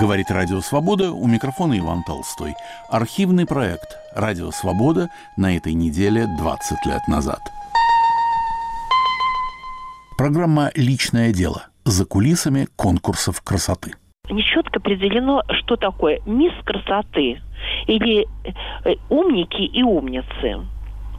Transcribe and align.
Говорит 0.00 0.30
Радио 0.30 0.60
Свобода, 0.60 1.12
у 1.12 1.26
микрофона 1.26 1.78
Иван 1.78 2.02
Толстой. 2.04 2.54
Архивный 2.88 3.44
проект 3.44 3.98
«Радио 4.14 4.50
Свобода» 4.50 5.10
на 5.36 5.54
этой 5.54 5.74
неделе 5.74 6.26
20 6.38 6.86
лет 6.86 7.06
назад. 7.06 7.40
Программа 10.16 10.70
«Личное 10.74 11.34
дело» 11.34 11.64
за 11.84 12.06
кулисами 12.06 12.66
конкурсов 12.76 13.42
красоты. 13.42 13.92
Нечетко 14.30 14.78
определено, 14.78 15.42
что 15.50 15.76
такое 15.76 16.20
мисс 16.24 16.54
красоты 16.64 17.42
или 17.86 18.26
э, 18.84 18.94
умники 19.10 19.60
и 19.60 19.82
умницы. 19.82 20.66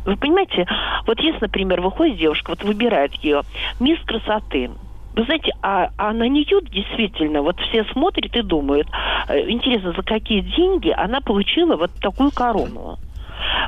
Вы 0.05 0.17
понимаете, 0.17 0.67
вот 1.05 1.19
если, 1.19 1.41
например, 1.41 1.81
выходит 1.81 2.17
девушка, 2.17 2.49
вот 2.49 2.63
выбирает 2.63 3.13
ее, 3.23 3.43
мисс 3.79 3.99
красоты, 3.99 4.71
вы 5.13 5.23
знаете, 5.25 5.51
а, 5.61 5.89
а 5.97 6.13
на 6.13 6.27
нее 6.27 6.61
действительно 6.71 7.41
вот 7.41 7.59
все 7.59 7.83
смотрят 7.91 8.35
и 8.35 8.41
думают, 8.41 8.89
э, 9.27 9.49
интересно, 9.49 9.93
за 9.93 10.03
какие 10.03 10.41
деньги 10.41 10.93
она 10.95 11.21
получила 11.21 11.75
вот 11.75 11.91
такую 11.99 12.31
корону. 12.31 12.97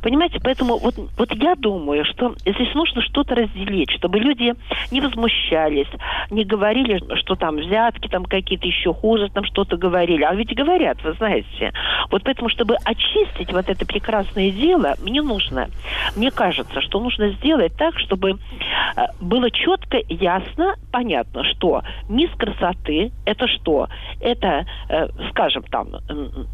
Понимаете, 0.02 0.40
поэтому 0.44 0.78
вот, 0.78 0.96
вот 1.18 1.34
я 1.36 1.56
думаю, 1.56 2.06
что 2.06 2.36
здесь 2.46 2.74
нужно 2.74 3.02
что-то 3.02 3.36
разделить, 3.36 3.92
чтобы 3.92 4.20
люди 4.20 4.54
не 4.92 5.02
возмущались, 5.02 5.88
не 6.30 6.44
говорили, 6.44 7.02
что 7.18 7.36
там 7.36 7.58
взятки 7.58 8.08
там 8.08 8.26
какие-то 8.26 8.68
еще 8.68 8.94
хуже, 8.94 9.30
там 9.30 9.44
что-то 9.46 9.78
говорили. 9.78 10.24
А 10.24 10.34
ведь 10.36 10.54
говорят, 10.56 11.04
вы 11.04 11.14
знаете. 11.14 11.74
Вот 12.12 12.24
поэтому, 12.24 12.50
чтобы 12.50 12.76
очистить 12.84 13.52
вот 13.52 13.70
это 13.70 13.86
прекрасное 13.86 14.52
дело, 14.52 14.96
мне 15.02 15.22
нужно, 15.22 15.70
мне 16.16 16.32
кажется, 16.32 16.82
что 16.82 17.00
нужно 17.00 17.30
сделать 17.30 17.76
так, 17.78 17.98
чтобы 18.00 18.32
э, 18.32 19.02
было 19.20 19.50
четко, 19.52 20.00
ясно, 20.10 20.76
понятно, 20.92 21.44
что 21.44 21.82
мисс 22.10 22.30
красоты– 22.38 23.12
это 23.26 23.48
что? 23.48 23.88
Это, 24.20 24.66
э, 24.90 25.08
скажем, 25.30 25.64
там, 25.64 25.90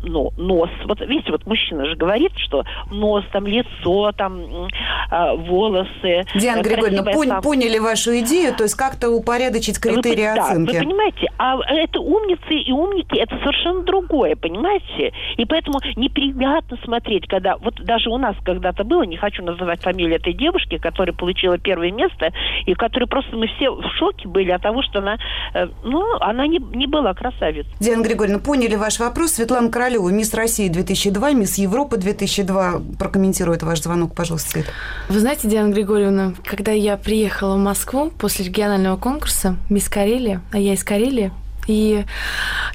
ну, 0.03 0.31
нос. 0.38 0.69
Вот 0.86 0.99
видите, 1.02 1.31
вот 1.31 1.45
мужчина 1.45 1.86
же 1.86 1.95
говорит, 1.95 2.31
что 2.38 2.63
нос, 2.91 3.08
там, 3.31 3.45
лицо, 3.47 4.11
там, 4.13 4.67
э, 5.11 5.35
волосы. 5.35 6.25
Диана 6.35 6.61
Григорьевна, 6.61 7.11
пон- 7.11 7.41
поняли 7.41 7.79
вашу 7.79 8.17
идею, 8.19 8.55
то 8.55 8.63
есть 8.63 8.75
как-то 8.75 9.09
упорядочить 9.09 9.79
критерии 9.79 10.31
вы, 10.33 10.39
оценки. 10.39 10.73
Да, 10.73 10.79
вы 10.79 10.85
понимаете, 10.85 11.27
а 11.37 11.57
это 11.73 11.99
умницы 11.99 12.53
и 12.53 12.71
умники, 12.71 13.17
это 13.17 13.37
совершенно 13.39 13.83
другое, 13.83 14.35
понимаете? 14.35 15.13
И 15.37 15.45
поэтому 15.45 15.80
неприятно 15.95 16.77
смотреть, 16.83 17.27
когда, 17.27 17.57
вот 17.57 17.75
даже 17.83 18.09
у 18.09 18.17
нас 18.17 18.35
когда-то 18.43 18.83
было, 18.83 19.03
не 19.03 19.17
хочу 19.17 19.43
называть 19.43 19.81
фамилию 19.81 20.17
этой 20.17 20.33
девушки, 20.33 20.77
которая 20.77 21.15
получила 21.15 21.57
первое 21.57 21.91
место, 21.91 22.31
и 22.65 22.73
которой 22.73 23.05
просто 23.05 23.35
мы 23.35 23.47
все 23.47 23.71
в 23.71 23.83
шоке 23.97 24.27
были 24.27 24.52
от 24.52 24.61
того, 24.61 24.81
что 24.81 24.99
она, 24.99 25.17
э, 25.53 25.67
ну, 25.83 26.03
она 26.19 26.47
не, 26.47 26.59
не 26.75 26.87
была 26.87 27.13
красавицей. 27.13 27.71
Диана 27.80 28.03
Григорьевна, 28.03 28.39
поняли 28.39 28.75
ваш 28.75 28.99
вопрос. 28.99 29.33
Светлана 29.33 29.69
Королева, 29.69 30.09
мисс 30.09 30.33
России 30.33 30.67
2002, 30.67 31.31
мисс 31.33 31.57
Европы 31.57 31.97
2002, 31.97 32.81
прокомментирует 33.00 33.64
ваш 33.64 33.81
звонок, 33.81 34.14
пожалуйста, 34.14 34.52
Свет. 34.52 34.66
Вы 35.08 35.19
знаете, 35.19 35.47
Диана 35.47 35.73
Григорьевна, 35.73 36.33
когда 36.45 36.72
я 36.72 36.97
приехала 36.97 37.55
в 37.55 37.59
Москву 37.59 38.11
после 38.11 38.45
регионального 38.45 38.97
конкурса 38.97 39.55
«Мисс 39.69 39.89
Карелия», 39.89 40.42
а 40.52 40.59
я 40.59 40.73
из 40.73 40.83
Карелии, 40.83 41.31
и 41.67 42.05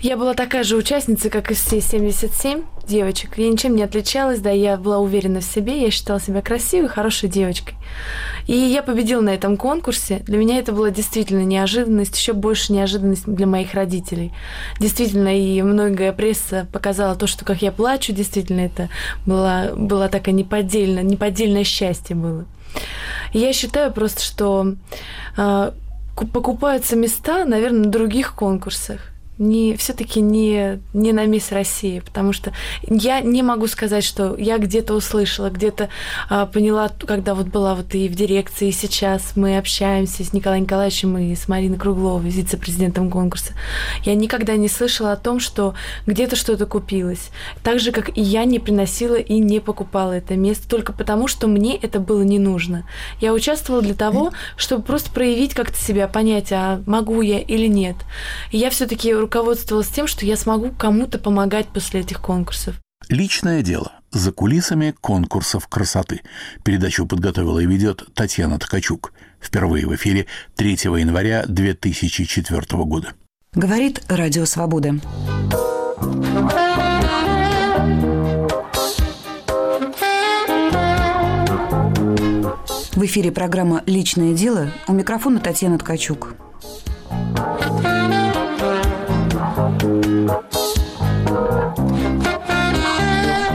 я 0.00 0.16
была 0.16 0.34
такая 0.34 0.64
же 0.64 0.76
участница, 0.76 1.28
как 1.28 1.50
и 1.50 1.54
все 1.54 1.80
77 1.80 2.62
девочек. 2.86 3.38
Я 3.38 3.48
ничем 3.48 3.76
не 3.76 3.82
отличалась, 3.82 4.40
да, 4.40 4.50
я 4.50 4.76
была 4.76 4.98
уверена 4.98 5.40
в 5.40 5.44
себе, 5.44 5.82
я 5.82 5.90
считала 5.90 6.20
себя 6.20 6.42
красивой, 6.42 6.88
хорошей 6.88 7.28
девочкой. 7.28 7.74
И 8.46 8.54
я 8.54 8.82
победила 8.82 9.20
на 9.20 9.30
этом 9.30 9.56
конкурсе. 9.56 10.18
Для 10.26 10.38
меня 10.38 10.58
это 10.58 10.72
была 10.72 10.90
действительно 10.90 11.44
неожиданность, 11.44 12.16
еще 12.16 12.32
больше 12.32 12.72
неожиданность 12.72 13.26
для 13.26 13.46
моих 13.46 13.74
родителей. 13.74 14.32
Действительно, 14.80 15.38
и 15.38 15.62
многое 15.62 16.12
пресса 16.12 16.66
показала 16.72 17.14
то, 17.14 17.26
что 17.26 17.44
как 17.44 17.62
я 17.62 17.72
плачу, 17.72 18.12
действительно, 18.12 18.60
это 18.60 18.88
было, 19.26 19.72
было 19.76 20.08
такое 20.08 20.34
неподдельное, 20.34 21.02
неподдельное 21.02 21.64
счастье 21.64 22.14
было. 22.14 22.44
И 23.32 23.38
я 23.38 23.52
считаю 23.52 23.92
просто, 23.92 24.22
что 24.22 24.74
э, 25.36 25.72
покупаются 26.32 26.96
места, 26.96 27.44
наверное, 27.44 27.84
на 27.84 27.90
других 27.90 28.34
конкурсах 28.34 29.13
не 29.38 29.76
все-таки 29.76 30.20
не, 30.20 30.80
не 30.92 31.12
на 31.12 31.26
Мисс 31.26 31.52
России, 31.52 32.00
потому 32.00 32.32
что 32.32 32.52
я 32.82 33.20
не 33.20 33.42
могу 33.42 33.66
сказать, 33.66 34.04
что 34.04 34.36
я 34.36 34.58
где-то 34.58 34.94
услышала, 34.94 35.50
где-то 35.50 35.88
а, 36.28 36.46
поняла, 36.46 36.90
когда 37.06 37.34
вот 37.34 37.46
была 37.46 37.74
вот 37.74 37.94
и 37.94 38.08
в 38.08 38.14
дирекции, 38.14 38.68
и 38.68 38.72
сейчас 38.72 39.32
мы 39.36 39.58
общаемся 39.58 40.24
с 40.24 40.32
Николаем 40.32 40.64
Николаевичем 40.64 41.18
и 41.18 41.34
с 41.34 41.48
Мариной 41.48 41.78
Кругловой, 41.78 42.30
вице-президентом 42.30 43.10
конкурса. 43.10 43.52
Я 44.04 44.14
никогда 44.14 44.56
не 44.56 44.68
слышала 44.68 45.12
о 45.12 45.16
том, 45.16 45.40
что 45.40 45.74
где-то 46.06 46.36
что-то 46.36 46.66
купилось. 46.66 47.30
Так 47.62 47.80
же, 47.80 47.92
как 47.92 48.16
и 48.16 48.20
я 48.20 48.44
не 48.44 48.58
приносила 48.58 49.16
и 49.16 49.38
не 49.38 49.60
покупала 49.60 50.12
это 50.12 50.36
место, 50.36 50.68
только 50.68 50.92
потому, 50.92 51.28
что 51.28 51.46
мне 51.46 51.76
это 51.76 52.00
было 52.00 52.22
не 52.22 52.38
нужно. 52.38 52.86
Я 53.20 53.32
участвовала 53.32 53.82
для 53.82 53.94
того, 53.94 54.32
чтобы 54.56 54.82
просто 54.82 55.10
проявить 55.10 55.54
как-то 55.54 55.76
себя, 55.76 56.08
понять, 56.08 56.52
а 56.52 56.82
могу 56.86 57.20
я 57.20 57.40
или 57.40 57.66
нет. 57.66 57.96
И 58.50 58.58
я 58.58 58.70
все-таки 58.70 59.14
руководствовалась 59.24 59.88
тем, 59.88 60.06
что 60.06 60.26
я 60.26 60.36
смогу 60.36 60.70
кому-то 60.70 61.18
помогать 61.18 61.68
после 61.68 62.00
этих 62.00 62.20
конкурсов. 62.20 62.76
Личное 63.08 63.62
дело. 63.62 63.92
За 64.10 64.32
кулисами 64.32 64.94
конкурсов 65.00 65.66
красоты. 65.66 66.20
Передачу 66.62 67.06
подготовила 67.06 67.58
и 67.58 67.66
ведет 67.66 68.04
Татьяна 68.14 68.58
Ткачук. 68.58 69.12
Впервые 69.40 69.86
в 69.86 69.94
эфире 69.94 70.26
3 70.56 70.72
января 71.00 71.44
2004 71.46 72.84
года. 72.84 73.12
Говорит 73.54 74.02
Радио 74.08 74.44
Свобода. 74.44 74.94
В 82.92 83.04
эфире 83.06 83.32
программа 83.32 83.82
«Личное 83.86 84.34
дело». 84.34 84.70
У 84.86 84.92
микрофона 84.92 85.40
Татьяна 85.40 85.78
Ткачук. 85.78 86.34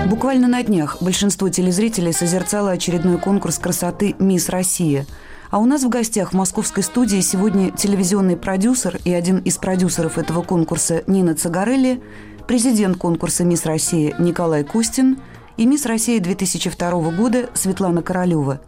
Буквально 0.07 0.47
на 0.47 0.63
днях 0.63 0.97
большинство 1.01 1.49
телезрителей 1.49 2.13
созерцало 2.13 2.71
очередной 2.71 3.17
конкурс 3.17 3.57
красоты 3.57 4.15
«Мисс 4.19 4.49
Россия». 4.49 5.05
А 5.49 5.59
у 5.59 5.65
нас 5.65 5.83
в 5.83 5.89
гостях 5.89 6.31
в 6.31 6.35
московской 6.35 6.83
студии 6.83 7.21
сегодня 7.21 7.71
телевизионный 7.71 8.37
продюсер 8.37 8.99
и 9.03 9.13
один 9.13 9.39
из 9.39 9.57
продюсеров 9.57 10.17
этого 10.17 10.43
конкурса 10.43 11.03
Нина 11.07 11.35
Цагарелли, 11.35 12.03
президент 12.47 12.97
конкурса 12.97 13.43
«Мисс 13.43 13.65
Россия» 13.65 14.15
Николай 14.19 14.63
Кустин 14.63 15.19
и 15.57 15.65
«Мисс 15.65 15.85
Россия» 15.85 16.19
2002 16.19 16.91
года 17.11 17.49
Светлана 17.53 18.01
Королева. 18.03 18.61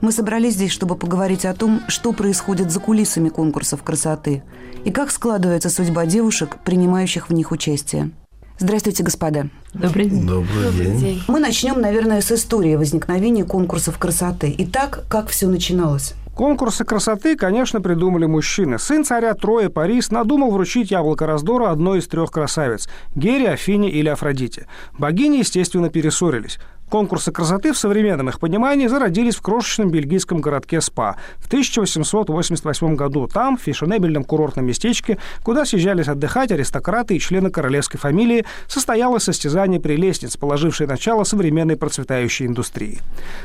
Мы 0.00 0.12
собрались 0.12 0.54
здесь, 0.54 0.72
чтобы 0.72 0.96
поговорить 0.96 1.44
о 1.44 1.54
том, 1.54 1.80
что 1.88 2.12
происходит 2.12 2.70
за 2.70 2.80
кулисами 2.80 3.28
конкурсов 3.28 3.82
красоты 3.82 4.42
и 4.84 4.90
как 4.90 5.10
складывается 5.10 5.70
судьба 5.70 6.06
девушек, 6.06 6.58
принимающих 6.64 7.28
в 7.28 7.32
них 7.32 7.52
участие. 7.52 8.10
Здравствуйте, 8.58 9.02
господа. 9.02 9.48
Добрый 9.72 10.06
день. 10.06 10.26
Добрый, 10.26 10.70
день. 10.72 11.22
Мы 11.26 11.40
начнем, 11.40 11.80
наверное, 11.80 12.20
с 12.20 12.30
истории 12.30 12.76
возникновения 12.76 13.44
конкурсов 13.44 13.98
красоты. 13.98 14.54
Итак, 14.58 15.04
как 15.08 15.28
все 15.28 15.48
начиналось? 15.48 16.14
Конкурсы 16.34 16.84
красоты, 16.84 17.36
конечно, 17.36 17.80
придумали 17.80 18.26
мужчины. 18.26 18.80
Сын 18.80 19.04
царя 19.04 19.34
Троя 19.34 19.68
Парис 19.68 20.10
надумал 20.10 20.50
вручить 20.50 20.90
яблоко 20.90 21.26
раздора 21.26 21.70
одной 21.70 22.00
из 22.00 22.08
трех 22.08 22.32
красавиц– 22.32 22.88
Гере, 23.14 23.50
Афине 23.50 23.88
или 23.88 24.08
Афродите. 24.08 24.66
Богини, 24.98 25.38
естественно, 25.38 25.90
перессорились. 25.90 26.58
Конкурсы 26.94 27.32
красоты 27.32 27.72
в 27.72 27.76
современном 27.76 28.28
их 28.28 28.38
понимании 28.38 28.86
зародились 28.86 29.34
в 29.34 29.42
крошечном 29.42 29.90
бельгийском 29.90 30.40
городке 30.40 30.80
Спа 30.80 31.16
в 31.38 31.48
1888 31.48 32.94
году. 32.94 33.26
Там, 33.26 33.56
в 33.56 33.62
фешенебельном 33.62 34.22
курортном 34.22 34.66
местечке, 34.66 35.18
куда 35.42 35.64
съезжались 35.64 36.06
отдыхать 36.06 36.52
аристократы 36.52 37.16
и 37.16 37.18
члены 37.18 37.50
королевской 37.50 37.98
фамилии, 37.98 38.46
состоялось 38.68 39.24
состязание 39.24 39.80
прелестниц, 39.80 40.36
положившее 40.36 40.86
начало 40.86 41.24
современной 41.24 41.76
процветающей 41.76 42.46
индустрии. 42.46 43.00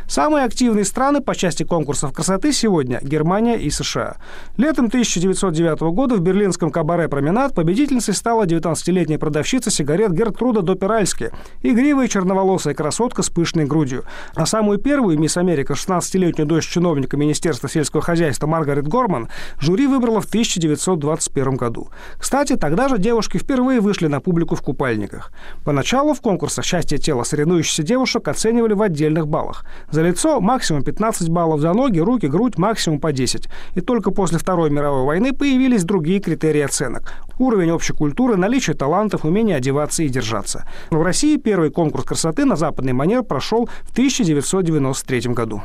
Самые 0.07 0.45
активные 0.45 0.86
страны 0.86 1.19
по 1.19 1.34
части 1.34 1.63
конкурсов 1.63 2.13
красоты 2.13 2.54
сегодня– 2.54 3.00
Германия 3.02 3.56
и 3.56 3.72
США. 3.72 4.18
Летом 4.57 4.86
1909 4.86 5.80
года 5.95 6.18
в 6.18 6.19
берлинском 6.19 6.69
кабаре 6.69 7.07
«Променад» 7.07 7.56
победительницей 7.56 8.13
стала 8.13 8.45
19-летняя 8.45 9.18
продавщица 9.18 9.72
сигарет 9.72 10.12
Гертруда 10.12 10.62
Доперальски, 10.62 11.31
игривая 11.63 12.07
черноволосая 12.07 12.75
красотка 12.75 13.24
с 13.24 13.38
пышной 13.39 13.65
грудью. 13.65 14.03
А 14.36 14.45
самую 14.45 14.80
первую 14.80 15.18
мисс 15.18 15.38
Америка, 15.38 15.74
16-летнюю 15.74 16.45
дочь 16.45 16.68
чиновника 16.68 17.15
Министерства 17.15 17.69
сельского 17.69 18.01
хозяйства 18.01 18.47
Маргарет 18.47 18.88
Горман, 18.88 19.30
жюри 19.59 19.88
выбрало 19.88 20.19
в 20.19 20.25
1921 20.25 21.56
году. 21.56 21.89
Кстати, 22.18 22.57
тогда 22.57 22.89
же 22.89 22.97
девушки 22.97 23.38
впервые 23.38 23.80
вышли 23.80 24.07
на 24.07 24.19
публику 24.19 24.56
в 24.56 24.62
купальниках. 24.62 25.31
Поначалу 25.63 26.13
в 26.13 26.21
конкурсах 26.21 26.65
«Счастье 26.65 26.97
тела» 26.97 27.24
соревнующихся 27.24 27.83
девушек 27.83 28.27
оценивали 28.27 28.74
в 28.74 28.81
отдельных 28.81 29.27
баллах. 29.27 29.65
За 29.89 30.01
лицо 30.01 30.42
максимум 30.42 30.83
15 30.83 31.30
баллов, 31.30 31.62
за 31.62 31.74
ноги, 31.74 32.00
руки, 32.00 32.27
грудь 32.27 32.57
максимум 32.57 33.00
по 33.00 33.13
10. 33.13 33.47
И 33.75 33.81
только 33.81 34.12
после 34.12 34.38
Второй 34.38 34.69
мировой 34.69 35.06
войны 35.06 35.31
появились 35.31 35.85
другие 35.85 36.19
критерии 36.19 36.62
оценок. 36.62 37.13
Уровень 37.39 37.71
общей 37.71 37.94
культуры, 37.94 38.36
наличие 38.36 38.75
талантов, 38.75 39.25
умение 39.25 39.56
одеваться 39.56 40.03
и 40.03 40.09
держаться. 40.09 40.68
В 40.91 41.01
России 41.01 41.38
первый 41.38 41.71
конкурс 41.71 42.06
красоты 42.06 42.45
на 42.45 42.56
западный 42.56 42.94
манер 42.94 43.24
прошел 43.24 43.68
в 43.83 43.91
1993 43.91 45.33
году. 45.33 45.63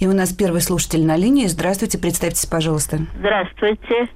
И 0.00 0.08
у 0.08 0.12
нас 0.12 0.32
первый 0.32 0.60
слушатель 0.60 1.06
на 1.06 1.16
линии. 1.16 1.46
Здравствуйте, 1.46 1.98
представьтесь, 1.98 2.46
пожалуйста. 2.46 3.06
Здравствуйте 3.18 4.08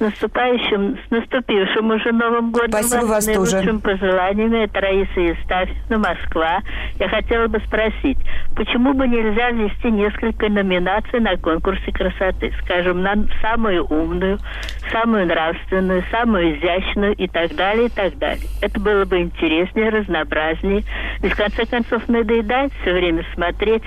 наступающим, 0.00 0.98
с 1.06 1.10
наступившим 1.10 1.90
уже 1.90 2.12
Новым 2.12 2.52
годом. 2.52 2.70
Спасибо 2.70 3.06
вас, 3.06 3.26
вас 3.26 3.36
тоже. 3.36 3.78
пожеланиями. 3.78 4.64
Это 4.64 4.80
Раиса 4.80 5.20
Евстафьевна, 5.20 5.98
Москва. 5.98 6.60
Я 6.98 7.08
хотела 7.08 7.46
бы 7.46 7.60
спросить, 7.60 8.18
почему 8.54 8.94
бы 8.94 9.06
нельзя 9.08 9.50
ввести 9.50 9.90
несколько 9.90 10.48
номинаций 10.48 11.20
на 11.20 11.36
конкурсе 11.36 11.92
красоты? 11.92 12.52
Скажем, 12.62 13.02
на 13.02 13.14
самую 13.40 13.84
умную, 13.86 14.38
самую 14.90 15.26
нравственную, 15.26 16.04
самую 16.10 16.58
изящную 16.58 17.14
и 17.14 17.28
так 17.28 17.54
далее, 17.54 17.86
и 17.86 17.90
так 17.90 18.18
далее. 18.18 18.46
Это 18.60 18.80
было 18.80 19.04
бы 19.04 19.20
интереснее, 19.20 19.90
разнообразнее. 19.90 20.82
Ведь, 21.20 21.32
в 21.32 21.36
конце 21.36 21.66
концов, 21.66 22.08
надоедает 22.08 22.72
все 22.82 22.92
время 22.92 23.24
смотреть 23.34 23.82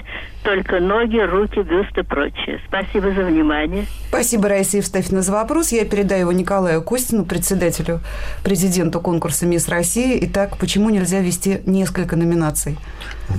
только 0.46 0.80
ноги, 0.80 1.18
руки, 1.18 1.60
бюст 1.60 1.98
и 1.98 2.04
прочее. 2.04 2.62
Спасибо 2.68 3.12
за 3.12 3.26
внимание. 3.26 3.88
Спасибо, 4.10 4.48
Раиса 4.48 4.78
Евстафьевна, 4.78 5.24
за 5.24 5.32
вопрос. 5.32 5.72
Я 5.72 5.86
передаю 5.86 6.22
его 6.22 6.32
Николаю 6.32 6.84
Костину, 6.84 7.26
председателю, 7.26 8.00
президенту 8.44 9.02
конкурса 9.02 9.48
«Мисс 9.48 9.68
России». 9.68 10.20
Итак, 10.22 10.58
почему 10.58 10.92
нельзя 10.92 11.20
вести 11.20 11.62
несколько 11.66 12.16
номинаций? 12.16 12.78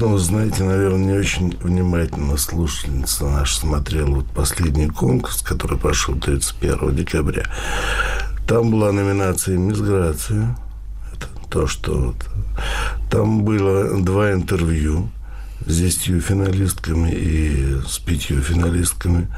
Ну, 0.01 0.19
знаете, 0.19 0.65
наверное, 0.65 1.13
не 1.13 1.13
очень 1.13 1.57
внимательно 1.63 2.37
слушательница 2.37 3.25
наша 3.25 3.61
смотрела 3.61 4.17
вот 4.17 4.27
последний 4.27 4.89
конкурс, 4.89 5.43
который 5.43 5.79
прошел 5.79 6.17
31 6.17 6.95
декабря. 6.97 7.45
Там 8.49 8.73
была 8.73 8.91
номинация 8.91 9.57
«Мисс 9.57 9.79
Грация». 9.79 10.57
Это 11.15 11.27
то, 11.49 11.67
что... 11.69 11.93
Вот. 11.93 12.17
Там 13.11 13.45
было 13.45 14.03
два 14.03 14.33
интервью 14.33 15.09
с 15.67 15.77
десятью 15.77 16.21
финалистками 16.21 17.11
и 17.11 17.81
с 17.87 17.99
пятью 17.99 18.41
финалистками. 18.41 19.29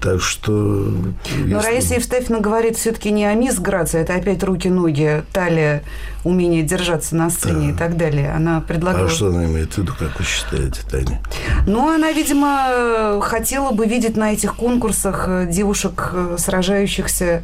Так 0.00 0.20
что... 0.20 0.50
Но 0.50 1.16
если... 1.38 1.54
Раиса 1.54 1.94
Евстафьевна 1.94 2.40
говорит 2.40 2.76
все-таки 2.76 3.10
не 3.10 3.24
о 3.24 3.32
мисс 3.32 3.58
Грации, 3.58 4.02
это 4.02 4.14
опять 4.14 4.44
руки-ноги, 4.44 5.24
талия, 5.32 5.82
умение 6.24 6.62
держаться 6.62 7.16
на 7.16 7.30
сцене 7.30 7.68
да. 7.68 7.70
и 7.70 7.72
так 7.72 7.96
далее. 7.96 8.30
Она 8.32 8.60
предлагала... 8.60 9.06
А 9.06 9.08
что 9.08 9.28
она 9.28 9.46
имеет 9.46 9.72
в 9.72 9.78
виду, 9.78 9.94
как 9.98 10.18
вы 10.18 10.24
считаете, 10.26 10.82
Таня? 10.90 11.22
Ну, 11.66 11.88
она, 11.88 12.12
видимо, 12.12 13.18
хотела 13.22 13.72
бы 13.72 13.86
видеть 13.86 14.18
на 14.18 14.34
этих 14.34 14.56
конкурсах 14.56 15.48
девушек, 15.48 16.12
сражающихся 16.36 17.42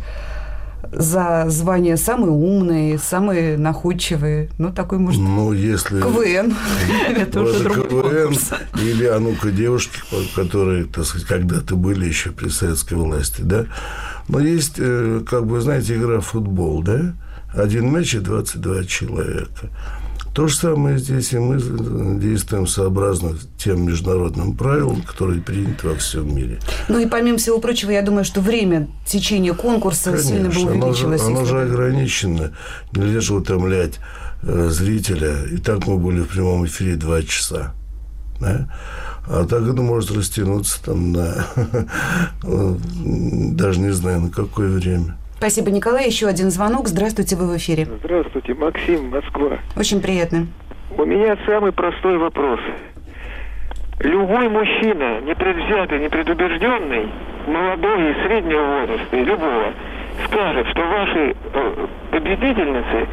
за 0.92 1.46
звание 1.48 1.96
самый 1.96 2.30
умный, 2.30 2.98
самый 2.98 3.56
находчивый. 3.56 4.50
Ну, 4.58 4.72
такой, 4.72 4.98
может, 4.98 5.20
ну, 5.20 5.52
если... 5.52 6.00
КВН. 6.00 6.54
Это 7.16 7.42
уже 7.42 7.64
КВН 7.64 8.34
или, 8.80 9.04
а 9.04 9.18
ну-ка, 9.20 9.50
девушки, 9.50 10.00
которые, 10.34 10.84
так 10.84 11.04
сказать, 11.04 11.26
когда-то 11.26 11.76
были 11.76 12.06
еще 12.06 12.30
при 12.30 12.48
советской 12.48 12.94
власти, 12.94 13.42
да? 13.42 13.66
Но 14.28 14.40
есть, 14.40 14.74
э, 14.78 15.22
как 15.28 15.46
бы, 15.46 15.60
знаете, 15.60 15.96
игра 15.96 16.20
в 16.20 16.26
футбол, 16.26 16.82
да? 16.82 17.14
Один 17.54 17.92
мяч 17.92 18.14
и 18.14 18.18
22 18.18 18.84
человека. 18.84 19.70
То 20.40 20.46
же 20.46 20.56
самое 20.56 20.96
здесь, 20.96 21.34
и 21.34 21.38
мы 21.38 21.60
действуем 22.18 22.66
сообразно 22.66 23.34
тем 23.58 23.84
международным 23.84 24.56
правилам, 24.56 25.02
которые 25.02 25.42
приняты 25.42 25.86
во 25.86 25.96
всем 25.96 26.34
мире. 26.34 26.60
Ну 26.88 26.98
и 26.98 27.04
помимо 27.04 27.36
всего 27.36 27.58
прочего, 27.58 27.90
я 27.90 28.00
думаю, 28.00 28.24
что 28.24 28.40
время 28.40 28.88
течения 29.04 29.52
конкурса 29.52 30.12
Конечно, 30.12 30.30
сильно 30.30 30.48
бы 30.48 30.62
увеличилось. 30.62 31.20
Оно, 31.20 31.34
же, 31.34 31.40
оно 31.40 31.44
же 31.44 31.60
ограничено. 31.60 32.52
Нельзя 32.92 33.20
же 33.20 33.34
утомлять 33.34 34.00
э, 34.42 34.68
зрителя. 34.70 35.44
И 35.52 35.58
так 35.58 35.86
мы 35.86 35.98
были 35.98 36.20
в 36.20 36.28
прямом 36.28 36.64
эфире 36.64 36.96
два 36.96 37.20
часа. 37.20 37.74
Да? 38.40 38.66
А 39.28 39.44
так 39.44 39.62
это 39.64 39.82
может 39.82 40.10
растянуться 40.10 40.82
там 40.82 41.12
на 41.12 41.44
даже 43.52 43.78
не 43.78 43.92
знаю 43.92 44.22
на 44.22 44.30
какое 44.30 44.70
время. 44.70 45.18
Спасибо, 45.40 45.70
Николай. 45.70 46.04
Еще 46.04 46.26
один 46.26 46.50
звонок. 46.50 46.86
Здравствуйте, 46.86 47.34
вы 47.34 47.46
в 47.54 47.56
эфире. 47.56 47.88
Здравствуйте, 48.04 48.52
Максим, 48.52 49.08
Москва. 49.08 49.56
Очень 49.74 50.02
приятно. 50.02 50.48
У 50.98 51.04
меня 51.06 51.34
самый 51.46 51.72
простой 51.72 52.18
вопрос. 52.18 52.60
Любой 54.00 54.50
мужчина, 54.50 55.22
непредвзятый, 55.22 55.98
непредубежденный, 56.00 57.08
молодой 57.46 58.10
и 58.10 58.14
среднего 58.26 58.80
возраста, 58.80 59.16
любого, 59.16 59.72
скажет, 60.26 60.66
что 60.72 60.82
ваши 60.82 61.34
э, 61.54 61.86
победительницы 62.10 63.08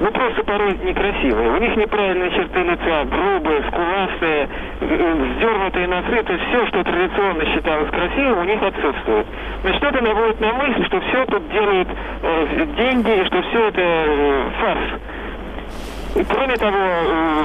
ну 0.00 0.10
просто 0.10 0.42
порой 0.44 0.78
некрасивые. 0.82 1.50
У 1.50 1.56
них 1.58 1.76
неправильные 1.76 2.30
черты 2.30 2.62
лица, 2.62 3.04
грубые, 3.04 3.62
скуластые, 3.68 4.48
вздернутые 4.80 5.86
носы, 5.88 6.22
то 6.22 6.32
есть 6.32 6.44
все, 6.48 6.66
что 6.68 6.84
традиционно 6.84 7.44
считалось 7.46 7.90
красивым, 7.90 8.38
у 8.38 8.44
них 8.44 8.62
отсутствует. 8.62 9.26
Значит, 9.62 9.82
это 9.82 10.02
наводит 10.02 10.40
на 10.40 10.52
мысль, 10.54 10.86
что 10.86 11.00
все 11.00 11.24
тут 11.26 11.50
делают 11.52 11.88
э, 12.22 12.66
деньги, 12.76 13.20
и 13.20 13.24
что 13.26 13.42
все 13.42 13.68
это 13.68 13.80
э, 13.80 14.50
фарс. 14.60 15.00
И 16.16 16.24
кроме 16.24 16.56
того, 16.56 16.76
э, 16.76 17.44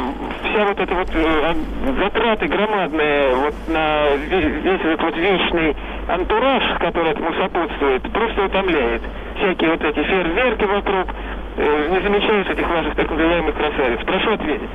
вся 0.50 0.66
вот 0.66 0.80
эта 0.80 0.96
вот 0.96 1.10
э, 1.13 1.54
затраты 2.00 2.48
громадные 2.48 3.36
вот 3.36 3.54
на 3.68 4.16
весь 4.16 4.80
этот 4.81 5.01
вот 5.01 5.18
вечный 5.18 5.75
антураж, 6.08 6.63
который 6.80 7.12
этому 7.12 7.34
сопутствует, 7.34 8.01
просто 8.12 8.46
утомляет. 8.46 9.01
Всякие 9.38 9.72
вот 9.72 9.84
эти 9.84 10.01
фейерверки 10.01 10.63
вокруг, 10.63 11.08
не 11.57 12.02
замечаешь 12.02 12.48
этих 12.48 12.68
ваших 12.68 12.96
так 12.96 13.10
называемых 13.10 13.56
красавиц? 13.56 14.00
Прошу 14.06 14.34
ответить. 14.34 14.69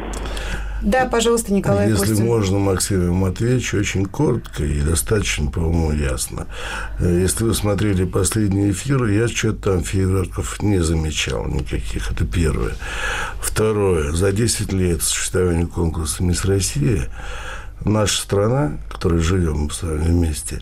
Да, 0.82 1.06
пожалуйста, 1.06 1.53
Николай 1.53 1.91
Если 1.91 2.06
Костин. 2.06 2.27
можно, 2.27 2.59
Максим, 2.59 3.06
им 3.09 3.25
отвечу 3.25 3.79
очень 3.79 4.06
коротко 4.06 4.65
и 4.65 4.81
достаточно, 4.81 5.50
по-моему, 5.50 5.93
ясно. 5.93 6.47
Э, 6.99 7.21
если 7.21 7.44
вы 7.44 7.55
смотрели 7.55 8.05
последние 8.05 8.71
эфиры, 8.71 9.12
я 9.12 9.29
что-то 9.29 9.73
там 9.73 9.82
фейерверков 9.82 10.62
не 10.62 10.79
замечал 10.79 11.47
никаких. 11.47 12.11
Это 12.11 12.25
первое. 12.25 12.73
Второе. 13.41 14.12
За 14.12 14.33
10 14.33 14.73
лет 14.73 15.03
существования 15.03 15.67
конкурса 15.67 16.23
«Мисс 16.23 16.47
Россия» 16.47 17.09
наша 17.85 18.21
страна, 18.21 18.79
в 18.88 18.93
которой 18.93 19.21
живем 19.21 19.65
мы 19.65 19.71
с 19.71 19.83
вами 19.83 20.05
вместе, 20.05 20.61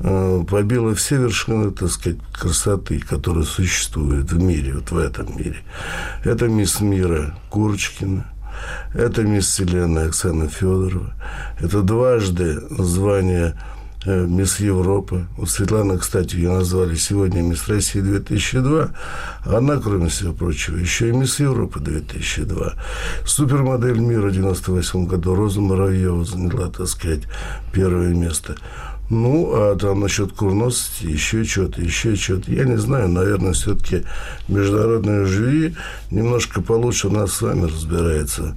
Э, 0.00 0.44
побила 0.48 0.94
все 0.94 1.16
вершины, 1.16 1.72
так 1.72 1.90
сказать, 1.90 2.18
красоты, 2.32 3.00
которые 3.00 3.44
существуют 3.44 4.30
в 4.30 4.40
мире, 4.40 4.74
вот 4.74 4.90
в 4.90 4.96
этом 4.96 5.36
мире. 5.36 5.58
Это 6.24 6.46
мисс 6.46 6.80
мира 6.80 7.34
Курочкина, 7.50 8.24
это 8.94 9.22
мисс 9.22 9.46
Вселенная 9.46 10.08
Оксана 10.08 10.48
Федорова, 10.48 11.14
это 11.58 11.82
дважды 11.82 12.60
звание 12.70 13.60
э, 14.06 14.24
Мисс 14.24 14.60
Европа. 14.60 15.26
Вот 15.36 15.50
Светлана, 15.50 15.98
кстати, 15.98 16.36
ее 16.36 16.52
назвали 16.52 16.94
сегодня 16.94 17.42
Мисс 17.42 17.66
России 17.66 18.00
2002. 18.00 18.90
Она, 19.46 19.78
кроме 19.78 20.10
всего 20.10 20.32
прочего, 20.32 20.76
еще 20.76 21.08
и 21.08 21.12
Мисс 21.12 21.40
Европа 21.40 21.80
2002. 21.80 22.74
Супермодель 23.26 23.98
мира 23.98 24.28
в 24.28 24.32
98 24.32 25.06
году 25.06 25.34
Роза 25.34 25.60
Муравьева 25.60 26.24
заняла, 26.24 26.68
так 26.68 26.86
сказать, 26.86 27.22
первое 27.72 28.14
место. 28.14 28.54
Ну, 29.10 29.50
а 29.54 29.76
там 29.76 30.00
насчет 30.00 30.32
курносости, 30.32 31.06
еще 31.06 31.42
что-то, 31.44 31.80
еще 31.80 32.14
что-то. 32.14 32.52
Я 32.52 32.64
не 32.64 32.76
знаю, 32.76 33.08
наверное, 33.08 33.54
все-таки 33.54 34.04
международное 34.48 35.24
жюри 35.24 35.74
немножко 36.10 36.60
получше 36.60 37.08
нас 37.08 37.32
с 37.32 37.40
вами 37.40 37.64
разбирается 37.64 38.54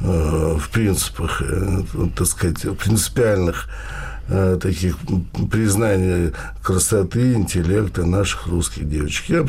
э, 0.00 0.56
в 0.58 0.68
принципах, 0.70 1.40
э, 1.40 1.82
так 2.14 2.26
сказать, 2.26 2.78
принципиальных 2.78 3.70
э, 4.28 4.58
таких 4.60 4.98
признаний 5.50 6.32
красоты, 6.62 7.32
интеллекта 7.32 8.04
наших 8.04 8.46
русских 8.46 8.86
девочек. 8.86 9.30
Я 9.30 9.46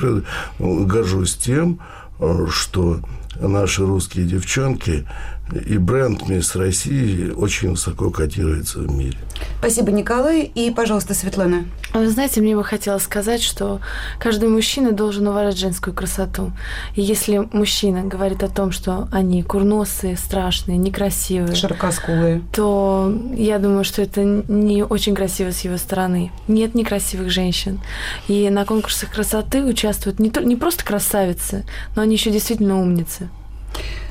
горжусь 0.60 1.36
тем, 1.36 1.82
э, 2.20 2.46
что 2.50 3.02
наши 3.42 3.86
русские 3.86 4.26
девчонки 4.26 5.06
и 5.54 5.78
бренд 5.78 6.28
«Мисс 6.28 6.56
России» 6.56 7.30
очень 7.30 7.72
высоко 7.72 8.10
котируется 8.10 8.80
в 8.80 8.92
мире. 8.92 9.18
Спасибо, 9.60 9.92
Николай. 9.92 10.42
И, 10.44 10.72
пожалуйста, 10.72 11.14
Светлана. 11.14 11.66
Вы 11.94 12.10
знаете, 12.10 12.42
мне 12.42 12.56
бы 12.56 12.64
хотелось 12.64 13.04
сказать, 13.04 13.42
что 13.42 13.80
каждый 14.20 14.50
мужчина 14.50 14.92
должен 14.92 15.28
уважать 15.28 15.58
женскую 15.58 15.94
красоту. 15.94 16.52
И 16.96 17.02
если 17.02 17.48
мужчина 17.54 18.04
говорит 18.04 18.44
о 18.44 18.50
том, 18.50 18.72
что 18.72 19.08
они 19.12 19.44
курносые, 19.44 20.18
страшные, 20.18 20.78
некрасивые, 20.78 21.56
широкоскулые, 21.56 22.42
то 22.52 23.16
я 23.34 23.60
думаю, 23.60 23.84
что 23.84 24.02
это 24.02 24.24
не 24.24 24.84
очень 24.84 25.16
красиво 25.16 25.52
с 25.52 25.62
его 25.62 25.78
стороны. 25.78 26.32
Нет 26.48 26.76
некрасивых 26.76 27.30
женщин. 27.30 27.80
И 28.28 28.50
на 28.50 28.66
конкурсах 28.66 29.12
красоты 29.12 29.64
участвуют 29.64 30.20
не, 30.20 30.32
то, 30.32 30.44
не 30.44 30.56
просто 30.56 30.84
красавицы, 30.84 31.66
но 31.96 32.02
они 32.02 32.16
еще 32.16 32.32
действительно 32.32 32.82
умницы. 32.82 33.30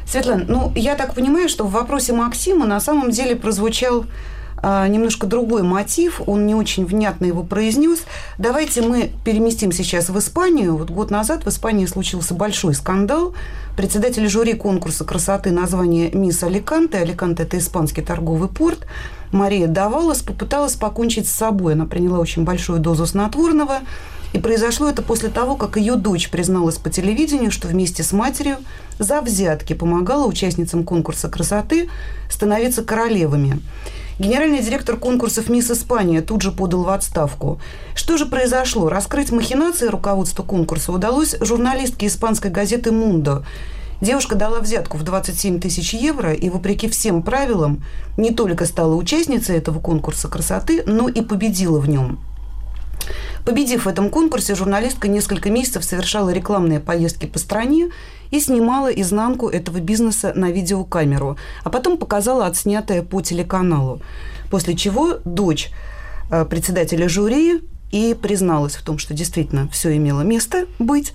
Светлана, 0.07 0.45
ну, 0.47 0.73
я 0.75 0.95
так 0.95 1.15
понимаю, 1.15 1.49
что 1.49 1.65
в 1.65 1.73
вопросе 1.73 2.13
Максима 2.13 2.67
на 2.67 2.81
самом 2.81 3.11
деле 3.11 3.37
прозвучал 3.37 4.05
а, 4.67 4.89
немножко 4.89 5.27
другой 5.27 5.63
мотив, 5.63 6.23
он 6.27 6.47
не 6.47 6.55
очень 6.55 6.87
внятно 6.87 7.27
его 7.27 7.43
произнес. 7.43 8.05
Давайте 8.39 8.81
мы 8.81 9.11
переместим 9.23 9.73
сейчас 9.73 10.09
в 10.09 10.19
Испанию. 10.19 10.77
Вот 10.77 10.89
год 10.89 11.11
назад 11.11 11.45
в 11.45 11.49
Испании 11.49 11.85
случился 11.85 12.33
большой 12.33 12.75
скандал. 12.75 13.35
Председатель 13.77 14.27
жюри 14.27 14.55
конкурса 14.55 15.05
красоты 15.05 15.51
название 15.51 16.11
«Мисс 16.13 16.43
Аликанте», 16.43 16.97
Аликанте– 16.97 17.43
это 17.45 17.59
испанский 17.59 18.01
торговый 18.01 18.49
порт, 18.49 18.87
Мария 19.35 19.67
Давалас 19.67 20.23
попыталась 20.23 20.77
покончить 20.77 21.29
с 21.29 21.33
собой. 21.33 21.73
Она 21.73 21.87
приняла 21.87 22.21
очень 22.21 22.45
большую 22.45 22.79
дозу 22.79 23.05
снотворного, 23.05 23.81
и 24.33 24.39
произошло 24.39 24.89
это 24.89 25.03
после 25.03 25.29
того, 25.29 25.57
как 25.57 25.77
ее 25.77 25.97
дочь 25.97 26.31
призналась 26.31 26.77
по 26.77 26.89
телевидению, 26.89 27.51
что 27.51 27.67
вместе 27.67 28.05
с 28.05 28.13
матерью 28.13 28.59
за 29.01 29.21
взятки 29.21 29.73
помогала 29.73 30.27
участницам 30.27 30.85
конкурса 30.85 31.29
красоты 31.29 31.89
становиться 32.31 32.85
королевами. 32.85 33.61
Генеральный 34.21 34.63
директор 34.63 34.97
конкурсов 34.97 35.49
«Мисс 35.49 35.69
Испания» 35.69 36.23
тут 36.23 36.43
же 36.43 36.53
подал 36.53 36.85
в 36.85 36.89
отставку. 36.91 37.61
Что 37.97 38.17
же 38.17 38.27
произошло? 38.27 38.89
Раскрыть 38.89 39.33
махинации 39.33 39.89
руководства 39.89 40.45
конкурса 40.45 40.93
удалось 40.93 41.35
журналистке 41.41 42.07
испанской 42.07 42.53
газеты 42.53 42.93
«Мундо». 42.93 43.45
Девушка 44.01 44.35
дала 44.35 44.61
взятку 44.61 44.99
в 44.99 45.03
27 45.03 45.61
тысяч 45.61 45.95
евро 45.95 46.33
и, 46.33 46.51
вопреки 46.51 46.89
всем 46.89 47.23
правилам, 47.23 47.85
не 48.17 48.33
только 48.33 48.67
стала 48.67 48.95
участницей 48.95 49.57
этого 49.57 49.81
конкурса 49.81 50.29
красоты, 50.29 50.83
но 50.87 51.09
и 51.09 51.23
победила 51.23 51.79
в 51.79 51.89
нем. 51.89 52.19
Победив 53.45 53.85
в 53.85 53.89
этом 53.89 54.09
конкурсе, 54.09 54.55
журналистка 54.55 55.07
несколько 55.07 55.51
месяцев 55.51 55.85
совершала 55.85 56.31
рекламные 56.31 56.81
поездки 56.81 57.27
по 57.27 57.39
стране 57.39 57.91
и 58.31 58.41
снимала 58.41 58.89
изнанку 58.89 59.49
этого 59.49 59.81
бизнеса 59.81 60.33
на 60.35 60.51
видеокамеру, 60.51 61.37
а 61.63 61.71
потом 61.71 61.99
показала 61.99 62.47
отснятое 62.47 63.03
по 63.03 63.21
телеканалу. 63.21 64.01
После 64.51 64.75
чего 64.75 65.19
дочь 65.27 65.71
э, 66.31 66.47
председателя 66.47 67.07
жюри 67.09 67.61
и 67.91 68.17
призналась 68.21 68.77
в 68.77 68.83
том, 68.83 68.99
что 68.99 69.13
действительно 69.13 69.69
все 69.69 69.95
имело 69.95 70.23
место 70.23 70.67
быть. 70.79 71.13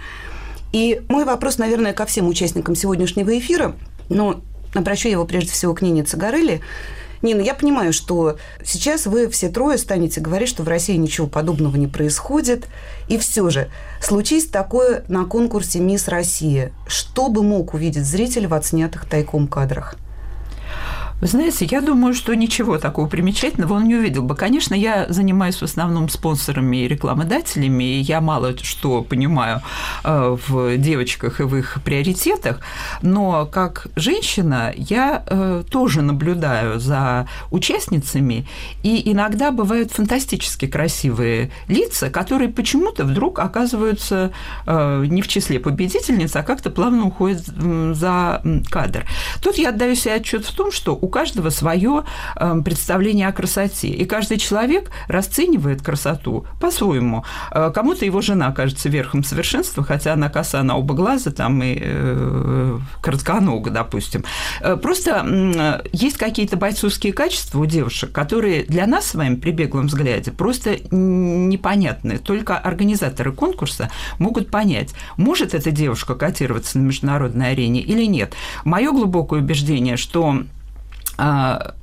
И 0.71 1.01
мой 1.09 1.25
вопрос, 1.25 1.57
наверное, 1.57 1.93
ко 1.93 2.05
всем 2.05 2.27
участникам 2.27 2.75
сегодняшнего 2.75 3.37
эфира, 3.37 3.75
но 4.09 4.41
обращу 4.73 5.09
его 5.09 5.25
прежде 5.25 5.51
всего 5.51 5.73
к 5.73 5.81
Нине 5.81 6.03
Цагарелли. 6.03 6.61
Нина, 7.21 7.41
я 7.41 7.53
понимаю, 7.53 7.91
что 7.91 8.37
сейчас 8.63 9.05
вы 9.05 9.27
все 9.29 9.49
трое 9.49 9.77
станете 9.77 10.21
говорить, 10.21 10.47
что 10.47 10.63
в 10.63 10.67
России 10.69 10.95
ничего 10.95 11.27
подобного 11.27 11.75
не 11.75 11.87
происходит. 11.87 12.67
И 13.09 13.17
все 13.17 13.49
же, 13.49 13.69
случись 14.01 14.47
такое 14.47 15.03
на 15.09 15.25
конкурсе 15.25 15.79
«Мисс 15.79 16.07
Россия», 16.07 16.71
что 16.87 17.27
бы 17.27 17.43
мог 17.43 17.73
увидеть 17.73 18.05
зритель 18.05 18.47
в 18.47 18.53
отснятых 18.53 19.05
тайком 19.05 19.47
кадрах? 19.47 19.95
Вы 21.21 21.27
знаете, 21.27 21.67
я 21.69 21.81
думаю, 21.81 22.13
что 22.13 22.33
ничего 22.33 22.77
такого 22.77 23.07
примечательного 23.07 23.73
он 23.73 23.87
не 23.89 23.95
увидел 23.95 24.23
бы. 24.23 24.35
Конечно, 24.35 24.73
я 24.73 25.05
занимаюсь 25.09 25.57
в 25.57 25.63
основном 25.63 26.07
спонсорами 26.07 26.77
и 26.77 26.87
рекламодателями, 26.87 27.83
и 27.83 27.99
я 27.99 28.21
мало 28.21 28.57
что 28.61 29.01
понимаю 29.01 29.61
э, 30.05 30.37
в 30.47 30.77
девочках 30.77 31.41
и 31.41 31.43
в 31.43 31.57
их 31.57 31.79
приоритетах, 31.83 32.61
но 33.01 33.45
как 33.45 33.87
женщина 33.97 34.73
я 34.75 35.23
э, 35.25 35.63
тоже 35.69 36.01
наблюдаю 36.01 36.79
за 36.79 37.27
участницами, 37.51 38.47
и 38.83 39.11
иногда 39.11 39.51
бывают 39.51 39.91
фантастически 39.91 40.67
красивые 40.67 41.51
лица, 41.67 42.09
которые 42.09 42.49
почему-то 42.49 43.03
вдруг 43.03 43.39
оказываются 43.39 44.31
э, 44.65 45.05
не 45.05 45.21
в 45.21 45.27
числе 45.27 45.59
победительниц, 45.59 46.33
а 46.37 46.43
как-то 46.43 46.69
плавно 46.69 47.07
уходят 47.07 47.43
за 47.45 48.41
кадр. 48.69 49.05
Тут 49.41 49.57
я 49.57 49.69
отдаю 49.69 49.95
себе 49.95 50.13
отчет 50.13 50.45
в 50.45 50.55
том, 50.55 50.71
что 50.71 50.95
у 50.95 51.08
каждого 51.09 51.49
свое 51.49 52.03
эм, 52.35 52.63
представление 52.63 53.27
о 53.27 53.31
красоте. 53.31 53.89
И 53.89 54.05
каждый 54.05 54.37
человек 54.37 54.89
расценивает 55.07 55.81
красоту 55.81 56.45
по-своему. 56.59 57.23
Э, 57.51 57.71
кому-то 57.73 58.05
его 58.05 58.21
жена 58.21 58.51
кажется 58.51 58.89
верхом 58.89 59.23
совершенства, 59.23 59.83
хотя 59.83 60.13
она 60.13 60.29
коса 60.29 60.63
на 60.63 60.77
оба 60.77 60.93
глаза 60.93 61.31
там 61.31 61.61
и 61.63 61.77
э, 61.79 62.79
коротконога, 63.01 63.69
допустим. 63.69 64.23
Э, 64.61 64.77
просто 64.77 65.83
есть 65.91 66.17
какие-то 66.17 66.57
бойцовские 66.57 67.13
качества 67.13 67.59
у 67.59 67.65
девушек, 67.65 68.11
которые 68.11 68.63
для 68.63 68.87
нас 68.87 69.07
с 69.07 69.15
вами 69.15 69.35
при 69.35 69.51
беглом 69.51 69.87
взгляде 69.87 70.31
просто 70.31 70.77
непонятны. 70.91 72.17
Только 72.17 72.57
организаторы 72.57 73.31
конкурса 73.31 73.89
могут 74.17 74.49
понять, 74.49 74.93
может 75.17 75.53
эта 75.53 75.71
девушка 75.71 76.15
котироваться 76.15 76.77
на 76.77 76.83
международной 76.83 77.51
арене 77.51 77.81
или 77.81 78.05
нет. 78.05 78.33
Мое 78.63 78.91
глубокое 78.91 79.41
убеждение, 79.41 79.97
что 79.97 80.43
а, 81.19 81.75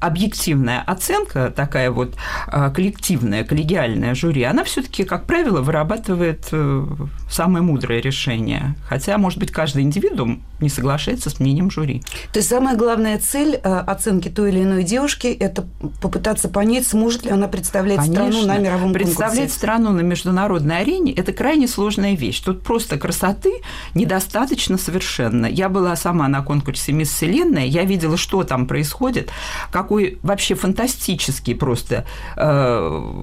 объективная 0.00 0.82
оценка, 0.82 1.52
такая 1.54 1.90
вот 1.90 2.14
а, 2.46 2.70
коллективная, 2.70 3.44
коллегиальная 3.44 4.14
жюри, 4.14 4.42
она 4.42 4.64
все-таки, 4.64 5.04
как 5.04 5.24
правило, 5.24 5.60
вырабатывает 5.60 6.48
э, 6.52 6.86
самое 7.30 7.62
мудрое 7.62 8.00
решение. 8.00 8.74
Хотя, 8.88 9.18
может 9.18 9.38
быть, 9.38 9.50
каждый 9.50 9.82
индивидуум 9.82 10.42
не 10.60 10.68
соглашается 10.68 11.30
с 11.30 11.40
мнением 11.40 11.70
жюри. 11.70 12.02
То 12.32 12.38
есть 12.38 12.48
самая 12.48 12.76
главная 12.76 13.18
цель 13.18 13.60
э, 13.62 13.78
оценки 13.86 14.28
той 14.28 14.50
или 14.50 14.62
иной 14.62 14.82
девушки– 14.82 15.26
это 15.40 15.66
попытаться 16.00 16.48
понять, 16.48 16.86
сможет 16.86 17.24
ли 17.24 17.30
она 17.30 17.48
представлять 17.48 17.98
Конечно. 17.98 18.22
страну 18.22 18.46
на 18.46 18.58
мировом 18.58 18.92
Представлять 18.92 19.36
конкурсе. 19.36 19.56
страну 19.56 19.90
на 19.92 20.00
международной 20.00 20.78
арене– 20.80 21.12
это 21.16 21.32
крайне 21.32 21.68
сложная 21.68 22.14
вещь. 22.14 22.40
Тут 22.40 22.62
просто 22.62 22.98
красоты 22.98 23.60
недостаточно 23.94 24.78
совершенно. 24.78 25.46
Я 25.46 25.68
была 25.68 25.94
сама 25.96 26.28
на 26.28 26.42
конкурсе 26.42 26.92
«Мисс 26.92 27.10
Вселенная», 27.10 27.64
я 27.64 27.84
видела, 27.84 28.16
что 28.16 28.42
там 28.42 28.66
происходит, 28.66 29.30
как 29.70 29.87
какой 29.88 30.18
вообще 30.22 30.54
фантастический 30.54 31.54
просто 31.54 32.04
э, 32.36 33.14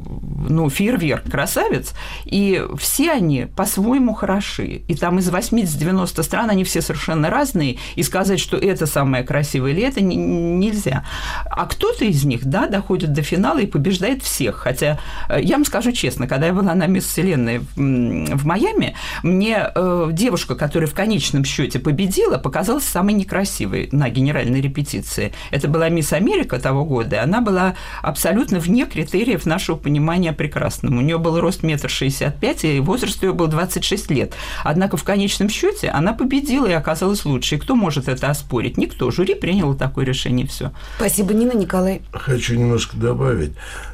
ну, 0.50 0.68
фейерверк 0.68 1.30
красавец, 1.30 1.94
и 2.26 2.66
все 2.80 3.12
они 3.12 3.46
по-своему 3.56 4.16
хороши. 4.16 4.82
И 4.88 4.96
там 4.96 5.20
из 5.20 5.30
80-90 5.30 6.24
стран 6.24 6.50
они 6.50 6.64
все 6.64 6.82
совершенно 6.82 7.30
разные, 7.30 7.78
и 7.94 8.02
сказать, 8.02 8.40
что 8.40 8.58
это 8.58 8.88
самое 8.88 9.24
красивое 9.24 9.74
или 9.74 9.84
это 9.84 10.02
не, 10.02 10.16
нельзя. 10.16 11.06
А 11.46 11.68
кто-то 11.68 12.04
из 12.04 12.26
них, 12.26 12.44
да, 12.46 12.66
доходит 12.66 13.14
до 13.14 13.22
финала 13.22 13.60
и 13.60 13.68
побеждает 13.68 14.24
всех. 14.24 14.56
Хотя, 14.56 15.00
э, 15.30 15.40
я 15.44 15.58
вам 15.58 15.66
скажу 15.66 15.92
честно, 15.92 16.28
когда 16.28 16.48
я 16.48 16.54
была 16.54 16.74
на 16.74 16.88
Мисс 16.88 17.06
Вселенной 17.06 17.60
в, 17.60 17.76
в 17.76 18.46
Майами, 18.46 18.96
мне 19.22 19.70
э, 19.76 20.10
девушка, 20.12 20.56
которая 20.56 20.90
в 20.90 20.96
конечном 20.96 21.46
счете 21.46 21.78
победила, 21.78 22.40
показалась 22.40 22.86
самой 22.86 23.14
некрасивой 23.14 23.88
на 23.92 24.10
генеральной 24.10 24.62
репетиции. 24.62 25.32
Это 25.52 25.68
была 25.68 25.90
Мисс 25.90 26.12
Америка, 26.12 26.55
того 26.60 26.86
года, 26.86 27.24
она 27.24 27.42
была 27.42 27.76
абсолютно 28.02 28.60
вне 28.60 28.86
критериев 28.86 29.46
нашего 29.46 29.76
понимания 29.76 30.34
прекрасным. 30.34 30.98
У 30.98 31.02
нее 31.02 31.18
был 31.18 31.40
рост 31.40 31.64
метр 31.64 31.90
шестьдесят 31.90 32.40
пять, 32.40 32.64
и 32.64 32.80
возраст 32.80 33.22
ее 33.24 33.34
был 33.34 33.48
26 33.48 34.12
лет. 34.12 34.34
Однако 34.64 34.98
в 34.98 35.04
конечном 35.04 35.50
счете 35.50 35.90
она 35.90 36.14
победила 36.14 36.68
и 36.68 36.74
оказалась 36.74 37.26
лучше. 37.26 37.56
И 37.56 37.58
кто 37.58 37.76
может 37.76 38.08
это 38.08 38.30
оспорить? 38.30 38.78
Никто. 38.78 39.12
Жюри 39.12 39.36
приняло 39.36 39.76
такое 39.76 40.06
решение, 40.06 40.48
все. 40.48 40.72
Спасибо, 40.98 41.34
Нина 41.34 41.54
Николай. 41.54 42.02
Хочу 42.12 42.56
немножко 42.56 42.98
добавить. 42.98 43.54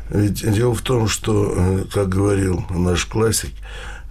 Ведь 0.09 0.51
дело 0.51 0.73
в 0.73 0.81
том, 0.81 1.07
что, 1.07 1.53
э, 1.55 1.85
как 1.93 2.09
говорил 2.09 2.65
наш 2.69 3.05
классик, 3.05 3.51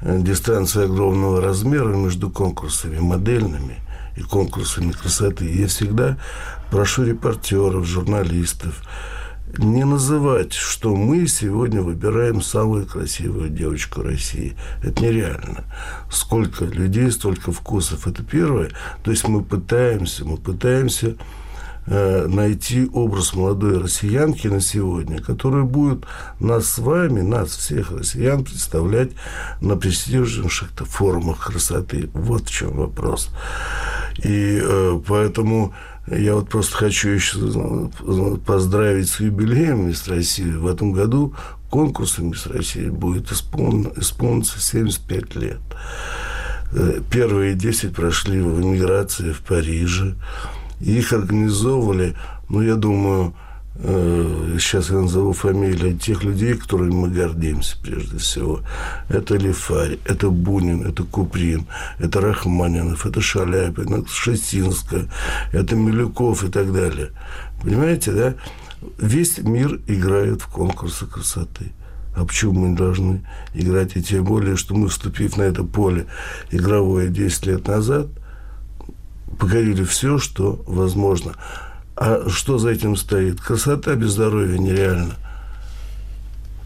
э, 0.01 0.19
дистанция 0.21 0.87
огромного 0.87 1.41
размера 1.41 1.95
между 1.95 2.31
конкурсами 2.31 2.99
модельными 2.99 3.77
и 4.17 4.23
конкурсами 4.23 4.93
красоты. 4.93 5.53
Я 5.53 5.67
всегда 5.67 6.19
прошу 6.71 7.05
репортеров, 7.05 7.87
журналистов 7.87 8.83
не 9.59 9.85
называть, 9.85 10.53
что 10.53 10.95
мы 10.95 11.27
сегодня 11.27 11.83
выбираем 11.83 12.41
самую 12.43 12.87
красивую 12.87 13.51
девочку 13.51 14.03
России. 14.03 14.57
Это 14.83 15.03
нереально. 15.03 15.65
Сколько 16.11 16.65
людей, 16.65 17.11
столько 17.11 17.53
вкусов. 17.53 18.07
Это 18.07 18.23
первое. 18.23 18.71
То 19.03 19.11
есть 19.11 19.27
мы 19.27 19.43
пытаемся, 19.43 20.25
мы 20.25 20.37
пытаемся 20.37 21.17
найти 21.87 22.89
образ 22.93 23.35
молодой 23.35 23.79
россиянки 23.79 24.47
на 24.47 24.61
сегодня, 24.61 25.21
который 25.21 25.65
будет 25.65 26.05
нас 26.39 26.67
с 26.67 26.79
вами, 26.79 27.21
нас 27.21 27.51
всех 27.51 27.91
россиян 27.91 28.45
представлять 28.45 29.11
на 29.61 29.77
престижнейших 29.77 30.71
форумах 30.87 31.47
красоты. 31.47 32.11
Вот 32.13 32.49
в 32.49 32.51
чем 32.51 32.77
вопрос. 32.77 33.31
И 34.19 34.61
э, 34.63 35.01
поэтому 35.07 35.75
я 36.07 36.35
вот 36.35 36.49
просто 36.49 36.77
хочу 36.77 37.11
еще 37.11 37.39
поздравить 38.47 39.09
с 39.09 39.21
юбилеем 39.21 39.89
Мисс 39.89 40.09
России. 40.09 40.51
В 40.51 40.67
этом 40.67 40.93
году 40.93 41.35
конкурсом 41.71 42.29
Мисс 42.29 42.47
России 42.47 42.89
будет 42.89 43.31
исполнено, 43.31 43.93
исполниться 43.97 44.61
75 44.61 45.37
лет. 45.37 45.61
Э, 46.73 47.01
первые 47.11 47.55
10 47.55 47.95
прошли 47.95 48.41
в 48.41 48.61
эмиграции 48.61 49.33
в 49.33 49.41
Париже. 49.41 50.17
Их 50.81 51.13
организовывали, 51.13 52.17
ну, 52.49 52.63
я 52.63 52.77
думаю, 52.77 53.35
Э, 53.83 54.57
сейчас 54.59 54.91
я 54.91 54.97
назову 54.97 55.33
фамилии 55.33 55.95
тех 55.95 56.23
людей, 56.23 56.55
которыми 56.55 56.93
мы 56.93 57.09
гордимся 57.09 57.77
прежде 57.83 58.19
всего. 58.19 58.61
Это 59.09 59.37
Лифарь, 59.37 59.99
это 60.05 60.29
Бунин, 60.29 60.87
это 60.87 61.05
Куприн, 61.05 61.67
это 61.99 62.21
Рахманинов, 62.21 63.07
это 63.07 63.23
Шаляпин, 63.23 63.95
это 63.95 64.09
Шестинская, 64.11 65.09
это 65.53 65.77
Милюков 65.77 66.45
и 66.45 66.51
так 66.51 66.73
далее. 66.73 67.11
Понимаете, 67.63 68.13
да? 68.13 68.35
Весь 68.99 69.39
мир 69.39 69.81
играет 69.87 70.43
в 70.43 70.49
конкурсы 70.49 71.07
красоты. 71.07 71.73
А 72.15 72.27
почему 72.27 72.53
мы 72.53 72.69
не 72.71 72.77
должны 72.77 73.27
играть? 73.55 73.97
И 73.97 74.03
тем 74.03 74.25
более, 74.25 74.57
что 74.57 74.75
мы, 74.75 74.89
вступив 74.89 75.37
на 75.37 75.43
это 75.43 75.65
поле 75.65 76.07
игровое 76.51 77.09
10 77.09 77.47
лет 77.47 77.69
назад, 77.69 78.09
покорили 79.39 79.85
все, 79.85 80.19
что 80.19 80.63
возможно. 80.67 81.35
А 81.97 82.29
что 82.29 82.59
за 82.59 82.71
этим 82.71 82.97
стоит? 82.97 83.41
Красота 83.41 83.95
без 83.95 84.13
здоровья 84.13 84.59
нереально. 84.59 85.15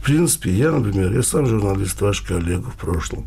В 0.00 0.04
принципе, 0.04 0.50
я, 0.50 0.70
например, 0.70 1.12
я 1.12 1.22
сам 1.22 1.46
журналист, 1.46 2.00
ваш 2.00 2.20
коллега 2.20 2.70
в 2.70 2.76
прошлом. 2.76 3.24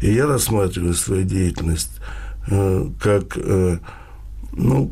И 0.00 0.12
я 0.12 0.26
рассматриваю 0.26 0.94
свою 0.94 1.24
деятельность 1.24 2.00
э, 2.48 2.88
как 3.00 3.36
э, 3.36 3.78
ну, 4.52 4.90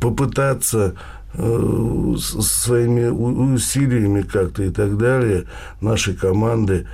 попытаться 0.00 0.94
э, 1.32 2.14
своими 2.18 3.08
усилиями 3.08 4.20
как-то 4.20 4.64
и 4.64 4.70
так 4.70 4.98
далее 4.98 5.46
нашей 5.80 6.14
команды. 6.14 6.86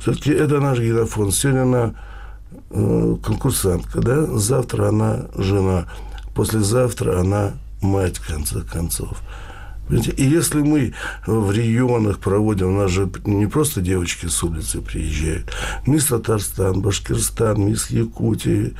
Все-таки 0.00 0.30
это 0.30 0.60
наш 0.60 0.78
генофон. 0.78 1.32
Сегодня 1.32 1.62
она 1.62 1.86
э, 1.86 2.15
конкурсантка, 2.70 4.00
да? 4.00 4.26
Завтра 4.38 4.88
она 4.88 5.26
жена. 5.36 5.86
Послезавтра 6.34 7.20
она 7.20 7.54
мать, 7.80 8.18
в 8.18 8.26
конце 8.26 8.60
концов. 8.60 9.22
И 9.88 10.24
если 10.24 10.62
мы 10.62 10.94
в 11.26 11.52
регионах 11.52 12.18
проводим, 12.18 12.74
у 12.74 12.80
нас 12.80 12.90
же 12.90 13.08
не 13.24 13.46
просто 13.46 13.80
девочки 13.80 14.26
с 14.26 14.42
улицы 14.42 14.80
приезжают, 14.80 15.52
мисс 15.86 16.06
Татарстан, 16.06 16.80
Башкирстан, 16.80 17.64
мисс 17.64 17.90
Якутия 17.90 18.72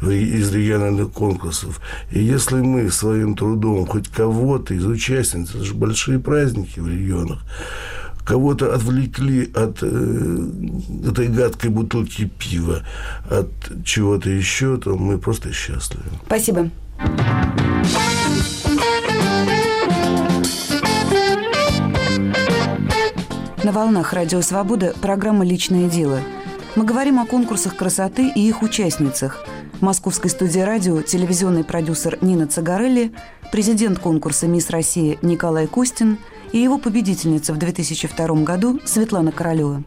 из 0.00 0.52
региональных 0.52 1.10
конкурсов. 1.10 1.80
И 2.12 2.22
если 2.22 2.60
мы 2.60 2.92
своим 2.92 3.34
трудом 3.34 3.86
хоть 3.86 4.08
кого-то 4.08 4.74
из 4.74 4.86
участниц, 4.86 5.50
это 5.50 5.64
же 5.64 5.74
большие 5.74 6.20
праздники 6.20 6.78
в 6.78 6.86
регионах, 6.88 7.42
кого-то 8.24 8.74
отвлекли 8.74 9.50
от 9.54 9.78
э, 9.82 10.48
этой 11.08 11.28
гадкой 11.28 11.70
бутылки 11.70 12.30
пива, 12.38 12.82
от 13.30 13.50
чего-то 13.84 14.30
еще, 14.30 14.76
то 14.76 14.96
мы 14.96 15.18
просто 15.18 15.52
счастливы. 15.52 16.04
Спасибо. 16.26 16.70
На 23.64 23.70
волнах 23.70 24.12
Радио 24.12 24.40
Свобода 24.40 24.92
программа 25.00 25.44
«Личное 25.44 25.88
дело». 25.88 26.18
Мы 26.74 26.84
говорим 26.84 27.20
о 27.20 27.26
конкурсах 27.26 27.76
красоты 27.76 28.28
и 28.34 28.48
их 28.48 28.62
участницах. 28.62 29.44
В 29.74 29.82
московской 29.82 30.30
студии 30.30 30.60
радио 30.60 31.02
телевизионный 31.02 31.62
продюсер 31.62 32.18
Нина 32.22 32.46
Цагарелли, 32.48 33.12
президент 33.52 33.98
конкурса 33.98 34.46
«Мисс 34.48 34.70
Россия» 34.70 35.16
Николай 35.22 35.66
Костин 35.66 36.18
и 36.52 36.58
его 36.58 36.78
победительница 36.78 37.52
в 37.52 37.58
2002 37.58 38.26
году 38.42 38.80
Светлана 38.84 39.32
Королева. 39.32 39.82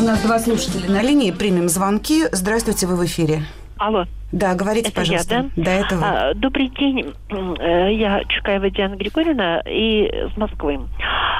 У 0.00 0.04
нас 0.04 0.22
два 0.22 0.38
слушателя 0.38 0.90
на 0.90 1.02
линии. 1.02 1.30
Примем 1.30 1.68
звонки. 1.68 2.24
Здравствуйте, 2.32 2.86
вы 2.86 2.96
в 2.96 3.04
эфире. 3.06 3.42
Алло. 3.78 4.04
Да, 4.32 4.54
говорите, 4.54 4.88
Это 4.88 4.96
пожалуйста. 4.96 5.34
я, 5.34 5.42
да? 5.42 5.62
До 5.62 5.70
этого. 5.70 6.02
А, 6.04 6.34
добрый 6.34 6.68
день. 6.68 7.12
Э, 7.30 7.92
Я 7.92 8.22
Чукаева 8.24 8.70
Диана 8.70 8.96
Григорьевна 8.96 9.60
и 9.66 10.10
с 10.32 10.36
Москвы. 10.36 10.80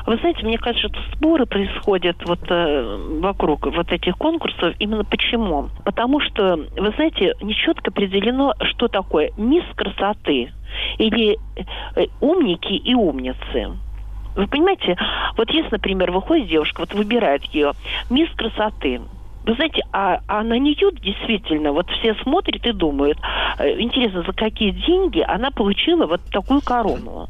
Вы 0.06 0.16
знаете, 0.18 0.44
мне 0.44 0.56
кажется, 0.58 0.88
что 0.88 0.99
споры 1.16 1.46
происходят 1.46 2.16
вот 2.26 2.40
э, 2.49 3.18
вокруг 3.20 3.66
вот 3.66 3.90
этих 3.90 4.16
конкурсов. 4.16 4.75
Именно 4.78 5.04
почему? 5.04 5.70
Потому 5.85 6.20
что, 6.20 6.56
вы 6.76 6.92
знаете, 6.96 7.35
нечетко 7.42 7.90
определено, 7.90 8.54
что 8.61 8.88
такое 8.88 9.32
мисс 9.37 9.64
красоты 9.75 10.52
или 10.99 11.38
э, 11.56 12.06
умники 12.21 12.73
и 12.73 12.95
умницы. 12.95 13.78
Вы 14.35 14.47
понимаете, 14.49 14.97
вот 15.37 15.50
если, 15.50 15.71
например, 15.71 16.12
выходит 16.12 16.49
девушка, 16.49 16.80
вот 16.80 16.92
выбирает 16.92 17.45
ее, 17.54 17.73
мисс 18.11 18.28
красоты, 18.37 19.00
вы 19.47 19.54
знаете, 19.54 19.83
а, 19.92 20.18
а 20.26 20.42
на 20.42 20.59
нее 20.59 20.90
действительно 21.00 21.73
вот 21.73 21.89
все 21.91 22.15
смотрят 22.17 22.67
и 22.67 22.73
думают, 22.73 23.19
э, 23.58 23.80
интересно, 23.80 24.23
за 24.23 24.32
какие 24.32 24.71
деньги 24.71 25.25
она 25.26 25.50
получила 25.52 26.06
вот 26.06 26.21
такую 26.30 26.62
корону. 26.62 27.28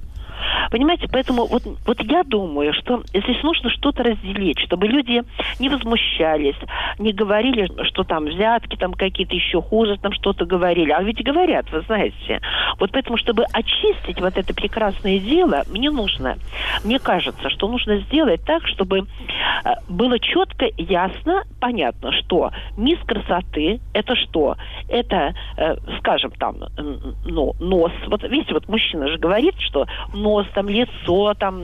Понимаете, 0.70 1.09
поэтому 1.11 1.46
вот, 1.46 1.62
вот 1.87 2.01
я 2.03 2.22
думаю, 2.25 2.72
что 2.75 3.03
здесь 3.12 3.42
нужно 3.42 3.70
что-то 3.70 4.03
разделить, 4.03 4.59
чтобы 4.61 4.88
люди 4.88 5.22
не 5.59 5.68
возмущались, 5.68 6.57
не 6.99 7.12
говорили, 7.12 7.68
что 7.85 8.05
там 8.05 8.25
взятки 8.25 8.77
там 8.77 8.92
какие-то 8.92 9.35
еще 9.35 9.62
хуже, 9.62 9.96
там 9.99 10.12
что-то 10.12 10.44
говорили. 10.44 10.90
А 10.90 11.03
ведь 11.03 11.22
говорят, 11.22 11.70
вы 11.72 11.83
знаете. 11.83 12.40
Вот 12.79 12.90
поэтому, 12.92 13.16
чтобы 13.16 13.44
очистить 13.53 14.20
вот 14.20 14.37
это 14.37 14.55
прекрасное 14.55 15.18
дело, 15.18 15.64
мне 15.70 15.90
нужно, 15.90 16.37
мне 16.85 16.99
кажется, 16.99 17.51
что 17.51 17.68
нужно 17.68 17.99
сделать 17.99 18.42
так, 18.44 18.66
чтобы 18.66 19.01
э, 19.01 19.05
было 19.88 20.18
четко, 20.18 20.66
ясно, 20.77 21.44
понятно, 21.61 22.12
что 22.12 22.51
мисс 22.77 22.99
красоты 23.07 23.81
это 23.92 24.14
что? 24.16 24.57
Это, 24.88 25.35
э, 25.57 25.77
скажем, 25.99 26.31
там, 26.33 26.57
ну, 27.25 27.55
нос. 27.61 27.92
Вот 28.09 28.22
видите, 28.22 28.55
вот 28.55 28.68
мужчина 28.68 29.09
же 29.09 29.18
говорит, 29.18 29.55
что 29.61 29.87
нос, 30.26 30.46
там, 30.54 30.68
лицо, 30.68 31.34
там, 31.34 31.62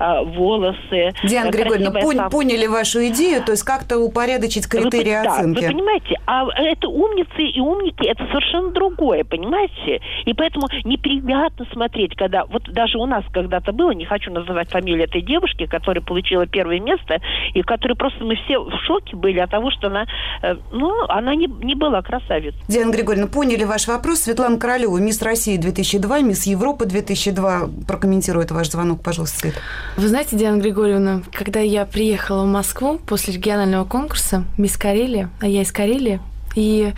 э, 0.00 0.24
волосы. 0.24 1.12
Диана 1.24 1.48
э, 1.48 1.50
Григорьевна, 1.50 2.00
пон- 2.00 2.30
поняли 2.30 2.66
вашу 2.66 3.06
идею, 3.08 3.42
то 3.44 3.52
есть 3.52 3.64
как-то 3.64 3.98
упорядочить 3.98 4.66
критерии 4.66 5.18
вы, 5.18 5.24
да, 5.24 5.32
оценки. 5.34 5.64
вы 5.64 5.72
понимаете, 5.72 6.20
а 6.26 6.46
это 6.56 6.88
умницы 6.88 7.42
и 7.42 7.60
умники, 7.60 8.06
это 8.06 8.24
совершенно 8.26 8.70
другое, 8.70 9.24
понимаете? 9.24 10.00
И 10.24 10.32
поэтому 10.32 10.68
неприятно 10.84 11.66
смотреть, 11.72 12.16
когда... 12.16 12.44
Вот 12.46 12.62
даже 12.72 12.98
у 12.98 13.06
нас 13.06 13.24
когда-то 13.32 13.72
было, 13.72 13.90
не 13.90 14.04
хочу 14.04 14.32
называть 14.32 14.70
фамилию 14.70 15.04
этой 15.04 15.20
девушки, 15.20 15.66
которая 15.66 16.02
получила 16.02 16.46
первое 16.46 16.80
место, 16.80 17.18
и 17.52 17.62
которой 17.62 17.94
просто 17.94 18.24
мы 18.24 18.36
все 18.36 18.58
в 18.58 18.72
шоке 18.86 19.16
были 19.16 19.38
от 19.38 19.50
того, 19.50 19.70
что 19.70 19.88
она... 19.88 20.06
э, 20.42 20.56
ну, 20.72 20.90
она 21.08 21.34
не, 21.34 21.46
не 21.46 21.74
была 21.74 22.00
красавицей. 22.02 22.58
Диана 22.68 22.92
Григорьевна, 22.92 23.28
поняли 23.28 23.64
ваш 23.64 23.86
вопрос. 23.86 24.20
Светлана 24.20 24.58
Королева, 24.58 24.96
мисс 24.98 25.20
России 25.22 25.56
2002, 25.56 26.20
мисс 26.20 26.46
Европы 26.46 26.86
2002. 26.86 27.60
Прокомментирует 27.86 28.50
ваш 28.50 28.70
звонок, 28.70 29.02
пожалуйста, 29.02 29.38
Свет. 29.38 29.54
Вы 29.96 30.08
знаете, 30.08 30.36
Диана 30.36 30.60
Григорьевна, 30.60 31.22
когда 31.32 31.60
я 31.60 31.84
приехала 31.84 32.44
в 32.44 32.48
Москву 32.48 32.98
после 32.98 33.34
регионального 33.34 33.84
конкурса 33.84 34.44
«Мисс 34.56 34.76
Карелия», 34.76 35.30
а 35.40 35.46
я 35.46 35.62
из 35.62 35.72
Карелии, 35.72 36.20
и 36.54 36.92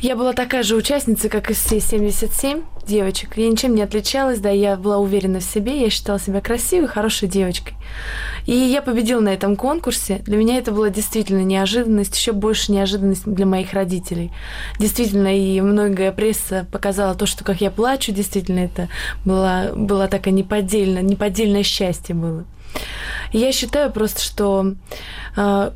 я 0.00 0.16
была 0.16 0.32
такая 0.32 0.62
же 0.62 0.76
участница, 0.76 1.28
как 1.28 1.50
и 1.50 1.54
все 1.54 1.80
77 1.80 2.62
девочек. 2.86 3.36
Я 3.36 3.48
ничем 3.48 3.74
не 3.74 3.82
отличалась, 3.82 4.38
да, 4.38 4.50
я 4.50 4.76
была 4.76 4.98
уверена 4.98 5.40
в 5.40 5.44
себе, 5.44 5.80
я 5.80 5.90
считала 5.90 6.18
себя 6.18 6.40
красивой, 6.40 6.88
хорошей 6.88 7.28
девочкой. 7.28 7.74
И 8.46 8.54
я 8.54 8.80
победила 8.80 9.20
на 9.20 9.28
этом 9.28 9.56
конкурсе. 9.56 10.22
Для 10.24 10.38
меня 10.38 10.56
это 10.56 10.72
была 10.72 10.88
действительно 10.88 11.42
неожиданность, 11.44 12.16
еще 12.16 12.32
больше 12.32 12.72
неожиданность 12.72 13.26
для 13.26 13.44
моих 13.44 13.74
родителей. 13.74 14.32
Действительно, 14.78 15.36
и 15.38 15.60
многое 15.60 16.12
пресса 16.12 16.66
показала 16.72 17.14
то, 17.14 17.26
что 17.26 17.44
как 17.44 17.60
я 17.60 17.70
плачу, 17.70 18.12
действительно, 18.12 18.60
это 18.60 18.88
было, 19.24 19.72
было 19.74 20.08
такое 20.08 20.32
неподдельное, 20.32 21.02
неподдельное 21.02 21.62
счастье 21.62 22.14
было. 22.14 22.44
И 23.32 23.38
я 23.38 23.52
считаю 23.52 23.92
просто, 23.92 24.22
что 24.22 24.74
ку- 25.36 25.72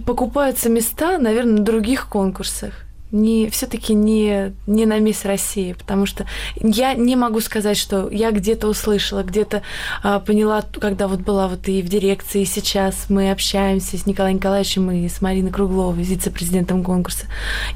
покупаются 0.00 0.68
места, 0.68 1.18
наверное, 1.18 1.58
на 1.58 1.64
других 1.64 2.08
конкурсах. 2.08 2.72
Не, 3.12 3.50
все-таки 3.50 3.92
не, 3.92 4.54
не 4.66 4.86
на 4.86 4.98
Мисс 4.98 5.26
России, 5.26 5.74
потому 5.74 6.06
что 6.06 6.26
я 6.56 6.94
не 6.94 7.14
могу 7.14 7.40
сказать, 7.40 7.76
что 7.76 8.08
я 8.08 8.30
где-то 8.30 8.68
услышала, 8.68 9.22
где-то 9.22 9.62
а, 10.02 10.18
поняла, 10.18 10.62
когда 10.80 11.08
вот 11.08 11.20
была 11.20 11.46
вот 11.46 11.68
и 11.68 11.82
в 11.82 11.88
дирекции, 11.90 12.42
и 12.42 12.46
сейчас 12.46 13.10
мы 13.10 13.30
общаемся 13.30 13.98
с 13.98 14.06
Николаем 14.06 14.36
Николаевичем 14.36 14.90
и 14.90 15.08
с 15.10 15.20
Мариной 15.20 15.50
Кругловой, 15.50 16.02
вице-президентом 16.02 16.82
конкурса. 16.82 17.26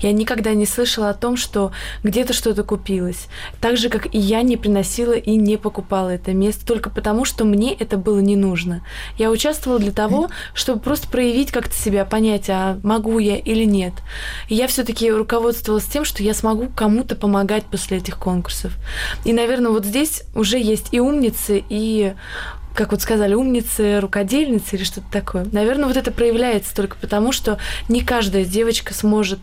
Я 0.00 0.12
никогда 0.12 0.54
не 0.54 0.64
слышала 0.64 1.10
о 1.10 1.14
том, 1.14 1.36
что 1.36 1.70
где-то 2.02 2.32
что-то 2.32 2.62
купилось. 2.62 3.28
Так 3.60 3.76
же, 3.76 3.90
как 3.90 4.14
и 4.14 4.18
я 4.18 4.40
не 4.40 4.56
приносила 4.56 5.12
и 5.12 5.36
не 5.36 5.58
покупала 5.58 6.08
это 6.08 6.32
место, 6.32 6.64
только 6.64 6.88
потому, 6.88 7.26
что 7.26 7.44
мне 7.44 7.74
это 7.74 7.98
было 7.98 8.20
не 8.20 8.36
нужно. 8.36 8.82
Я 9.18 9.30
участвовала 9.30 9.78
для 9.78 9.92
того, 9.92 10.30
чтобы 10.54 10.80
просто 10.80 11.08
проявить 11.08 11.50
как-то 11.50 11.74
себя, 11.74 12.06
понять, 12.06 12.48
а 12.48 12.78
могу 12.82 13.18
я 13.18 13.36
или 13.36 13.64
нет. 13.64 13.92
И 14.48 14.54
я 14.54 14.66
все-таки 14.66 15.12
руководствовалась 15.26 15.86
тем, 15.86 16.04
что 16.04 16.22
я 16.22 16.34
смогу 16.34 16.68
кому-то 16.68 17.16
помогать 17.16 17.64
после 17.64 17.98
этих 17.98 18.16
конкурсов. 18.16 18.72
И, 19.24 19.32
наверное, 19.32 19.72
вот 19.72 19.84
здесь 19.84 20.22
уже 20.36 20.56
есть 20.56 20.88
и 20.92 21.00
умницы, 21.00 21.64
и 21.68 22.14
как 22.76 22.92
вот 22.92 23.00
сказали, 23.00 23.34
умницы, 23.34 24.00
рукодельницы 24.00 24.76
или 24.76 24.84
что-то 24.84 25.06
такое. 25.10 25.46
Наверное, 25.50 25.86
вот 25.86 25.96
это 25.96 26.12
проявляется 26.12 26.74
только 26.74 26.96
потому, 26.96 27.32
что 27.32 27.58
не 27.88 28.02
каждая 28.02 28.44
девочка 28.44 28.94
сможет 28.94 29.40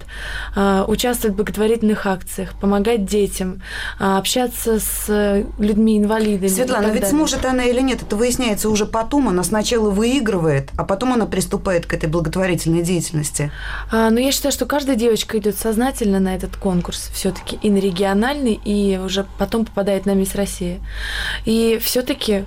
э, 0.55 0.85
участвовать 0.87 1.33
в 1.33 1.37
благотворительных 1.37 2.05
акциях, 2.05 2.53
помогать 2.59 3.05
детям, 3.05 3.61
э, 3.99 4.03
общаться 4.17 4.79
с 4.79 5.43
людьми-инвалидами. 5.57 6.47
Светлана, 6.47 6.85
ведь 6.85 7.01
далее. 7.01 7.09
сможет 7.09 7.45
она 7.45 7.63
или 7.65 7.81
нет, 7.81 8.03
это 8.03 8.15
выясняется 8.15 8.69
уже 8.69 8.85
потом. 8.85 9.27
Она 9.27 9.43
сначала 9.43 9.89
выигрывает, 9.89 10.69
а 10.77 10.83
потом 10.83 11.13
она 11.13 11.25
приступает 11.25 11.85
к 11.85 11.93
этой 11.93 12.09
благотворительной 12.09 12.83
деятельности. 12.83 13.51
А, 13.91 14.09
но 14.09 14.19
я 14.19 14.31
считаю, 14.31 14.51
что 14.51 14.65
каждая 14.65 14.95
девочка 14.95 15.37
идет 15.39 15.57
сознательно 15.57 16.19
на 16.19 16.35
этот 16.35 16.55
конкурс 16.55 17.09
все-таки 17.13 17.57
и 17.61 17.69
на 17.69 17.77
региональный, 17.77 18.59
и 18.63 18.99
уже 19.03 19.25
потом 19.39 19.65
попадает 19.65 20.05
на 20.05 20.13
Мисс 20.13 20.35
Россия. 20.35 20.79
И 21.45 21.79
все-таки 21.81 22.33
э, 22.33 22.45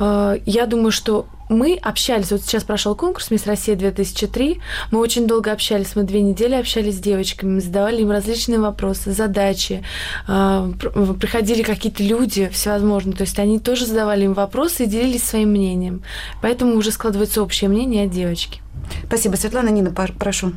я 0.00 0.66
думаю, 0.66 0.90
что 0.90 1.26
мы 1.48 1.78
общались, 1.82 2.30
вот 2.30 2.42
сейчас 2.42 2.64
прошел 2.64 2.94
конкурс 2.94 3.30
«Мисс 3.30 3.46
Россия 3.46 3.74
2003», 3.74 4.60
мы 4.90 4.98
очень 4.98 5.26
долго 5.26 5.50
общались, 5.52 5.96
мы 5.96 6.02
две 6.02 6.20
недели 6.20 6.54
общались 6.54 6.96
с 6.96 7.00
девочками, 7.00 7.54
мы 7.54 7.60
задавали 7.60 8.02
им 8.02 8.10
различные 8.10 8.58
вопросы, 8.58 9.12
задачи, 9.12 9.82
э, 10.26 10.72
приходили 11.18 11.62
какие-то 11.62 12.02
люди 12.02 12.48
всевозможные, 12.48 13.16
то 13.16 13.22
есть 13.22 13.38
они 13.38 13.58
тоже 13.58 13.86
задавали 13.86 14.24
им 14.24 14.34
вопросы 14.34 14.84
и 14.84 14.86
делились 14.86 15.24
своим 15.24 15.50
мнением, 15.50 16.02
поэтому 16.42 16.76
уже 16.76 16.90
складывается 16.90 17.42
общее 17.42 17.70
мнение 17.70 18.04
о 18.04 18.08
девочке. 18.08 18.60
Спасибо, 19.06 19.36
Светлана. 19.36 19.68
Нина, 19.68 19.90
прошу. 19.90 20.52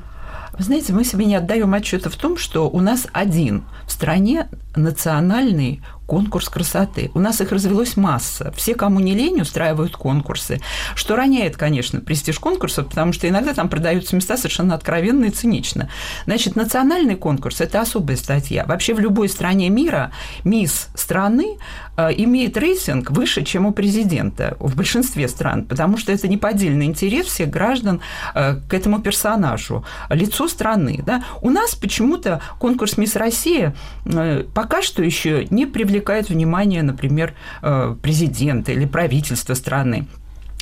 Вы 0.58 0.64
знаете, 0.64 0.94
мы 0.94 1.06
себе 1.06 1.26
не 1.26 1.36
отдаем 1.36 1.74
отчета 1.74 2.10
в 2.10 2.16
том, 2.16 2.38
что 2.38 2.70
у 2.70 2.82
нас 2.82 3.08
один 3.14 3.64
в 3.88 3.92
стране 3.92 4.50
национальный 4.76 5.82
конкурс 6.12 6.50
красоты. 6.50 7.10
У 7.14 7.22
нас 7.22 7.40
их 7.40 7.54
развелось 7.54 7.96
масса. 7.96 8.54
Все, 8.58 8.76
кому 8.76 9.00
не 9.00 9.14
лень, 9.14 9.40
устраивают 9.40 9.96
конкурсы, 9.96 10.60
что 10.94 11.16
роняет, 11.16 11.56
конечно, 11.56 12.02
престиж 12.02 12.38
конкурсов, 12.38 12.90
потому 12.90 13.14
что 13.14 13.30
иногда 13.30 13.54
там 13.54 13.70
продаются 13.70 14.18
места 14.18 14.36
совершенно 14.36 14.76
откровенно 14.76 15.24
и 15.24 15.30
цинично. 15.30 15.90
Значит, 16.26 16.58
национальный 16.58 17.16
конкурс– 17.16 17.56
это 17.62 17.80
особая 17.80 18.18
статья. 18.18 18.66
Вообще 18.66 18.94
в 18.94 19.00
любой 19.00 19.30
стране 19.30 19.70
мира 19.70 20.12
мисс 20.44 20.90
страны 20.96 21.58
э, 21.96 22.10
имеет 22.18 22.58
рейтинг 22.58 23.12
выше, 23.12 23.46
чем 23.46 23.66
у 23.66 23.72
президента 23.72 24.58
в 24.60 24.76
большинстве 24.76 25.30
стран, 25.30 25.64
потому 25.64 25.96
что 25.96 26.12
это 26.12 26.28
неподдельный 26.28 26.88
интерес 26.88 27.28
всех 27.28 27.50
граждан 27.50 28.02
э, 28.36 28.56
к 28.68 28.74
этому 28.74 29.00
персонажу, 29.00 29.86
лицу 30.10 30.50
страны. 30.50 31.04
Да? 31.06 31.24
У 31.42 31.50
нас 31.50 31.74
почему-то 31.74 32.42
конкурс 32.60 32.98
«Мисс 32.98 33.16
Россия» 33.16 33.74
э, 34.04 34.44
пока 34.54 34.82
что 34.82 35.02
еще 35.02 35.48
не 35.50 35.66
привлекает 35.66 36.01
привлекает 36.02 36.30
внимание, 36.30 36.84
например, 36.84 37.34
э, 37.62 37.96
президента 38.02 38.72
или 38.72 38.86
правительства 38.86 39.54
страны. 39.54 40.08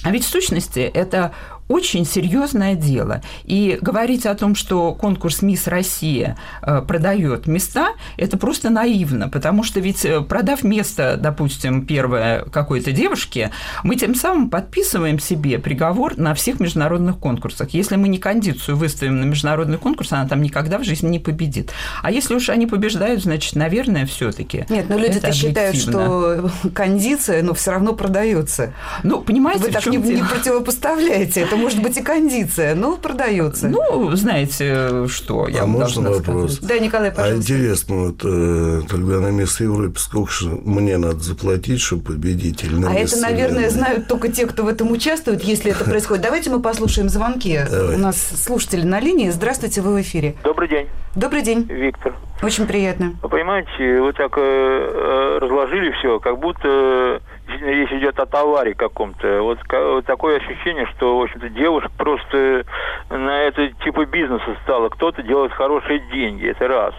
А 0.04 0.12
ведь 0.12 0.26
в 0.26 0.30
сущности 0.30 0.80
это 0.80 1.32
очень 1.70 2.06
серьезное 2.06 2.76
дело. 2.76 3.22
И 3.46 3.78
говорить 3.80 4.26
о 4.26 4.36
том, 4.36 4.56
что 4.56 4.94
конкурс 4.94 5.42
«Мисс 5.42 5.68
Россия» 5.68 6.38
э, 6.64 6.82
продает 6.82 7.48
места, 7.48 7.90
это 8.18 8.38
просто 8.38 8.72
наивно, 8.72 9.30
потому 9.30 9.64
что 9.64 9.80
ведь 9.80 10.04
э, 10.04 10.22
продав 10.22 10.64
место, 10.64 11.16
допустим, 11.18 11.86
первое 11.86 12.44
какой-то 12.46 12.92
девушке, 12.92 13.52
мы 13.84 13.96
тем 13.96 14.16
самым 14.16 14.50
подписываем 14.50 15.20
себе 15.20 15.60
приговор 15.60 16.18
на 16.18 16.34
всех 16.34 16.60
международных 16.60 17.20
конкурсах. 17.20 17.70
Если 17.70 17.96
мы 17.96 18.08
не 18.08 18.18
кондицию 18.18 18.76
выставим 18.76 19.22
на 19.22 19.26
международный 19.26 19.78
конкурс, 19.78 20.12
она 20.12 20.28
там 20.28 20.42
никогда 20.42 20.80
в 20.80 20.84
жизни 20.84 21.10
не 21.10 21.20
победит. 21.20 21.72
А 22.02 22.12
если 22.12 22.34
уж 22.34 22.50
они 22.50 22.66
побеждают, 22.66 23.22
значит, 23.22 23.56
наверное, 23.56 24.08
все 24.08 24.32
таки 24.32 24.66
Нет, 24.70 24.88
но 24.90 24.98
люди-то 24.98 25.32
считают, 25.32 25.76
что 25.76 26.50
кондиция, 26.74 27.44
но 27.44 27.54
все 27.54 27.72
равно 27.72 27.94
продается. 27.94 28.74
Ну, 29.04 29.22
понимаете, 29.22 29.66
Вы 29.66 29.72
так 29.72 29.86
не, 29.86 29.98
не 29.98 30.24
противопоставляете. 30.24 31.42
Это 31.42 31.59
может 31.60 31.82
быть 31.82 31.98
и 31.98 32.02
кондиция, 32.02 32.76
но 32.76 32.98
продается. 32.98 33.68
Ну, 33.68 34.12
знаете, 34.16 35.08
что 35.08 35.48
я 35.48 35.64
А 35.64 35.66
можно 35.66 36.12
вопрос? 36.12 36.56
Сказать. 36.56 36.70
Да, 36.70 36.80
Николай, 36.80 37.12
пожалуйста. 37.12 37.36
А 37.36 37.38
интересно, 37.38 37.96
вот 37.96 38.22
э, 38.24 38.82
тогда 38.90 39.20
на 39.20 39.32
место 39.32 39.64
Европы 39.64 40.00
сколько 40.00 40.32
же 40.32 40.50
мне 40.50 40.98
надо 40.98 41.20
заплатить, 41.20 41.82
чтобы 41.82 42.04
победить? 42.04 42.64
на 42.72 42.92
а 42.92 42.94
это, 42.94 43.18
наверное, 43.18 43.70
знают 43.70 44.08
только 44.08 44.30
те, 44.30 44.46
кто 44.46 44.64
в 44.64 44.68
этом 44.68 44.92
участвует, 44.92 45.44
если 45.44 45.72
это 45.72 45.84
происходит. 45.84 46.24
Давайте 46.24 46.50
мы 46.50 46.62
послушаем 46.62 47.10
звонки. 47.10 47.60
Давай. 47.70 47.96
У 47.96 48.00
нас 48.00 48.18
слушатели 48.18 48.84
на 48.84 49.00
линии. 49.00 49.30
Здравствуйте, 49.30 49.82
вы 49.82 49.96
в 49.96 50.02
эфире. 50.02 50.36
Добрый 50.44 50.68
день. 50.68 50.88
Добрый 51.16 51.42
день. 51.42 51.66
Виктор. 51.70 52.16
Очень 52.42 52.68
приятно. 52.68 53.16
Вы 53.22 53.30
понимаете, 53.30 54.02
вы 54.02 54.14
так 54.14 54.38
э, 54.38 54.42
э 54.42 55.40
разложили 55.40 55.92
все, 56.00 56.20
как 56.20 56.40
будто 56.40 57.22
речь 57.62 57.92
идет 57.92 58.20
о 58.20 58.26
товаре 58.26 58.74
каком-то. 58.74 59.42
Вот, 59.42 59.60
вот 59.72 60.06
такое 60.06 60.38
ощущение, 60.38 60.86
что, 60.96 61.20
в 61.20 61.24
общем-то, 61.24 61.50
девушек 61.50 61.92
просто 61.98 62.66
на 63.10 63.42
это 63.42 63.70
типа 63.84 64.06
бизнеса 64.06 64.56
стало. 64.64 64.90
Кто-то 64.90 65.22
делает 65.24 65.52
хорошие 65.54 66.00
деньги, 66.12 66.48
это 66.48 66.68
раз. 66.68 66.94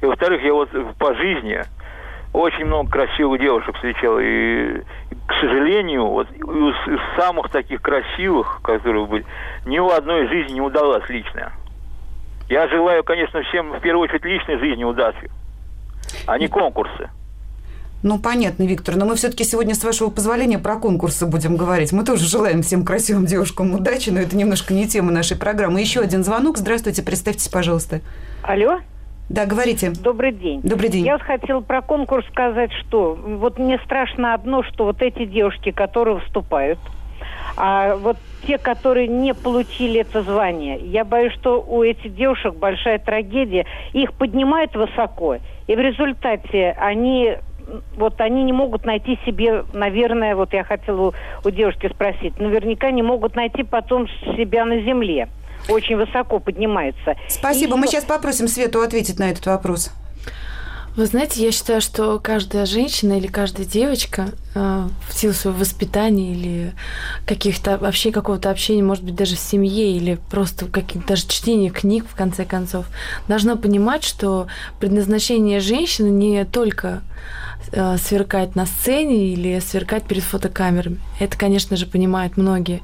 И 0.00 0.06
во-вторых, 0.06 0.42
я 0.42 0.52
вот 0.52 0.70
по 0.98 1.14
жизни 1.14 1.62
очень 2.32 2.64
много 2.64 2.90
красивых 2.90 3.40
девушек 3.40 3.74
встречал. 3.76 4.18
И, 4.18 4.80
и 5.10 5.14
к 5.26 5.34
сожалению, 5.40 6.06
вот 6.06 6.30
из, 6.30 6.94
из 6.94 7.00
самых 7.16 7.50
таких 7.50 7.82
красивых, 7.82 8.60
которые 8.62 9.06
были, 9.06 9.24
ни 9.66 9.78
у 9.78 9.88
одной 9.90 10.26
жизни 10.28 10.54
не 10.54 10.60
удалась 10.60 11.08
личная. 11.08 11.52
Я 12.48 12.68
желаю, 12.68 13.04
конечно, 13.04 13.42
всем 13.42 13.72
в 13.72 13.80
первую 13.80 14.04
очередь 14.04 14.24
личной 14.24 14.58
жизни 14.58 14.84
удачи, 14.84 15.30
а 16.26 16.38
не 16.38 16.48
конкурсы. 16.48 17.08
Ну, 18.02 18.18
понятно, 18.18 18.64
Виктор, 18.64 18.96
но 18.96 19.06
мы 19.06 19.14
все-таки 19.14 19.44
сегодня, 19.44 19.74
с 19.74 19.84
вашего 19.84 20.10
позволения, 20.10 20.58
про 20.58 20.76
конкурсы 20.76 21.24
будем 21.24 21.56
говорить. 21.56 21.92
Мы 21.92 22.04
тоже 22.04 22.28
желаем 22.28 22.62
всем 22.62 22.84
красивым 22.84 23.26
девушкам 23.26 23.74
удачи, 23.74 24.10
но 24.10 24.18
это 24.20 24.36
немножко 24.36 24.74
не 24.74 24.88
тема 24.88 25.12
нашей 25.12 25.36
программы. 25.36 25.80
Еще 25.80 26.00
один 26.00 26.24
звонок. 26.24 26.58
Здравствуйте, 26.58 27.04
представьтесь, 27.04 27.48
пожалуйста. 27.48 28.00
Алло. 28.42 28.80
Да, 29.28 29.46
говорите. 29.46 29.90
Добрый 29.90 30.32
день. 30.32 30.60
Добрый 30.62 30.88
день. 30.88 31.06
Я 31.06 31.12
вот 31.12 31.22
хотела 31.22 31.60
про 31.60 31.80
конкурс 31.80 32.26
сказать, 32.26 32.72
что 32.72 33.14
вот 33.14 33.58
мне 33.58 33.78
страшно 33.84 34.34
одно, 34.34 34.64
что 34.64 34.84
вот 34.84 35.00
эти 35.00 35.24
девушки, 35.24 35.70
которые 35.70 36.16
выступают, 36.16 36.80
а 37.56 37.96
вот 37.96 38.16
те, 38.46 38.58
которые 38.58 39.06
не 39.06 39.32
получили 39.32 40.00
это 40.00 40.22
звание, 40.22 40.78
я 40.78 41.04
боюсь, 41.04 41.32
что 41.34 41.62
у 41.62 41.82
этих 41.84 42.14
девушек 42.16 42.56
большая 42.56 42.98
трагедия. 42.98 43.64
Их 43.92 44.12
поднимают 44.14 44.74
высоко, 44.74 45.36
и 45.66 45.76
в 45.76 45.78
результате 45.78 46.76
они 46.78 47.36
вот 47.96 48.20
они 48.20 48.44
не 48.44 48.52
могут 48.52 48.84
найти 48.84 49.18
себе, 49.24 49.64
наверное, 49.72 50.34
вот 50.36 50.52
я 50.52 50.64
хотела 50.64 51.08
у, 51.08 51.12
у 51.44 51.50
девушки 51.50 51.88
спросить, 51.88 52.38
наверняка 52.38 52.90
не 52.90 53.02
могут 53.02 53.36
найти 53.36 53.62
потом 53.62 54.08
себя 54.36 54.64
на 54.64 54.80
земле. 54.80 55.28
Очень 55.68 55.96
высоко 55.96 56.40
поднимается. 56.40 57.14
Спасибо. 57.28 57.76
И... 57.76 57.78
Мы 57.78 57.86
сейчас 57.86 58.04
попросим 58.04 58.48
Свету 58.48 58.80
ответить 58.80 59.18
на 59.18 59.30
этот 59.30 59.46
вопрос. 59.46 59.92
Вы 60.94 61.06
знаете, 61.06 61.42
я 61.42 61.52
считаю, 61.52 61.80
что 61.80 62.18
каждая 62.18 62.66
женщина 62.66 63.14
или 63.14 63.26
каждая 63.26 63.64
девочка 63.64 64.28
э, 64.54 64.88
в 65.08 65.14
силу 65.14 65.32
своего 65.32 65.60
воспитания 65.60 66.32
или 66.32 66.74
каких-то 67.26 67.78
вообще 67.78 68.12
какого-то 68.12 68.50
общения, 68.50 68.82
может 68.82 69.02
быть, 69.02 69.14
даже 69.14 69.36
в 69.36 69.38
семье 69.38 69.96
или 69.96 70.18
просто 70.30 70.66
каких 70.66 71.06
даже 71.06 71.26
чтения 71.26 71.70
книг, 71.70 72.04
в 72.06 72.14
конце 72.14 72.44
концов, 72.44 72.84
должна 73.26 73.56
понимать, 73.56 74.04
что 74.04 74.48
предназначение 74.80 75.60
женщины 75.60 76.08
не 76.08 76.44
только 76.44 77.00
Э, 77.74 77.96
сверкать 77.96 78.54
на 78.54 78.66
сцене 78.66 79.32
или 79.32 79.58
сверкать 79.60 80.04
перед 80.04 80.22
фотокамерами. 80.22 81.00
Это, 81.18 81.38
конечно 81.38 81.74
же, 81.76 81.86
понимают 81.86 82.36
многие. 82.36 82.82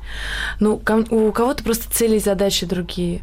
Ну, 0.60 0.80
у 1.10 1.32
кого-то 1.32 1.62
просто 1.62 1.92
цели 1.92 2.16
и 2.16 2.20
задачи 2.20 2.64
другие. 2.64 3.20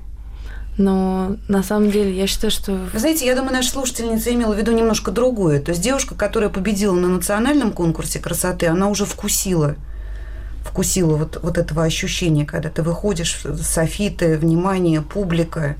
Но 0.78 1.38
на 1.47 1.63
самом 1.63 1.89
деле 1.89 2.15
я 2.15 2.28
считаю, 2.28 2.51
что... 2.51 2.73
Вы 2.93 2.99
знаете, 2.99 3.25
я 3.25 3.36
думаю, 3.36 3.54
наша 3.54 3.71
слушательница 3.71 4.32
имела 4.32 4.54
в 4.54 4.58
виду 4.60 4.73
немножко 4.73 5.10
другое. 5.10 5.60
То 5.60 5.71
есть 5.71 5.82
девушка, 5.82 6.13
которая 6.13 6.51
победила 6.51 6.93
на 6.93 7.08
национальном 7.08 7.71
конкурсе 7.71 8.19
красоты, 8.19 8.67
она 8.67 8.88
уже 8.88 9.06
вкусила 9.06 9.75
вкусила 10.63 11.15
вот, 11.15 11.39
вот 11.43 11.60
этого 11.60 11.84
ощущения, 11.84 12.43
когда 12.43 12.69
ты 12.69 12.82
выходишь, 12.82 13.43
софиты, 13.62 14.36
внимание, 14.36 15.01
публика, 15.01 15.75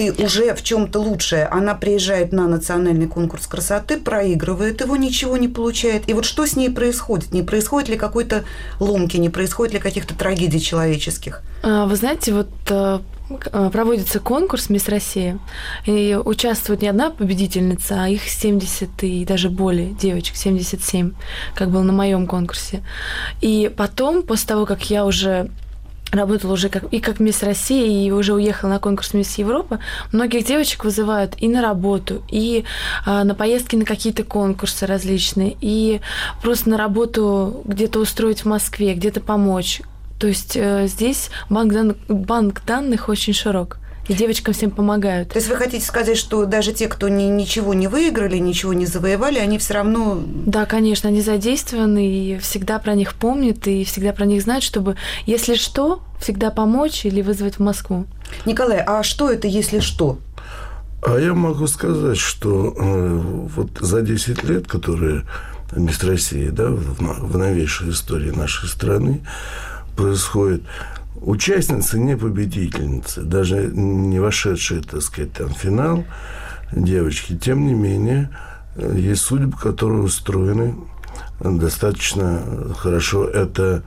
ты 0.00 0.24
уже 0.24 0.54
в 0.54 0.62
чем-то 0.62 0.98
лучшая. 0.98 1.52
Она 1.52 1.74
приезжает 1.74 2.32
на 2.32 2.48
национальный 2.48 3.06
конкурс 3.06 3.46
красоты, 3.46 3.98
проигрывает 3.98 4.80
его, 4.80 4.96
ничего 4.96 5.36
не 5.36 5.46
получает. 5.46 6.08
И 6.08 6.14
вот 6.14 6.24
что 6.24 6.46
с 6.46 6.56
ней 6.56 6.70
происходит? 6.70 7.34
Не 7.34 7.42
происходит 7.42 7.90
ли 7.90 7.96
какой-то 7.98 8.44
ломки, 8.78 9.18
не 9.18 9.28
происходит 9.28 9.74
ли 9.74 9.78
каких-то 9.78 10.14
трагедий 10.14 10.60
человеческих? 10.60 11.42
А, 11.62 11.84
вы 11.84 11.96
знаете, 11.96 12.32
вот 12.32 12.48
э, 12.70 13.00
э, 13.52 13.70
проводится 13.70 14.20
конкурс 14.20 14.70
«Мисс 14.70 14.88
Россия», 14.88 15.38
и 15.84 16.18
участвует 16.24 16.80
не 16.80 16.88
одна 16.88 17.10
победительница, 17.10 18.04
а 18.04 18.08
их 18.08 18.22
70 18.22 19.04
и 19.04 19.26
даже 19.26 19.50
более 19.50 19.90
девочек, 19.90 20.36
77, 20.36 21.12
как 21.54 21.70
было 21.70 21.82
на 21.82 21.92
моем 21.92 22.26
конкурсе. 22.26 22.82
И 23.42 23.70
потом, 23.76 24.22
после 24.22 24.48
того, 24.48 24.64
как 24.64 24.88
я 24.88 25.04
уже 25.04 25.50
работала 26.12 26.52
уже 26.52 26.68
как, 26.68 26.84
и 26.92 27.00
как 27.00 27.20
мисс 27.20 27.42
России, 27.42 28.06
и 28.06 28.10
уже 28.10 28.34
уехала 28.34 28.70
на 28.70 28.78
конкурс 28.78 29.14
мисс 29.14 29.38
Европа, 29.38 29.80
многих 30.12 30.44
девочек 30.44 30.84
вызывают 30.84 31.34
и 31.38 31.48
на 31.48 31.62
работу, 31.62 32.22
и 32.28 32.64
а, 33.06 33.24
на 33.24 33.34
поездки 33.34 33.76
на 33.76 33.84
какие-то 33.84 34.24
конкурсы 34.24 34.86
различные, 34.86 35.56
и 35.60 36.00
просто 36.42 36.70
на 36.70 36.76
работу 36.76 37.62
где-то 37.64 38.00
устроить 38.00 38.40
в 38.40 38.46
Москве, 38.46 38.94
где-то 38.94 39.20
помочь. 39.20 39.82
То 40.18 40.26
есть 40.26 40.54
э, 40.54 40.86
здесь 40.86 41.30
банк, 41.48 41.72
дан, 41.72 41.96
банк 42.08 42.62
данных 42.66 43.08
очень 43.08 43.32
широк. 43.32 43.78
И 44.10 44.12
девочкам 44.12 44.54
всем 44.54 44.72
помогают. 44.72 45.28
То 45.28 45.36
есть 45.36 45.48
вы 45.48 45.54
хотите 45.54 45.86
сказать, 45.86 46.16
что 46.16 46.44
даже 46.44 46.72
те, 46.72 46.88
кто 46.88 47.08
ни, 47.08 47.22
ничего 47.22 47.74
не 47.74 47.86
выиграли, 47.86 48.38
ничего 48.38 48.72
не 48.72 48.84
завоевали, 48.84 49.38
они 49.38 49.56
все 49.58 49.74
равно... 49.74 50.20
Да, 50.46 50.66
конечно, 50.66 51.10
они 51.10 51.20
задействованы 51.20 52.04
и 52.10 52.38
всегда 52.38 52.80
про 52.80 52.96
них 52.96 53.14
помнят, 53.14 53.68
и 53.68 53.84
всегда 53.84 54.12
про 54.12 54.24
них 54.24 54.42
знают, 54.42 54.64
чтобы, 54.64 54.96
если 55.26 55.54
что, 55.54 56.02
всегда 56.20 56.50
помочь 56.50 57.04
или 57.06 57.22
вызвать 57.22 57.54
в 57.54 57.60
Москву. 57.60 58.04
Николай, 58.46 58.82
а 58.84 59.04
что 59.04 59.30
это, 59.30 59.46
если 59.46 59.78
что? 59.78 60.18
А 61.06 61.16
я 61.16 61.32
могу 61.32 61.68
сказать, 61.68 62.18
что 62.18 62.74
э, 62.76 63.20
вот 63.54 63.78
за 63.78 64.02
10 64.02 64.42
лет, 64.42 64.66
которые 64.66 65.22
мисс 65.70 66.02
России, 66.02 66.48
да, 66.48 66.68
в, 66.70 66.98
в 66.98 67.38
новейшей 67.38 67.90
истории 67.90 68.32
нашей 68.32 68.68
страны 68.68 69.24
происходит, 69.94 70.62
участницы 71.22 71.98
не 71.98 72.16
победительницы, 72.16 73.22
даже 73.22 73.70
не 73.72 74.18
вошедшие, 74.20 74.82
так 74.82 75.02
сказать, 75.02 75.32
там, 75.32 75.48
в 75.48 75.58
финал 75.58 76.04
девочки, 76.72 77.36
тем 77.36 77.66
не 77.66 77.74
менее, 77.74 78.30
есть 78.76 79.22
судьбы, 79.22 79.56
которые 79.56 80.02
устроены 80.02 80.76
достаточно 81.40 82.42
хорошо. 82.76 83.26
Это 83.26 83.82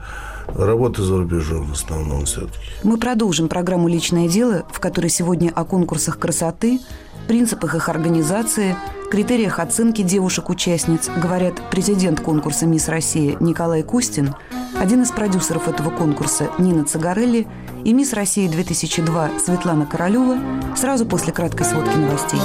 работа 0.48 1.02
за 1.02 1.18
рубежом 1.18 1.68
в 1.68 1.72
основном 1.72 2.26
все-таки. 2.26 2.58
Мы 2.82 2.98
продолжим 2.98 3.48
программу 3.48 3.88
«Личное 3.88 4.28
дело», 4.28 4.66
в 4.70 4.80
которой 4.80 5.08
сегодня 5.08 5.50
о 5.54 5.64
конкурсах 5.64 6.18
красоты, 6.18 6.80
принципах 7.26 7.74
их 7.74 7.88
организации, 7.88 8.76
критериях 9.10 9.58
оценки 9.58 10.02
девушек-участниц 10.02 11.10
говорят 11.22 11.54
президент 11.70 12.20
конкурса 12.20 12.66
«Мисс 12.66 12.88
Россия» 12.88 13.36
Николай 13.40 13.82
Кустин, 13.82 14.34
один 14.78 15.02
из 15.02 15.10
продюсеров 15.10 15.68
этого 15.68 15.90
конкурса 15.90 16.50
Нина 16.58 16.84
Цагарелли 16.84 17.46
и 17.84 17.92
«Мисс 17.92 18.12
Россия-2002» 18.12 19.40
Светлана 19.40 19.86
Королева 19.86 20.38
сразу 20.76 21.06
после 21.06 21.32
краткой 21.32 21.66
сводки 21.66 21.96
новостей. 21.96 22.40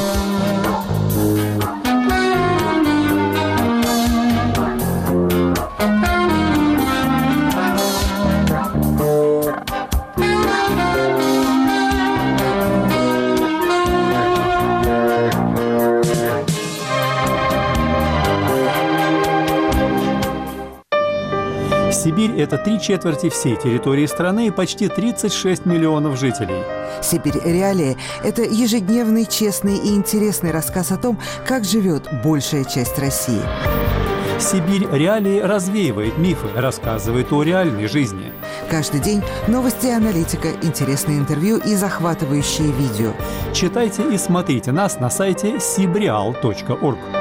Это 22.41 22.57
три 22.57 22.79
четверти 22.79 23.29
всей 23.29 23.55
территории 23.55 24.05
страны 24.05 24.47
и 24.47 24.51
почти 24.51 24.87
36 24.87 25.65
миллионов 25.65 26.19
жителей. 26.19 26.63
Сибирь 27.01 27.39
реалии– 27.43 27.97
это 28.23 28.43
ежедневный, 28.43 29.25
честный 29.25 29.77
и 29.77 29.95
интересный 29.95 30.51
рассказ 30.51 30.91
о 30.91 30.97
том, 30.97 31.19
как 31.45 31.65
живет 31.65 32.07
большая 32.23 32.63
часть 32.63 32.97
России. 32.99 33.41
Сибирь 34.39 34.87
реалии 34.91 35.41
развеивает 35.41 36.17
мифы, 36.17 36.47
рассказывает 36.55 37.31
о 37.33 37.43
реальной 37.43 37.87
жизни. 37.87 38.31
Каждый 38.69 39.01
день 39.01 39.21
новости 39.47 39.87
и 39.87 39.91
аналитика, 39.91 40.49
интересные 40.61 41.19
интервью 41.19 41.57
и 41.57 41.75
захватывающие 41.75 42.71
видео. 42.71 43.11
Читайте 43.53 44.03
и 44.13 44.17
смотрите 44.17 44.71
нас 44.71 44.99
на 44.99 45.09
сайте 45.09 45.57
sibreal.org. 45.57 47.18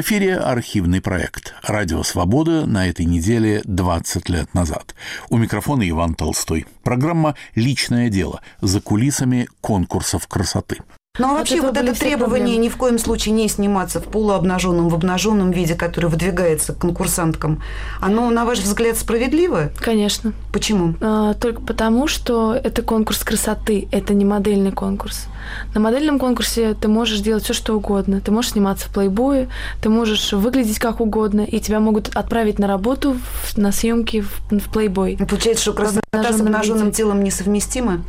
В 0.00 0.02
эфире 0.02 0.38
архивный 0.38 1.02
проект 1.02 1.52
«Радио 1.62 2.02
Свобода» 2.02 2.64
на 2.64 2.88
этой 2.88 3.04
неделе 3.04 3.60
20 3.64 4.30
лет 4.30 4.54
назад. 4.54 4.94
У 5.28 5.36
микрофона 5.36 5.86
Иван 5.86 6.14
Толстой. 6.14 6.64
Программа 6.82 7.34
«Личное 7.54 8.08
дело» 8.08 8.40
за 8.62 8.80
кулисами 8.80 9.46
конкурсов 9.60 10.26
красоты. 10.26 10.78
Ну 11.20 11.34
а 11.34 11.38
вообще 11.38 11.60
вот 11.60 11.76
это 11.76 11.98
требование 11.98 12.56
ни 12.56 12.68
в 12.68 12.76
коем 12.76 12.98
случае 12.98 13.34
не 13.34 13.48
сниматься 13.48 14.00
в 14.00 14.04
полуобнаженном, 14.04 14.88
в 14.88 14.94
обнаженном 14.94 15.50
виде, 15.50 15.74
который 15.74 16.08
выдвигается 16.08 16.72
конкурсанткам, 16.72 17.62
оно, 18.00 18.30
на 18.30 18.44
ваш 18.44 18.60
взгляд, 18.60 18.96
справедливо? 18.96 19.70
Конечно. 19.78 20.32
Почему? 20.52 20.94
А, 21.00 21.34
только 21.34 21.60
потому, 21.60 22.08
что 22.08 22.54
это 22.54 22.82
конкурс 22.82 23.18
красоты, 23.18 23.86
это 23.92 24.14
не 24.14 24.24
модельный 24.24 24.72
конкурс. 24.72 25.26
На 25.74 25.80
модельном 25.80 26.18
конкурсе 26.18 26.74
ты 26.74 26.88
можешь 26.88 27.20
делать 27.20 27.44
все, 27.44 27.52
что 27.52 27.76
угодно. 27.76 28.20
Ты 28.20 28.30
можешь 28.30 28.52
сниматься 28.52 28.88
в 28.88 28.92
плейбое, 28.92 29.48
ты 29.82 29.88
можешь 29.88 30.32
выглядеть 30.32 30.78
как 30.78 31.00
угодно, 31.00 31.42
и 31.42 31.60
тебя 31.60 31.80
могут 31.80 32.16
отправить 32.16 32.58
на 32.58 32.66
работу, 32.66 33.16
в, 33.42 33.58
на 33.58 33.72
съемки 33.72 34.22
в, 34.22 34.40
в 34.50 34.72
плейбой. 34.72 35.18
Получается, 35.28 35.62
что 35.62 35.72
красота 35.74 36.00
с 36.12 36.40
обнаженным 36.40 36.92
телом 36.92 37.22
несовместима? 37.22 38.04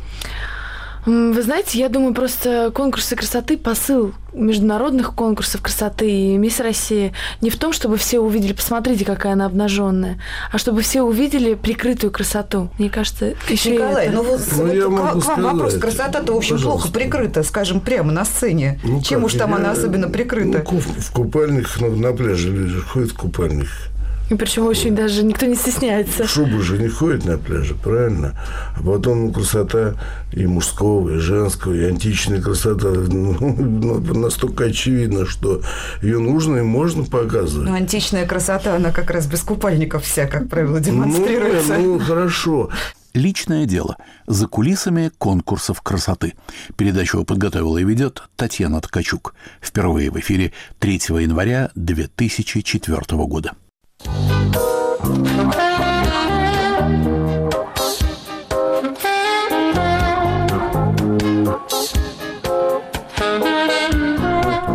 Вы 1.04 1.42
знаете, 1.42 1.78
я 1.78 1.88
думаю, 1.88 2.14
просто 2.14 2.70
конкурсы 2.72 3.16
красоты, 3.16 3.56
посыл 3.58 4.12
международных 4.32 5.14
конкурсов 5.14 5.60
красоты 5.60 6.08
и 6.10 6.36
Мисс 6.38 6.58
Россия 6.60 7.12
не 7.42 7.50
в 7.50 7.56
том, 7.58 7.72
чтобы 7.72 7.96
все 7.98 8.18
увидели, 8.20 8.52
посмотрите, 8.52 9.04
какая 9.04 9.32
она 9.34 9.46
обнаженная, 9.46 10.18
а 10.52 10.58
чтобы 10.58 10.80
все 10.82 11.02
увидели 11.02 11.54
прикрытую 11.54 12.10
красоту. 12.12 12.70
Мне 12.78 12.88
кажется, 12.88 13.34
еще 13.48 13.72
Николай, 13.72 14.06
это. 14.06 14.14
ну 14.14 14.22
вот, 14.22 14.40
Ну, 14.56 14.64
вот 14.66 14.72
я 14.74 14.84
к, 14.84 14.88
могу 14.88 15.06
к 15.06 15.12
вам 15.12 15.20
сказать. 15.22 15.42
вопрос. 15.52 15.74
Красота-то, 15.74 16.32
в 16.32 16.36
общем, 16.36 16.56
Пожалуйста. 16.56 16.82
плохо 16.88 16.92
прикрыта, 16.98 17.42
скажем, 17.42 17.80
прямо 17.80 18.12
на 18.12 18.24
сцене. 18.24 18.80
Ну 18.84 19.02
Чем 19.02 19.20
как, 19.20 19.26
уж 19.26 19.34
там 19.34 19.50
я- 19.50 19.56
она 19.56 19.72
особенно 19.72 20.08
прикрыта? 20.08 20.64
Ну, 20.70 20.78
в 20.80 21.12
купальниках 21.12 21.80
на, 21.80 21.88
на 21.88 22.12
пляже 22.12 22.48
люди 22.50 22.70
же 22.70 22.80
ходят 22.80 23.10
в 23.10 23.14
купальниках. 23.16 23.88
И 24.32 24.34
причем 24.34 24.66
очень 24.66 24.94
даже 24.96 25.22
никто 25.24 25.44
не 25.44 25.54
стесняется. 25.54 26.26
Шубы 26.26 26.62
же 26.62 26.78
не 26.78 26.88
ходят 26.88 27.26
на 27.26 27.36
пляже, 27.36 27.74
правильно? 27.74 28.34
А 28.74 28.82
потом 28.82 29.26
ну, 29.26 29.32
красота 29.32 29.94
и 30.32 30.46
мужского, 30.46 31.16
и 31.16 31.18
женского, 31.18 31.74
и 31.74 31.84
античная 31.84 32.40
красота 32.40 32.88
ну, 32.88 33.36
ну, 33.40 34.00
настолько 34.14 34.64
очевидна, 34.64 35.26
что 35.26 35.60
ее 36.00 36.18
нужно 36.18 36.58
и 36.58 36.62
можно 36.62 37.04
показывать. 37.04 37.68
Ну, 37.68 37.74
античная 37.74 38.24
красота, 38.26 38.76
она 38.76 38.90
как 38.90 39.10
раз 39.10 39.26
без 39.26 39.40
купальников 39.40 40.04
вся, 40.04 40.26
как 40.26 40.48
правило, 40.48 40.78
Ну, 40.78 40.80
демонстрируется. 40.80 41.76
ну, 41.76 41.98
хорошо. 41.98 42.70
Личное 43.12 43.66
дело 43.66 43.98
за 44.26 44.46
кулисами 44.46 45.10
конкурсов 45.18 45.82
красоты. 45.82 46.32
Передачу 46.78 47.22
подготовила 47.24 47.76
и 47.76 47.84
ведет 47.84 48.22
Татьяна 48.36 48.80
Ткачук. 48.80 49.34
Впервые 49.60 50.10
в 50.10 50.18
эфире 50.18 50.52
3 50.78 50.94
января 51.20 51.70
2004 51.74 52.98
года. 53.26 53.52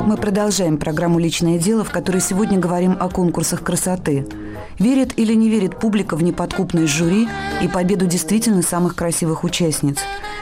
Мы 0.06 0.16
продолжаем 0.16 0.78
программу 0.78 1.20
«Личное 1.20 1.60
дело», 1.60 1.84
в 1.84 1.92
которой 1.92 2.22
сегодня 2.22 2.58
говорим 2.58 2.96
о 3.00 3.10
конкурсах 3.10 3.62
красоты. 3.64 4.26
Верит 4.80 5.18
или 5.20 5.34
не 5.34 5.50
верит 5.50 5.80
публика 5.80 6.16
в 6.16 6.24
неподкупность 6.24 6.94
жюри 6.94 7.28
и 7.62 7.68
победу 7.68 8.06
действительно 8.06 8.62
самых 8.62 8.96
красивых 8.96 9.44
участниц? 9.44 9.98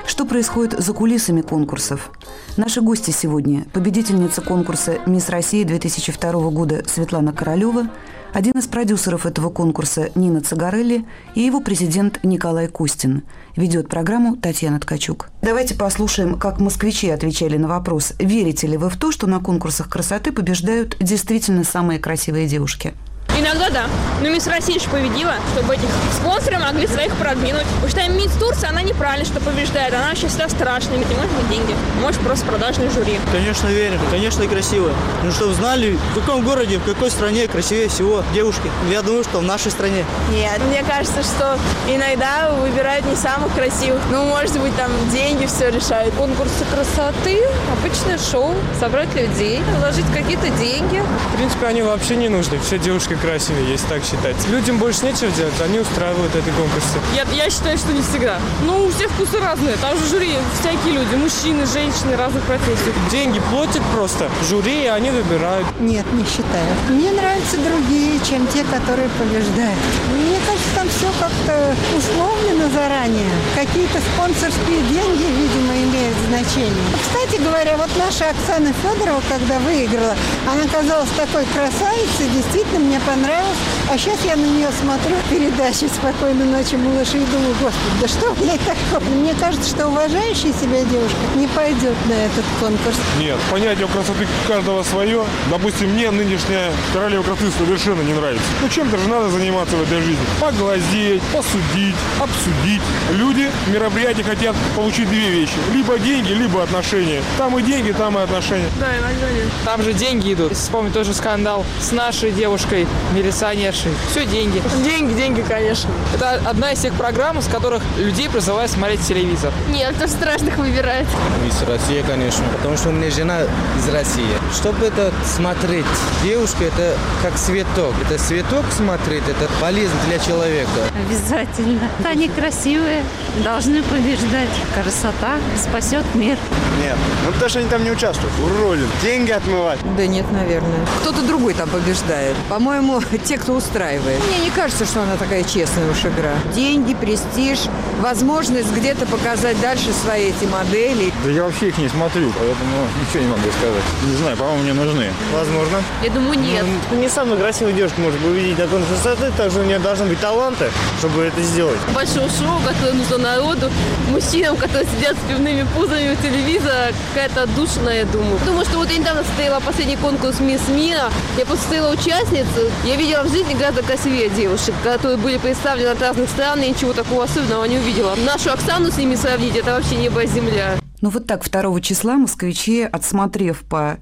Что 0.06 0.26
происходит 0.26 0.80
за 0.80 0.93
кулисами 0.93 1.41
конкурсов? 1.41 2.12
Наши 2.58 2.82
гости 2.82 3.10
сегодня– 3.10 3.65
победительница 3.74 4.41
конкурса 4.41 5.00
«Мисс 5.08 5.30
Россия-2002 5.30 6.52
года» 6.52 6.84
Светлана 6.88 7.34
Королева, 7.34 7.89
один 8.36 8.52
из 8.58 8.67
продюсеров 8.67 9.26
этого 9.26 9.50
конкурса 9.50 10.12
Нина 10.13 10.41
Цагарелли 10.41 11.06
и 11.36 11.41
его 11.41 11.62
президент 11.62 12.21
Николай 12.21 12.67
Кустин. 12.67 13.24
Ведет 13.56 13.88
программу 13.88 14.36
Татьяна 14.36 14.78
Ткачук. 14.78 15.30
Давайте 15.41 15.74
послушаем, 15.74 16.38
как 16.38 16.60
москвичи 16.60 17.10
отвечали 17.10 17.56
на 17.56 17.69
вопрос, 17.69 18.12
верите 18.19 18.67
ли 18.67 18.76
вы 18.76 18.89
в 18.89 18.98
то, 18.98 19.13
что 19.13 19.26
на 19.26 19.39
конкурсах 19.39 19.88
красоты 19.88 20.34
побеждают 20.34 20.98
действительно 21.00 21.63
самые 21.63 21.98
красивые 21.98 22.50
девушки. 22.50 22.93
Иногда 23.38 23.70
да. 23.70 23.86
Но 24.22 24.30
мисс 24.30 24.48
Россия 24.48 24.80
же 24.80 24.88
победила, 24.90 25.34
чтобы 25.54 25.76
этих 25.76 25.90
спонсоры 26.14 26.58
могли 26.58 26.88
своих 26.88 27.14
продвинуть. 27.16 27.66
Потому 27.82 27.90
что 27.90 28.10
мисс 28.10 28.32
Турция, 28.40 28.70
она 28.70 28.82
неправильно, 28.82 29.26
что 29.26 29.42
побеждает. 29.42 29.94
Она 29.94 30.10
вообще 30.10 30.28
всегда 30.28 30.48
страшная, 30.48 30.98
ведь 30.98 31.10
не 31.10 31.16
может 31.16 31.32
быть 31.32 31.50
деньги. 31.50 31.76
Может 32.02 32.22
просто 32.22 32.46
продажный 32.46 32.90
жюри. 32.90 33.20
Конечно, 33.32 33.68
верим. 33.68 34.00
Конечно, 34.10 34.44
и 34.44 34.48
красивые. 34.48 34.94
Ну, 35.24 35.32
чтобы 35.32 35.54
знали, 35.54 35.98
в 36.14 36.20
каком 36.20 36.44
городе, 36.44 36.78
в 36.78 36.84
какой 36.84 37.12
стране 37.12 37.48
красивее 37.48 37.90
всего 37.90 38.24
девушки. 38.34 38.72
Я 38.90 39.02
думаю, 39.02 39.24
что 39.24 39.40
в 39.40 39.44
нашей 39.44 39.72
стране. 39.72 40.06
Нет, 40.32 40.60
мне 40.70 40.84
кажется, 40.84 41.22
что 41.22 41.58
иногда 41.88 42.52
выбирают 42.52 43.06
не 43.06 43.16
самых 43.16 43.54
красивых. 43.54 44.02
Ну, 44.12 44.24
может 44.26 44.58
быть, 44.60 44.76
там 44.78 44.90
деньги 45.12 45.46
все 45.46 45.70
решают. 45.70 46.14
Конкурсы 46.16 46.64
красоты, 46.74 47.44
обычное 47.78 48.18
шоу, 48.18 48.56
собрать 48.80 49.14
людей, 49.14 49.62
вложить 49.78 50.06
какие-то 50.14 50.50
деньги. 50.52 51.04
В 51.34 51.38
принципе, 51.38 51.68
они 51.68 51.82
вообще 51.82 52.16
не 52.16 52.30
нужны. 52.30 52.60
Все 52.60 52.80
девушки 52.80 53.14
красивее, 53.15 53.69
если 53.69 53.88
так 53.88 54.04
считать. 54.04 54.36
Людям 54.49 54.78
больше 54.78 55.06
нечего 55.06 55.32
делать, 55.32 55.54
они 55.62 55.80
устраивают 55.80 56.36
эти 56.36 56.49
конкурсы. 56.56 56.97
Я, 57.15 57.23
я 57.34 57.49
считаю, 57.49 57.78
что 57.78 57.91
не 57.93 58.01
всегда. 58.01 58.39
Ну, 58.65 58.86
у 58.86 58.91
всех 58.91 59.10
вкусы 59.12 59.39
разные. 59.39 59.75
Там 59.78 59.97
же 59.97 60.06
жюри 60.06 60.34
всякие 60.60 60.93
люди, 60.93 61.15
мужчины, 61.15 61.65
женщины, 61.65 62.15
разных 62.15 62.43
профессий. 62.43 62.93
Деньги 63.12 63.41
платят 63.51 63.84
просто 63.93 64.30
жюри, 64.49 64.84
и 64.84 64.88
они 64.88 65.12
выбирают. 65.12 65.67
Нет, 65.80 66.06
не 66.13 66.23
считаю. 66.25 66.69
Мне 66.89 67.12
нравятся 67.12 67.58
другие, 67.58 68.19
чем 68.28 68.47
те, 68.47 68.63
которые 68.63 69.10
побеждают. 69.19 69.80
Мне 70.13 70.39
кажется, 70.45 70.69
там 70.75 70.88
все 70.89 71.08
как-то 71.19 71.75
условлено 71.97 72.69
заранее. 72.73 73.30
Какие-то 73.56 73.99
спонсорские 74.13 74.82
деньги, 74.89 75.25
видимо, 75.39 75.73
имеют 75.73 76.17
значение. 76.28 76.86
Кстати 77.01 77.41
говоря, 77.41 77.78
вот 77.78 77.89
наша 77.97 78.30
Оксана 78.30 78.73
Федорова, 78.82 79.21
когда 79.30 79.60
выиграла, 79.60 80.15
она 80.45 80.63
казалась 80.71 81.10
такой 81.15 81.45
красавицей, 81.54 82.30
действительно 82.34 82.80
мне 82.80 82.99
понравилось. 83.06 83.58
А 83.91 83.98
сейчас 83.98 84.18
я 84.26 84.36
на 84.36 84.46
нее 84.46 84.70
смотрю 84.80 85.15
передачи 85.30 85.86
«Спокойной 85.94 86.46
ночи, 86.46 86.76
малыши» 86.76 87.18
и 87.18 87.26
думаю, 87.26 87.56
господи, 87.62 88.02
да 88.02 88.08
что 88.08 88.36
я 88.44 88.58
такое? 88.58 89.10
Мне 89.15 89.34
кажется, 89.36 89.70
что 89.70 89.88
уважающая 89.88 90.52
себя 90.54 90.84
девушка 90.84 91.18
не 91.36 91.48
пойдет 91.48 91.96
на 92.08 92.13
этот 92.13 92.46
конкурс. 92.60 92.96
Нет, 93.20 93.38
понятие 93.52 93.88
красоты 93.88 94.28
каждого 94.48 94.84
свое. 94.84 95.24
Допустим, 95.50 95.91
мне 95.91 96.10
нынешняя 96.10 96.72
королева 96.94 97.24
красоты 97.24 97.52
совершенно 97.58 98.02
не 98.02 98.13
нравится. 98.13 98.44
Ну, 98.62 98.70
чем-то 98.70 98.98
же 98.98 99.08
надо 99.08 99.30
заниматься 99.30 99.76
в 99.76 99.84
этой 99.84 100.02
жизни. 100.02 100.26
Поглазеть, 100.39 101.22
посудить, 101.34 101.96
обсудить. 102.20 102.82
Люди 103.13 103.52
в 103.68 103.72
мероприятии 103.72 104.24
хотят 104.24 104.56
получить 104.76 105.08
две 105.10 105.30
вещи. 105.30 105.54
Либо 105.74 106.00
деньги, 106.00 106.34
либо 106.34 106.63
отношения. 106.63 107.22
Там 107.38 107.58
и 107.58 107.62
деньги, 107.62 107.91
там 107.91 108.18
и 108.18 108.22
отношения. 108.22 108.70
Да, 108.80 108.88
иногда 108.98 109.32
нет. 109.32 109.46
Там 109.63 109.84
же 109.84 109.94
деньги 109.94 110.34
идут. 110.34 110.54
Вспомни 110.54 110.89
тоже 110.89 111.13
скандал 111.13 111.65
с 111.80 111.91
нашей 111.91 112.32
девушкой, 112.32 112.88
милиционершей. 113.13 113.91
Все 114.12 114.25
деньги. 114.25 114.62
Деньги, 114.84 115.13
деньги, 115.13 115.43
конечно. 115.47 115.89
Это 116.13 116.41
одна 116.45 116.71
из 116.71 116.79
тех 116.79 116.93
программ, 116.93 117.41
с 117.41 117.47
которых 117.47 117.81
людей 117.97 118.29
призывают 118.29 118.71
смотреть 118.71 119.01
телевизор. 119.01 119.51
Нет, 119.69 119.95
кто 119.95 120.08
страшных 120.08 120.58
выбирает. 120.58 121.08
Мисс 121.43 121.62
Россия, 121.67 122.03
конечно. 122.03 122.43
Потому 122.58 122.77
что 122.77 122.89
у 122.89 122.91
меня 122.91 123.10
жена 123.12 123.41
из 123.77 123.89
России. 123.93 124.29
Чтобы 124.53 124.86
это 124.86 125.12
смотреть, 125.25 125.86
девушка 126.23 126.65
это 126.65 126.95
как 127.21 127.36
цветок. 127.36 127.93
Это 128.05 128.21
цветок 128.21 128.65
смотреть, 128.75 129.23
это 129.27 129.49
полезно 129.62 129.97
для 130.08 130.19
человека. 130.19 130.69
Обязательно. 131.08 131.89
Они 132.03 132.29
красивые, 132.29 133.03
должны 133.43 133.84
побеждать. 133.84 134.49
Красота 134.73 135.38
спасет 135.62 136.03
мир. 136.13 136.38
Нет, 136.81 136.95
ну 137.25 137.31
потому 137.31 137.49
что 137.49 137.60
они 137.60 137.69
там 137.69 137.84
не 137.84 137.91
участвуют. 137.91 138.34
Уродин. 138.43 138.88
Деньги 139.01 139.31
отмывать. 139.31 139.79
Да 139.97 140.05
нет, 140.05 140.25
наверное. 140.31 140.86
Кто-то 141.01 141.21
другой 141.21 141.53
там 141.53 141.69
побеждает. 141.69 142.36
По-моему, 142.49 142.85
те, 143.26 143.38
кто 143.38 143.54
устраивает. 143.54 144.21
Мне 144.28 144.45
не 144.45 144.52
кажется, 144.52 144.86
что 144.86 145.02
она 145.02 145.15
такая 145.15 145.43
честная 145.43 145.89
уж 145.89 146.00
игра. 146.06 146.34
Деньги, 146.54 146.93
престиж, 146.93 147.60
возможность 148.02 148.71
где-то 148.71 149.06
показать 149.06 149.60
дальше 149.62 149.93
свои 149.93 150.30
эти 150.30 150.45
модели. 150.45 151.12
Да 151.24 151.32
я 151.32 151.43
вообще 151.43 151.69
их 151.69 151.78
не 151.78 151.89
смотрю, 151.89 152.32
поэтому 152.38 152.88
ничего 153.02 153.24
не 153.24 153.30
могу 153.30 153.50
сказать. 153.58 153.84
Не 154.10 154.15
знаю, 154.17 154.38
по-моему, 154.38 154.63
мне 154.63 154.74
нужны. 154.74 155.12
Возможно. 155.34 155.84
Я 156.04 156.10
думаю, 156.10 156.39
нет. 156.39 156.65
Ну, 156.91 157.00
не 157.00 157.10
самая 157.10 157.38
красивая 157.38 157.74
девушка 157.74 158.02
может 158.02 158.24
увидеть 158.24 158.58
на 158.58 158.67
конкурсе 158.67 158.95
красоты, 159.06 159.32
также 159.38 159.60
у 159.60 159.63
нее 159.63 159.80
должны 159.80 160.06
быть 160.06 160.19
таланты, 160.19 160.71
чтобы 161.00 161.24
это 161.24 161.41
сделать. 161.41 161.78
Большое 161.93 162.28
шоу, 162.30 162.60
которое 162.65 162.93
нужно 162.93 163.17
народу, 163.17 163.69
мужчинам, 164.10 164.58
которые 164.58 164.88
сидят 164.98 165.15
с 165.15 165.30
пивными 165.30 165.65
пузами 165.76 166.13
у 166.13 166.15
телевизора, 166.15 166.91
какая-то 167.13 167.43
отдушина, 167.43 167.89
я 167.89 168.06
думаю. 168.06 168.39
Думаю, 168.45 168.65
что 168.65 168.78
вот 168.78 168.89
я 168.89 168.98
недавно 168.98 169.24
состояла 169.24 169.60
последний 169.60 169.98
конкурс 169.98 170.39
«Мисс 170.39 170.67
Мира», 170.69 171.12
я 171.38 171.45
просто 171.45 171.65
стояла 171.65 171.93
участниц, 171.93 172.45
я 172.84 172.96
видела 172.96 173.24
в 173.24 173.30
жизни 173.30 173.54
гораздо 173.54 173.84
красивее 173.84 174.30
девушек, 174.30 174.76
которые 174.84 175.18
были 175.18 175.38
представлены 175.38 175.88
от 175.88 176.02
разных 176.02 176.30
стран, 176.30 176.62
и 176.62 176.70
ничего 176.70 176.94
такого 176.94 177.24
особенного 177.24 177.66
не 177.66 177.78
увидела. 177.78 178.16
Нашу 178.26 178.52
Оксану 178.52 178.92
с 178.92 178.98
ними 178.98 179.16
сравнить, 179.16 179.56
это 179.56 179.72
вообще 179.72 179.96
небо 179.96 180.24
и 180.24 180.28
земля. 180.28 180.78
Ну 181.02 181.10
вот 181.10 181.28
так 181.28 181.44
2 181.48 181.82
числа 181.82 182.16
москвичи, 182.16 182.82
отсмотрев 182.82 183.64
по 183.64 183.98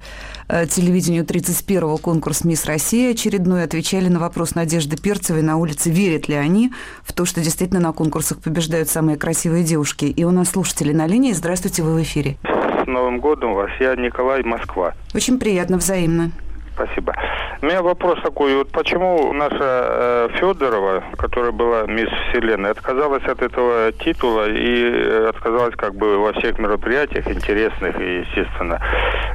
э, 0.48 0.66
телевидению 0.66 1.24
31-го 1.24 1.98
конкурс 1.98 2.44
«Мисс 2.44 2.64
Россия» 2.64 3.10
очередной, 3.10 3.64
отвечали 3.64 4.08
на 4.08 4.18
вопрос 4.18 4.54
Надежды 4.54 4.96
Перцевой 4.96 5.42
на 5.42 5.56
улице, 5.56 5.90
верят 5.90 6.28
ли 6.28 6.34
они 6.34 6.72
в 7.02 7.12
то, 7.12 7.24
что 7.24 7.40
действительно 7.42 7.80
на 7.80 7.92
конкурсах 7.92 8.38
побеждают 8.40 8.88
самые 8.88 9.18
красивые 9.18 9.64
девушки. 9.64 10.06
И 10.06 10.24
у 10.24 10.30
нас 10.30 10.50
слушатели 10.50 10.92
на 10.92 11.06
линии. 11.06 11.32
Здравствуйте, 11.32 11.82
вы 11.82 11.94
в 11.94 12.02
эфире. 12.02 12.36
С 12.82 12.86
Новым 12.86 13.20
годом 13.20 13.54
вас. 13.54 13.70
Я 13.80 13.96
Николай, 13.96 14.42
Москва. 14.42 14.94
Очень 15.14 15.38
приятно, 15.38 15.78
взаимно. 15.78 16.30
Спасибо. 16.74 17.14
У 17.62 17.66
меня 17.66 17.82
вопрос 17.82 18.18
такой. 18.22 18.56
Вот 18.56 18.70
почему 18.72 19.32
наша 19.32 19.56
э, 19.60 20.28
Федорова, 20.38 21.04
которая 21.16 21.52
была 21.52 21.84
мисс 21.86 22.08
Вселенной, 22.28 22.70
отказалась 22.70 23.24
от 23.24 23.40
этого 23.42 23.92
титула 23.92 24.50
и 24.50 24.84
э, 24.84 25.28
отказалась 25.28 25.74
как 25.76 25.94
бы 25.94 26.18
во 26.18 26.32
всех 26.32 26.58
мероприятиях 26.58 27.28
интересных 27.28 27.98
и, 28.00 28.20
естественно, 28.20 28.80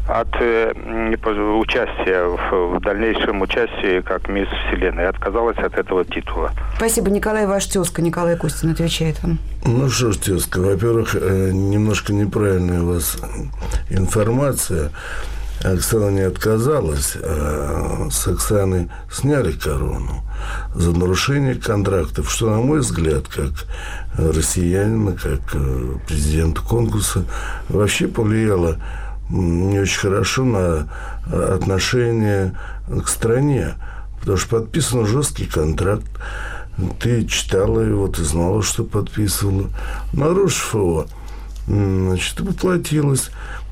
от 0.08 0.28
э, 0.41 0.73
участия 1.58 2.25
в, 2.25 2.78
в 2.78 2.82
дальнейшем 2.82 3.41
участии 3.41 4.02
как 4.02 4.28
мисс 4.28 4.49
Вселенной. 4.67 5.08
Отказалась 5.08 5.58
от 5.58 5.78
этого 5.78 6.04
титула. 6.04 6.52
Спасибо, 6.75 7.10
Николай, 7.10 7.47
ваш 7.47 7.67
тезка. 7.67 8.02
Николай 8.02 8.38
Костин 8.38 8.71
отвечает 8.71 9.23
вам. 9.23 9.39
Ну 9.65 9.89
что 9.89 10.12
ж, 10.12 10.17
тезка, 10.17 10.60
во-первых, 10.60 11.13
немножко 11.13 12.12
неправильная 12.13 12.82
у 12.82 12.93
вас 12.93 13.17
информация. 13.89 14.91
Оксана 15.63 16.09
не 16.09 16.21
отказалась, 16.21 17.17
а 17.21 18.07
с 18.09 18.27
Оксаны 18.27 18.89
сняли 19.11 19.51
корону 19.51 20.23
за 20.73 20.91
нарушение 20.91 21.55
контрактов, 21.55 22.31
что, 22.31 22.49
на 22.49 22.57
мой 22.57 22.79
взгляд, 22.79 23.27
как 23.27 23.51
россиянина, 24.17 25.13
как 25.13 25.41
э, 25.53 25.95
президента 26.07 26.61
конкурса, 26.61 27.25
вообще 27.67 28.07
повлияло 28.07 28.77
не 29.29 29.79
очень 29.79 29.99
хорошо 29.99 30.43
на 30.43 30.89
отношение 31.31 32.57
к 32.87 33.07
стране, 33.07 33.75
потому 34.19 34.37
что 34.37 34.61
подписан 34.61 35.05
жесткий 35.05 35.45
контракт, 35.45 36.07
ты 36.99 37.25
читала 37.25 37.81
его, 37.81 38.07
ты 38.07 38.23
знала, 38.23 38.63
что 38.63 38.83
подписывала. 38.83 39.69
Нарушив 40.13 40.73
его, 40.73 41.05
значит, 41.67 42.37
поплатилась 42.37 43.29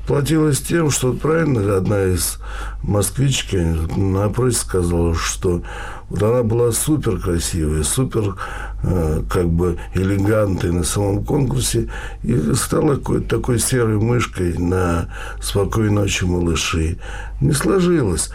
платилось 0.08 0.60
тем, 0.60 0.90
что 0.90 1.12
правильно 1.12 1.76
одна 1.76 2.02
из 2.02 2.38
москвички 2.82 3.56
напротив 3.94 4.58
сказала, 4.58 5.14
что 5.14 5.62
вот 6.08 6.22
она 6.22 6.42
была 6.42 6.72
супер 6.72 7.18
красивая, 7.20 7.82
супер 7.82 8.34
э, 8.82 9.22
как 9.28 9.48
бы 9.50 9.78
элегантной 9.94 10.72
на 10.72 10.84
самом 10.84 11.24
конкурсе 11.26 11.90
и 12.22 12.54
стала 12.54 12.96
какой-то 12.96 13.36
такой 13.36 13.58
серой 13.58 13.98
мышкой 13.98 14.56
на 14.56 15.12
«Спокойной 15.42 15.90
ночи, 15.90 16.24
малыши». 16.24 16.96
Не 17.42 17.52
сложилось 17.52 18.30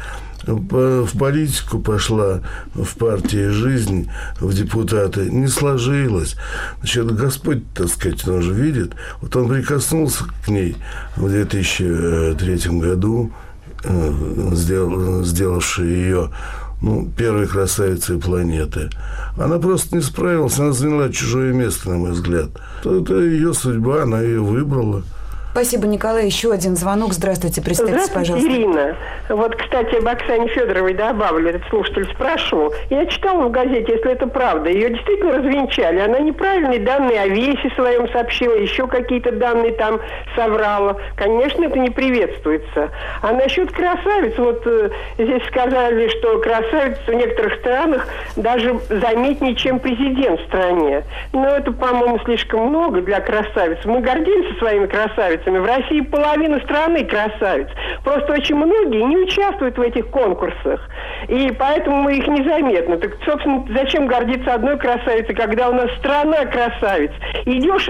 в 0.45 1.17
политику 1.17 1.79
пошла, 1.79 2.41
в 2.73 2.97
партии 2.97 3.49
жизнь, 3.49 4.09
в 4.39 4.53
депутаты, 4.53 5.29
не 5.29 5.47
сложилось. 5.47 6.35
Значит, 6.79 7.15
Господь, 7.15 7.63
так 7.73 7.87
сказать, 7.87 8.27
он 8.27 8.41
же 8.41 8.53
видит. 8.53 8.93
Вот 9.21 9.35
он 9.35 9.49
прикоснулся 9.49 10.25
к 10.45 10.47
ней 10.49 10.75
в 11.15 11.29
2003 11.29 12.79
году, 12.79 13.31
э, 13.83 14.11
сделал, 14.53 15.23
сделавший 15.23 15.87
ее 15.87 16.29
ну, 16.81 17.09
первой 17.17 17.47
красавицей 17.47 18.19
планеты. 18.19 18.89
Она 19.37 19.57
просто 19.57 19.95
не 19.95 20.01
справилась, 20.01 20.59
она 20.59 20.73
заняла 20.73 21.09
чужое 21.09 21.53
место, 21.53 21.89
на 21.89 21.97
мой 21.97 22.11
взгляд. 22.11 22.49
Это 22.83 23.19
ее 23.19 23.53
судьба, 23.53 24.03
она 24.03 24.21
ее 24.21 24.41
выбрала. 24.41 25.03
Спасибо, 25.53 25.85
Николай. 25.85 26.25
Еще 26.25 26.51
один 26.51 26.75
звонок. 26.75 27.13
Здравствуйте, 27.13 27.61
представьтесь, 27.61 28.05
Здравствуйте, 28.05 28.33
пожалуйста. 28.33 28.49
Ирина. 28.49 28.95
Вот, 29.29 29.55
кстати, 29.55 29.95
об 29.97 30.07
Оксане 30.07 30.47
Федоровой 30.47 30.95
добавлю. 30.95 31.49
Этот 31.51 31.61
слушатель 31.69 32.11
спрашивал. 32.11 32.73
Я 32.89 33.05
читала 33.05 33.45
в 33.47 33.51
газете, 33.51 33.85
если 33.93 34.13
это 34.13 34.25
правда. 34.25 34.71
Ее 34.71 34.89
действительно 34.89 35.33
развенчали. 35.33 35.99
Она 35.99 36.17
неправильные 36.17 36.79
данные 36.79 37.21
о 37.21 37.27
весе 37.27 37.69
своем 37.75 38.09
сообщила, 38.09 38.55
еще 38.55 38.87
какие-то 38.87 39.31
данные 39.31 39.73
там 39.73 39.99
соврала. 40.35 40.97
Конечно, 41.15 41.65
это 41.65 41.77
не 41.77 41.91
приветствуется. 41.91 42.89
А 43.21 43.31
насчет 43.33 43.71
красавиц, 43.71 44.33
вот 44.39 44.63
э, 44.65 44.89
здесь 45.19 45.45
сказали, 45.49 46.07
что 46.17 46.39
красавиц 46.39 46.97
в 47.05 47.13
некоторых 47.13 47.59
странах 47.59 48.07
даже 48.35 48.79
заметнее, 48.89 49.55
чем 49.55 49.77
президент 49.77 50.39
в 50.39 50.45
стране. 50.45 51.03
Но 51.31 51.47
это, 51.47 51.71
по-моему, 51.71 52.17
слишком 52.25 52.69
много 52.69 53.01
для 53.01 53.19
красавиц. 53.19 53.77
Мы 53.85 54.01
гордимся 54.01 54.57
своими 54.57 54.87
красавицами. 54.87 55.42
В 55.45 55.65
России 55.65 56.01
половина 56.01 56.59
страны 56.61 57.03
красавиц. 57.05 57.67
Просто 58.03 58.33
очень 58.33 58.55
многие 58.55 59.03
не 59.03 59.17
участвуют 59.17 59.77
в 59.77 59.81
этих 59.81 60.07
конкурсах. 60.09 60.79
И 61.27 61.51
поэтому 61.57 62.03
мы 62.03 62.17
их 62.17 62.27
незаметно. 62.27 62.97
Так, 62.97 63.11
собственно, 63.25 63.65
зачем 63.75 64.07
гордиться 64.07 64.53
одной 64.53 64.77
красавицей, 64.77 65.35
когда 65.35 65.69
у 65.69 65.73
нас 65.73 65.91
страна 65.97 66.45
красавиц? 66.45 67.11
Идешь 67.45 67.89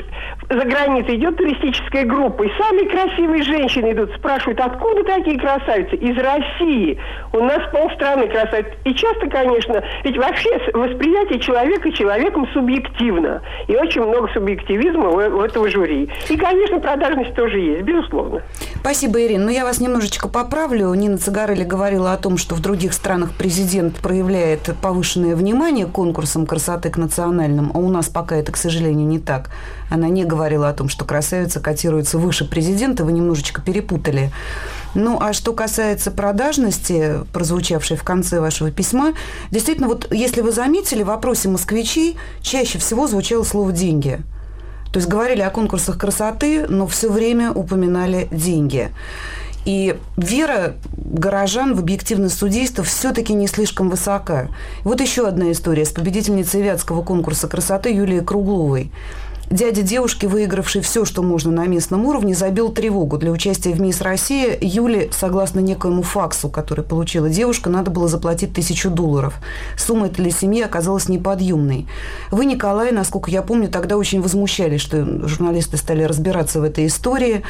за 0.50 0.66
границей 0.66 1.18
идет 1.18 1.38
туристическая 1.38 2.06
группа, 2.06 2.44
и 2.44 2.50
самые 2.58 2.90
красивые 2.90 3.44
женщины 3.44 3.92
идут, 3.92 4.12
спрашивают, 4.18 4.60
откуда 4.60 5.04
такие 5.04 5.40
красавицы? 5.40 5.96
Из 5.96 6.18
России. 6.18 7.00
У 7.32 7.44
нас 7.44 7.60
полстраны 7.72 8.28
красавиц. 8.28 8.68
И 8.86 8.94
часто, 8.94 9.28
конечно, 9.30 9.84
ведь 10.04 10.18
вообще 10.18 10.50
восприятие 10.74 11.40
человека 11.40 11.92
человеком 11.92 12.48
субъективно. 12.54 13.42
И 13.68 13.76
очень 13.76 14.02
много 14.02 14.28
субъективизма 14.34 15.10
у, 15.10 15.16
у 15.16 15.42
этого 15.42 15.70
жюри. 15.70 16.10
И, 16.30 16.38
конечно, 16.38 16.80
продажность 16.80 17.36
тоже 17.36 17.60
есть, 17.60 17.84
безусловно. 17.84 18.42
Спасибо, 18.76 19.22
Ирина. 19.22 19.46
Но 19.46 19.52
я 19.52 19.64
вас 19.64 19.80
немножечко 19.80 20.28
поправлю. 20.28 20.94
Нина 20.94 21.18
Цигарелли 21.18 21.64
говорила 21.64 22.14
о 22.14 22.18
том, 22.18 22.38
что 22.38 22.56
в 22.56 22.62
других 22.62 22.94
странах 22.94 23.32
президент 23.38 23.96
проявляет 23.96 24.70
повышенное 24.82 25.36
внимание 25.36 25.86
конкурсам 25.86 26.46
красоты 26.46 26.90
к 26.90 26.98
национальным, 26.98 27.72
а 27.74 27.78
у 27.78 27.90
нас 27.90 28.10
пока 28.10 28.36
это, 28.36 28.52
к 28.52 28.58
сожалению, 28.58 29.08
не 29.08 29.20
так. 29.20 29.50
Она 29.90 30.10
не 30.10 30.26
говорила 30.34 30.68
о 30.68 30.74
том, 30.74 30.90
что 30.90 31.06
красавица 31.06 31.60
котируется 31.60 32.18
выше 32.18 32.44
президента, 32.50 33.06
вы 33.06 33.12
немножечко 33.12 33.62
перепутали. 33.62 34.32
Ну, 34.96 35.20
а 35.22 35.32
что 35.32 35.54
касается 35.54 36.10
продажности, 36.10 37.20
прозвучавшей 37.32 37.98
в 37.98 38.04
конце 38.04 38.40
вашего 38.40 38.72
письма, 38.72 39.14
действительно, 39.52 39.88
вот 39.88 40.12
если 40.12 40.42
вы 40.42 40.52
заметили, 40.52 41.04
в 41.04 41.08
вопросе 41.08 41.50
москвичей 41.50 42.18
чаще 42.42 42.80
всего 42.80 43.08
звучало 43.08 43.44
слово 43.44 43.72
«деньги». 43.72 44.22
То 44.92 44.98
есть 44.98 45.08
говорили 45.08 45.42
о 45.42 45.52
конкурсах 45.52 46.00
красоты, 46.00 46.68
но 46.68 46.88
все 46.88 47.12
время 47.12 47.52
упоминали 47.52 48.28
деньги. 48.32 48.92
И 49.66 49.96
вера 50.18 50.76
горожан 50.98 51.74
в 51.76 51.80
объективность 51.80 52.38
судейства 52.38 52.84
все-таки 52.84 53.34
не 53.34 53.48
слишком 53.48 53.90
высока. 53.90 54.50
Вот 54.84 55.00
еще 55.00 55.28
одна 55.28 55.52
история 55.52 55.86
с 55.86 55.90
победительницей 55.90 56.62
Вятского 56.62 57.02
конкурса 57.02 57.48
красоты 57.48 57.94
Юлией 57.94 58.24
Кругловой. 58.24 58.92
Дядя 59.50 59.84
девушки, 59.84 60.26
выигравший 60.26 60.82
все, 60.82 61.06
что 61.06 61.22
можно 61.22 61.52
на 61.52 61.68
местном 61.68 62.06
уровне, 62.06 62.34
забил 62.34 62.70
тревогу. 62.70 63.18
Для 63.18 63.30
участия 63.30 63.72
в 63.72 63.82
«Мисс 63.82 64.02
Россия» 64.02 64.58
Юле, 64.60 65.10
согласно 65.12 65.60
некоему 65.60 66.02
факсу, 66.02 66.50
который 66.50 66.84
получила 66.84 67.30
девушка, 67.30 67.70
надо 67.70 67.92
было 67.92 68.08
заплатить 68.08 68.54
тысячу 68.54 68.90
долларов. 68.90 69.36
Сумма 69.78 70.08
эта 70.08 70.16
для 70.16 70.32
семьи 70.32 70.62
оказалась 70.62 71.08
неподъемной. 71.08 71.88
Вы, 72.32 72.46
Николай, 72.46 72.92
насколько 72.92 73.30
я 73.30 73.42
помню, 73.42 73.68
тогда 73.70 73.98
очень 73.98 74.22
возмущались, 74.22 74.82
что 74.82 75.28
журналисты 75.28 75.78
стали 75.78 76.04
разбираться 76.04 76.60
в 76.60 76.64
этой 76.64 76.88
истории. 76.88 77.44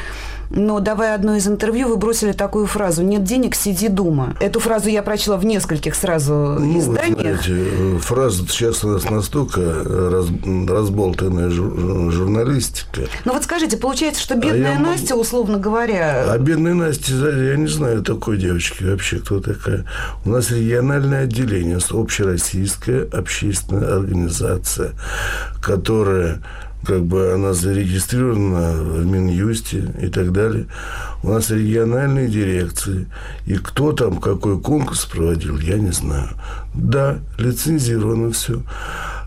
Но 0.50 0.80
давая 0.80 1.14
одно 1.14 1.36
из 1.36 1.46
интервью, 1.46 1.88
вы 1.88 1.96
бросили 1.96 2.32
такую 2.32 2.66
фразу 2.66 3.02
«нет 3.02 3.24
денег, 3.24 3.54
сиди 3.54 3.88
дома». 3.88 4.34
Эту 4.40 4.60
фразу 4.60 4.88
я 4.88 5.02
прочла 5.02 5.36
в 5.36 5.44
нескольких 5.44 5.94
сразу 5.94 6.32
ну, 6.32 6.78
изданиях. 6.78 7.42
знаете, 7.42 7.98
фраза 8.00 8.44
сейчас 8.48 8.84
у 8.84 8.88
нас 8.88 9.08
настолько 9.10 9.60
раз, 9.84 10.26
разболтанная 10.68 11.50
журналистика. 11.50 13.02
Ну 13.24 13.32
вот 13.32 13.44
скажите, 13.44 13.76
получается, 13.76 14.22
что 14.22 14.36
бедная 14.36 14.76
а 14.76 14.80
Настя, 14.80 15.16
условно 15.16 15.58
говоря... 15.58 16.26
А 16.28 16.38
бедная 16.38 16.74
Настя, 16.74 17.12
я 17.14 17.56
не 17.56 17.68
знаю 17.68 18.02
такой 18.02 18.36
девочки 18.38 18.84
вообще, 18.84 19.18
кто 19.18 19.40
такая. 19.40 19.84
У 20.24 20.30
нас 20.30 20.50
региональное 20.50 21.24
отделение, 21.24 21.78
общероссийская 21.90 23.08
общественная 23.12 23.96
организация, 23.96 24.92
которая 25.62 26.40
как 26.84 27.04
бы 27.04 27.32
она 27.32 27.52
зарегистрирована 27.52 28.72
в 28.72 29.06
Минюсте 29.06 29.92
и 30.00 30.08
так 30.08 30.32
далее. 30.32 30.66
У 31.22 31.30
нас 31.30 31.50
региональные 31.50 32.28
дирекции. 32.28 33.06
И 33.46 33.56
кто 33.56 33.92
там 33.92 34.18
какой 34.18 34.60
конкурс 34.60 35.06
проводил, 35.06 35.58
я 35.58 35.78
не 35.78 35.92
знаю. 35.92 36.28
Да, 36.74 37.18
лицензировано 37.38 38.32
все. 38.32 38.62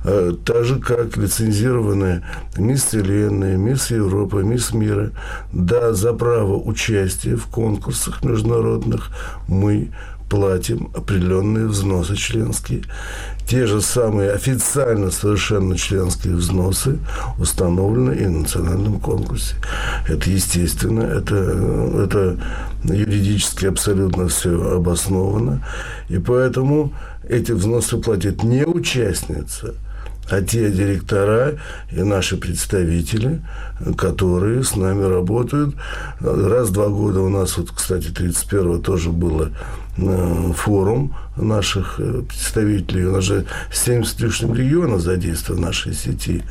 А, 0.03 0.34
так 0.45 0.64
же, 0.64 0.80
как 0.80 1.18
лицензированная 1.18 2.24
Мисс 2.58 2.86
Вселенная, 2.86 3.58
Мисс 3.58 3.91
Европа, 3.91 4.38
Мисс 4.38 4.74
Мира. 4.74 5.12
Да, 5.51 5.93
за 5.93 6.14
право 6.14 6.55
участия 6.55 7.36
в 7.36 7.47
конкурсах 7.47 8.24
международных 8.24 9.10
мы 9.47 9.91
платим 10.30 10.91
определенные 10.93 11.67
взносы 11.67 12.15
членские. 12.15 12.84
Те 13.47 13.65
же 13.65 13.82
самые 13.82 14.32
официально 14.32 15.09
совершенно 15.09 15.78
членские 15.78 16.36
взносы 16.36 16.99
установлены 17.39 18.13
и 18.13 18.25
в 18.25 18.32
национальном 18.32 18.99
конкурсе. 18.99 19.55
Это 20.07 20.30
естественно, 20.30 21.01
это, 21.01 21.36
это 22.03 22.38
юридически 22.84 23.67
абсолютно 23.67 24.28
все 24.28 24.75
обосновано. 24.75 25.65
И 26.09 26.17
поэтому 26.17 26.93
эти 27.28 27.53
взносы 27.53 27.97
платит 27.97 28.43
не 28.43 28.65
участница– 28.65 29.75
а 30.30 30.41
те 30.41 30.69
директора 30.69 31.55
и 31.91 32.03
наши 32.03 32.38
представители, 32.38 33.41
которые 33.97 34.63
с 34.63 34.75
нами 34.75 35.03
работают. 35.03 35.75
Раз 36.19 36.69
в 36.69 36.73
два 36.73 36.89
года 36.89 37.21
у 37.21 37.30
нас, 37.30 37.57
вот, 37.57 37.71
кстати, 37.71 38.07
31-го 38.07 38.80
тоже 38.80 39.09
было 39.11 39.51
э, 39.97 40.51
форум 40.55 41.15
наших 41.38 41.99
э, 41.99 42.23
представителей. 42.28 43.05
У 43.05 43.13
нас 43.13 43.23
же 43.23 43.45
70 43.71 44.19
лишним 44.21 44.53
регионов 44.53 45.01
задействовано 45.01 45.63
в 45.63 45.65
нашей 45.67 45.93
сети. 45.93 46.43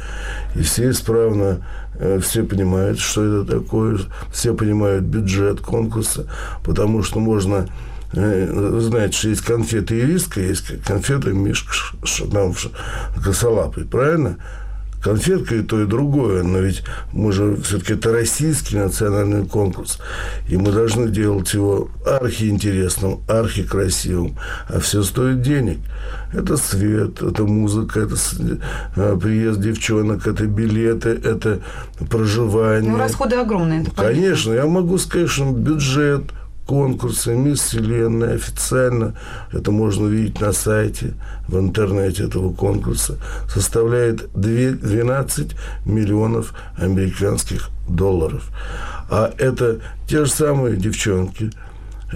И 0.54 0.62
все 0.62 0.90
исправно, 0.90 1.58
э, 1.98 2.18
все 2.22 2.44
понимают, 2.44 2.98
что 2.98 3.42
это 3.42 3.60
такое, 3.60 3.98
все 4.32 4.54
понимают 4.54 5.04
бюджет 5.04 5.60
конкурса, 5.60 6.26
потому 6.64 7.02
что 7.02 7.20
можно 7.20 7.68
Э, 8.16 8.78
знаете, 8.80 9.16
что 9.16 9.28
есть 9.28 9.42
конфеты 9.42 10.00
ириска, 10.00 10.40
есть 10.40 10.82
конфеты 10.84 11.34
мишка, 11.34 11.72
там, 12.32 12.54
косолапый, 13.22 13.84
правильно? 13.84 14.38
Конфетка 15.02 15.56
и 15.56 15.62
то, 15.62 15.82
и 15.82 15.86
другое, 15.86 16.42
но 16.42 16.58
ведь 16.58 16.82
мы 17.12 17.30
же 17.30 17.56
все-таки 17.56 17.92
это 17.92 18.10
российский 18.10 18.76
национальный 18.76 19.46
конкурс, 19.46 19.98
и 20.48 20.56
мы 20.56 20.72
должны 20.72 21.10
делать 21.10 21.52
его 21.52 21.90
архиинтересным, 22.06 23.20
архикрасивым, 23.28 24.36
а 24.68 24.80
все 24.80 25.02
стоит 25.02 25.42
денег. 25.42 25.78
Это 26.32 26.56
свет, 26.56 27.22
это 27.22 27.44
музыка, 27.44 28.00
это 28.00 28.16
э, 28.96 29.18
приезд 29.20 29.60
девчонок, 29.60 30.26
это 30.26 30.46
билеты, 30.46 31.10
это 31.10 31.60
проживание. 32.10 32.90
Ну, 32.90 32.98
расходы 32.98 33.36
огромные. 33.36 33.84
Конечно, 33.94 34.54
я 34.54 34.66
могу 34.66 34.96
сказать, 34.96 35.28
что 35.28 35.52
бюджет– 35.52 36.22
конкурсы 36.66 37.34
«Мисс 37.34 37.60
Вселенная» 37.60 38.34
официально, 38.34 39.14
это 39.52 39.70
можно 39.70 40.06
увидеть 40.06 40.40
на 40.40 40.52
сайте, 40.52 41.14
в 41.48 41.58
интернете 41.58 42.24
этого 42.24 42.52
конкурса, 42.52 43.18
составляет 43.48 44.28
12 44.34 45.56
миллионов 45.84 46.54
американских 46.76 47.70
долларов. 47.88 48.50
А 49.08 49.32
это 49.38 49.78
те 50.08 50.24
же 50.24 50.30
самые 50.30 50.76
девчонки, 50.76 51.52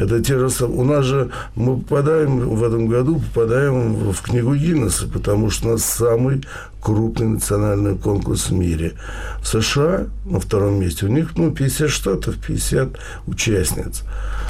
это 0.01 0.23
те 0.23 0.39
же 0.39 0.51
самые... 0.51 0.81
У 0.81 0.85
нас 0.85 1.05
же 1.05 1.31
мы 1.55 1.77
попадаем 1.79 2.49
в 2.49 2.65
этом 2.65 2.87
году 2.87 3.21
попадаем 3.21 3.95
в 4.13 4.21
книгу 4.23 4.55
Гиннесса, 4.55 5.07
потому 5.07 5.51
что 5.51 5.69
у 5.69 5.73
нас 5.73 5.85
самый 5.85 6.43
крупный 6.81 7.27
национальный 7.27 7.97
конкурс 7.97 8.49
в 8.49 8.53
мире. 8.53 8.95
В 9.43 9.47
США 9.47 10.07
на 10.25 10.41
втором 10.41 10.81
месте 10.81 11.07
у 11.07 11.09
них 11.09 11.33
ну, 11.37 11.51
50 11.51 11.91
штатов, 11.91 12.37
50 12.39 12.89
участниц. 13.27 14.03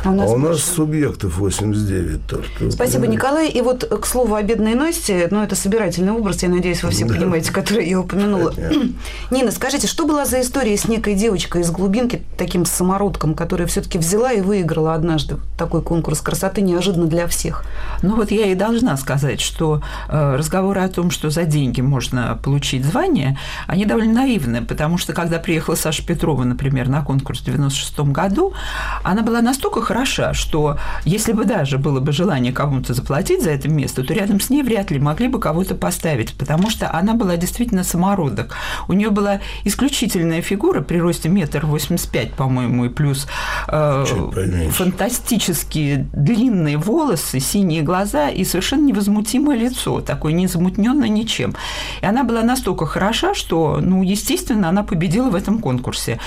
А 0.05 0.11
у 0.11 0.15
нас, 0.15 0.31
а 0.31 0.33
у 0.33 0.39
нас 0.39 0.63
субъектов 0.63 1.39
89 1.39 2.27
только. 2.27 2.71
Спасибо, 2.71 3.07
да. 3.07 3.13
Николай. 3.13 3.49
И 3.51 3.61
вот, 3.61 3.85
к 3.85 4.07
слову, 4.07 4.35
о 4.35 4.43
бедной 4.43 4.75
Насте, 4.75 5.29
ну, 5.31 5.43
это 5.43 5.57
собирательный 5.57 6.13
образ, 6.13 6.43
я 6.43 6.49
надеюсь, 6.49 6.83
вы 6.83 6.91
все 6.91 7.05
да. 7.05 7.15
понимаете, 7.15 7.53
который 7.53 7.89
я 7.89 8.01
упомянула. 8.01 8.55
Нина, 9.31 9.51
скажите, 9.51 9.87
что 9.87 10.07
была 10.07 10.25
за 10.25 10.41
история 10.41 10.77
с 10.77 10.87
некой 10.87 11.15
девочкой 11.15 11.63
из 11.63 11.71
глубинки, 11.71 12.23
таким 12.39 12.65
самородком, 12.65 13.35
которая 13.35 13.67
все-таки 13.67 13.99
взяла 13.99 14.33
и 14.33 14.41
выиграла 14.41 14.95
однажды 14.95 15.37
такой 15.61 15.83
конкурс 15.83 16.21
красоты 16.21 16.63
неожиданно 16.63 17.07
для 17.07 17.27
всех? 17.27 17.65
Ну, 18.03 18.17
вот 18.17 18.31
я 18.31 18.47
и 18.47 18.55
должна 18.55 18.97
сказать, 18.97 19.41
что 19.41 19.83
э, 20.09 20.37
разговоры 20.37 20.81
о 20.81 20.89
том, 20.89 21.11
что 21.11 21.31
за 21.31 21.45
деньги 21.45 21.83
можно 21.83 22.39
получить 22.43 22.85
звание, 22.85 23.39
они 23.67 23.85
довольно 23.85 24.23
наивны, 24.23 24.65
потому 24.65 24.97
что, 24.97 25.13
когда 25.13 25.39
приехала 25.39 25.75
Саша 25.75 26.05
Петрова, 26.05 26.45
например, 26.45 26.89
на 26.89 27.03
конкурс 27.03 27.41
в 27.41 27.45
96 27.45 28.01
году, 28.01 28.55
она 29.03 29.23
была 29.23 29.43
настолько 29.43 29.83
хороша, 29.83 30.33
что 30.33 30.79
если 31.05 31.33
бы 31.33 31.45
даже 31.45 31.79
было 31.79 32.01
бы 32.01 32.13
желание 32.13 32.53
кому-то 32.53 32.95
заплатить 32.95 33.43
за 33.43 33.51
это 33.51 33.69
место, 33.69 34.03
то 34.03 34.15
рядом 34.15 34.41
с 34.41 34.51
ней 34.51 34.63
вряд 34.63 34.91
ли 34.91 34.99
могли 34.99 35.29
бы 35.29 35.39
кого-то 35.39 35.75
поставить, 35.75 36.35
потому 36.35 36.71
что 36.71 36.91
она 36.91 37.15
была 37.15 37.37
действительно 37.37 37.85
самородок. 37.85 38.55
У 38.89 38.95
нее 38.95 39.11
была 39.11 39.41
исключительная 39.65 40.41
фигура 40.43 40.81
при 40.81 40.99
росте 40.99 41.29
метр 41.29 41.67
восемьдесят 41.67 42.11
пять, 42.11 42.33
по-моему, 42.33 42.87
и 42.87 42.89
плюс 42.89 43.27
э, 43.69 44.05
фантаст... 44.71 45.20
фантастически 45.21 46.07
длинные 46.13 46.77
волосы, 46.77 47.41
синие 47.41 47.83
глаза 47.83 48.31
и 48.31 48.45
совершенно 48.45 48.87
невозмутимое 48.87 49.57
лицо, 49.57 50.01
такое 50.01 50.33
незамутненное 50.33 51.09
ничем. 51.09 51.55
И 52.01 52.07
она 52.07 52.25
была 52.25 52.43
настолько 52.43 52.87
хороша, 52.87 53.35
что, 53.35 53.79
ну, 53.81 54.03
естественно, 54.03 54.69
она 54.69 54.83
победила 54.83 55.31
в 55.31 55.35
этом 55.35 55.59
конкурсе. 55.59 56.19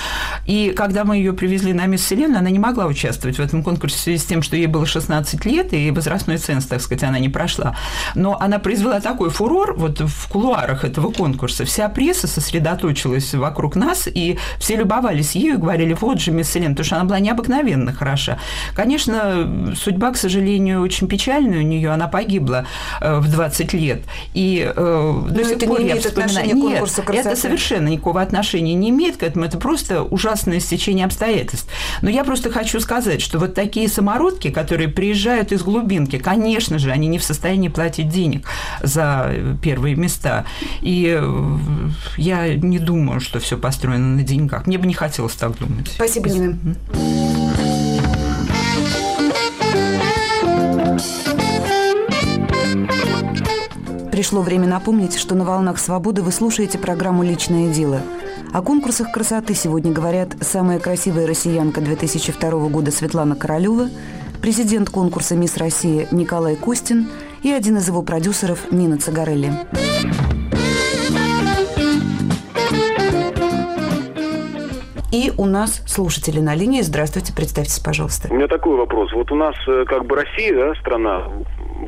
И 0.45 0.73
когда 0.75 1.03
мы 1.03 1.17
ее 1.17 1.33
привезли 1.33 1.73
на 1.73 1.85
Мисс 1.85 2.01
Вселенную, 2.01 2.39
она 2.39 2.49
не 2.49 2.59
могла 2.59 2.85
участвовать 2.85 3.37
в 3.37 3.41
этом 3.41 3.63
конкурсе 3.63 3.97
в 3.97 3.99
связи 3.99 4.17
с 4.19 4.25
тем, 4.25 4.41
что 4.41 4.55
ей 4.55 4.67
было 4.67 4.85
16 4.85 5.45
лет, 5.45 5.73
и 5.73 5.91
возрастной 5.91 6.37
ценз, 6.37 6.65
так 6.65 6.81
сказать, 6.81 7.03
она 7.03 7.19
не 7.19 7.29
прошла. 7.29 7.75
Но 8.15 8.37
она 8.39 8.59
произвела 8.59 8.99
такой 8.99 9.29
фурор 9.29 9.73
вот 9.77 10.01
в 10.01 10.27
кулуарах 10.29 10.85
этого 10.85 11.11
конкурса. 11.11 11.65
Вся 11.65 11.89
пресса 11.89 12.27
сосредоточилась 12.27 13.33
вокруг 13.33 13.75
нас, 13.75 14.07
и 14.07 14.37
все 14.59 14.75
любовались 14.75 15.35
ею 15.35 15.55
и 15.55 15.57
говорили, 15.57 15.93
вот 15.99 16.21
же 16.21 16.31
Мисс 16.31 16.47
Вселенная, 16.47 16.75
потому 16.75 16.85
что 16.85 16.95
она 16.95 17.05
была 17.05 17.19
необыкновенно 17.19 17.91
хороша. 17.93 18.37
Конечно, 18.84 19.73
судьба, 19.81 20.11
к 20.11 20.17
сожалению, 20.17 20.81
очень 20.81 21.07
печальная 21.07 21.59
у 21.59 21.61
нее, 21.61 21.89
она 21.89 22.09
погибла 22.09 22.65
э, 22.99 23.17
в 23.19 23.31
20 23.31 23.71
лет. 23.71 24.01
И 24.34 24.69
э, 24.75 25.21
до 25.29 25.43
сих 25.45 25.53
это 25.53 25.67
пор 25.67 25.79
не 25.79 25.86
я 25.86 25.91
имеет 25.93 26.05
вспоминаю. 26.05 26.29
отношения 26.29 26.53
к 26.53 26.65
Нет, 26.65 26.79
красоты. 26.79 27.13
это 27.13 27.36
совершенно 27.38 27.88
никакого 27.88 28.21
отношения 28.21 28.73
не 28.73 28.89
имеет 28.89 29.15
к 29.15 29.23
этому. 29.23 29.45
Это 29.45 29.57
просто 29.57 30.03
ужасное 30.03 30.59
стечение 30.59 31.05
обстоятельств. 31.05 31.69
Но 32.01 32.09
я 32.09 32.25
просто 32.25 32.51
хочу 32.51 32.81
сказать, 32.81 33.21
что 33.21 33.39
вот 33.39 33.53
такие 33.53 33.88
самородки, 33.88 34.49
которые 34.49 34.89
приезжают 34.89 35.53
из 35.53 35.63
глубинки, 35.63 36.17
конечно 36.17 36.77
же, 36.77 36.91
они 36.91 37.07
не 37.07 37.19
в 37.19 37.23
состоянии 37.23 37.69
платить 37.69 38.09
денег 38.09 38.45
за 38.81 39.31
первые 39.61 39.95
места. 39.95 40.43
И 40.81 41.17
э, 41.17 41.89
я 42.17 42.53
не 42.53 42.79
думаю, 42.79 43.21
что 43.21 43.39
все 43.39 43.57
построено 43.57 44.17
на 44.17 44.23
деньгах. 44.23 44.67
Мне 44.67 44.77
бы 44.77 44.88
не 44.88 44.93
хотелось 44.93 45.36
так 45.36 45.57
думать. 45.57 45.89
Спасибо, 45.95 46.27
Нина. 46.27 46.57
Пришло 54.14 54.43
время 54.43 54.68
напомнить, 54.68 55.18
что 55.18 55.34
на 55.34 55.43
«Волнах 55.43 55.80
свободы» 55.80 56.22
вы 56.22 56.32
слушаете 56.32 56.78
программу 56.78 57.24
«Личное 57.24 57.74
дело». 57.74 57.99
О 58.53 58.61
конкурсах 58.61 59.11
красоты 59.11 59.55
сегодня 59.55 59.91
говорят 59.91 60.36
самая 60.39 60.78
красивая 60.78 61.26
россиянка 61.26 61.82
2002 61.82 62.70
года 62.70 62.91
Светлана 62.91 63.36
Королева, 63.36 63.89
президент 64.39 64.91
конкурса 64.91 65.36
«Мисс 65.36 65.57
Россия» 65.57 66.07
Николай 66.11 66.55
Костин 66.55 67.09
и 67.41 67.49
один 67.49 67.78
из 67.78 67.88
его 67.88 68.03
продюсеров 68.03 68.72
Нина 68.72 68.99
Цагарелли. 68.99 69.51
И 75.11 75.32
у 75.38 75.45
нас 75.45 75.82
слушатели 75.88 76.39
на 76.39 76.53
линии. 76.53 76.82
Здравствуйте, 76.82 77.34
представьтесь, 77.34 77.80
пожалуйста. 77.80 78.28
У 78.30 78.36
меня 78.36 78.47
такой 78.47 78.78
вопрос. 78.78 79.11
Вот 79.14 79.32
у 79.32 79.36
нас 79.36 79.55
э, 79.68 79.86
как 79.88 80.05
бы 80.05 80.18
Россия, 80.18 80.53
да, 80.53 80.76
страна, 80.76 81.24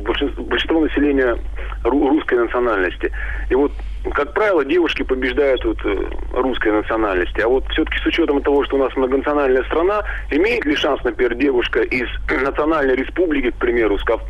большинство, 0.04 0.42
большинство 0.42 0.80
населения 0.80 1.36
русской 1.84 2.34
национальности. 2.38 3.12
И 3.50 3.54
вот, 3.54 3.72
как 4.14 4.32
правило, 4.34 4.64
девушки 4.64 5.02
побеждают 5.02 5.64
вот, 5.64 5.78
э, 5.84 5.96
русской 6.32 6.72
национальности. 6.72 7.40
А 7.40 7.48
вот 7.48 7.64
все-таки 7.70 7.98
с 7.98 8.06
учетом 8.06 8.42
того, 8.42 8.64
что 8.64 8.76
у 8.76 8.78
нас 8.78 8.94
многонациональная 8.96 9.64
страна, 9.64 10.02
имеет 10.30 10.64
ли 10.64 10.74
шанс, 10.76 11.02
например, 11.04 11.34
девушка 11.34 11.80
из 11.82 12.08
национальной 12.42 12.96
республики, 12.96 13.50
к 13.50 13.56
примеру, 13.56 13.98
с, 13.98 14.04
Кав- 14.04 14.22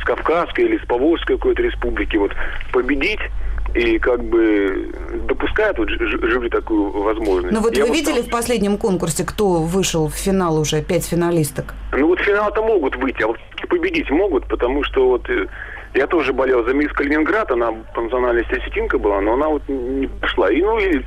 с 0.00 0.04
Кавказской 0.04 0.62
или 0.64 0.78
с 0.78 0.86
Поволжской 0.86 1.36
какой-то 1.36 1.62
республики, 1.62 2.16
вот, 2.16 2.32
победить 2.72 3.20
и 3.74 3.98
как 3.98 4.22
бы 4.22 4.90
допускает 5.26 5.78
вот, 5.78 5.88
ж- 5.88 5.98
ж- 5.98 6.20
живли 6.30 6.50
такую 6.50 6.90
возможность? 6.90 7.54
Ну 7.54 7.60
вот 7.60 7.74
Я 7.74 7.86
вы 7.86 7.94
видели 7.94 8.20
в 8.20 8.28
последнем 8.28 8.76
конкурсе, 8.76 9.24
кто 9.24 9.62
вышел 9.62 10.08
в 10.08 10.14
финал 10.14 10.58
уже, 10.58 10.82
пять 10.82 11.06
финалисток? 11.06 11.72
Ну 11.92 12.08
вот 12.08 12.20
в 12.20 12.22
финал-то 12.22 12.62
могут 12.62 12.96
выйти, 12.96 13.22
а 13.22 13.28
вот 13.28 13.38
победить 13.70 14.10
могут, 14.10 14.46
потому 14.48 14.84
что 14.84 15.08
вот 15.08 15.30
э, 15.30 15.46
я 15.94 16.06
тоже 16.06 16.32
болел 16.32 16.64
за 16.64 16.72
мисс 16.72 16.92
Калининград, 16.92 17.50
она 17.50 17.72
по 17.94 18.00
национальности 18.00 18.54
осетинка 18.54 18.98
была, 18.98 19.20
но 19.20 19.34
она 19.34 19.48
вот 19.48 19.62
не 19.68 20.06
пошла. 20.06 20.50
И 20.50 20.62
ну 20.62 20.78
и 20.78 21.02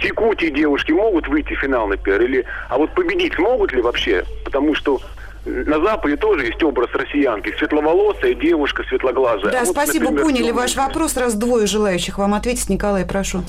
с 0.00 0.04
Якутии 0.04 0.50
девушки 0.50 0.92
могут 0.92 1.28
выйти 1.28 1.54
в 1.54 1.58
финал, 1.58 1.88
например, 1.88 2.22
или 2.22 2.44
а 2.68 2.78
вот 2.78 2.94
победить 2.94 3.38
могут 3.38 3.72
ли 3.72 3.82
вообще? 3.82 4.24
Потому 4.44 4.74
что 4.74 5.00
на 5.44 5.80
Западе 5.80 6.16
тоже 6.16 6.46
есть 6.46 6.62
образ 6.62 6.90
россиянки, 6.92 7.52
светловолосая 7.58 8.34
девушка, 8.34 8.84
светлоглазая. 8.88 9.52
Да, 9.52 9.60
А 9.62 9.64
вот, 9.64 9.72
спасибо, 9.72 10.04
например, 10.04 10.24
поняли 10.24 10.50
ваш 10.50 10.76
вопрос. 10.76 11.16
Раз 11.16 11.34
двое 11.34 11.66
желающих 11.66 12.18
вам 12.18 12.34
ответить, 12.34 12.68
Николай, 12.68 13.06
прошу. 13.06 13.42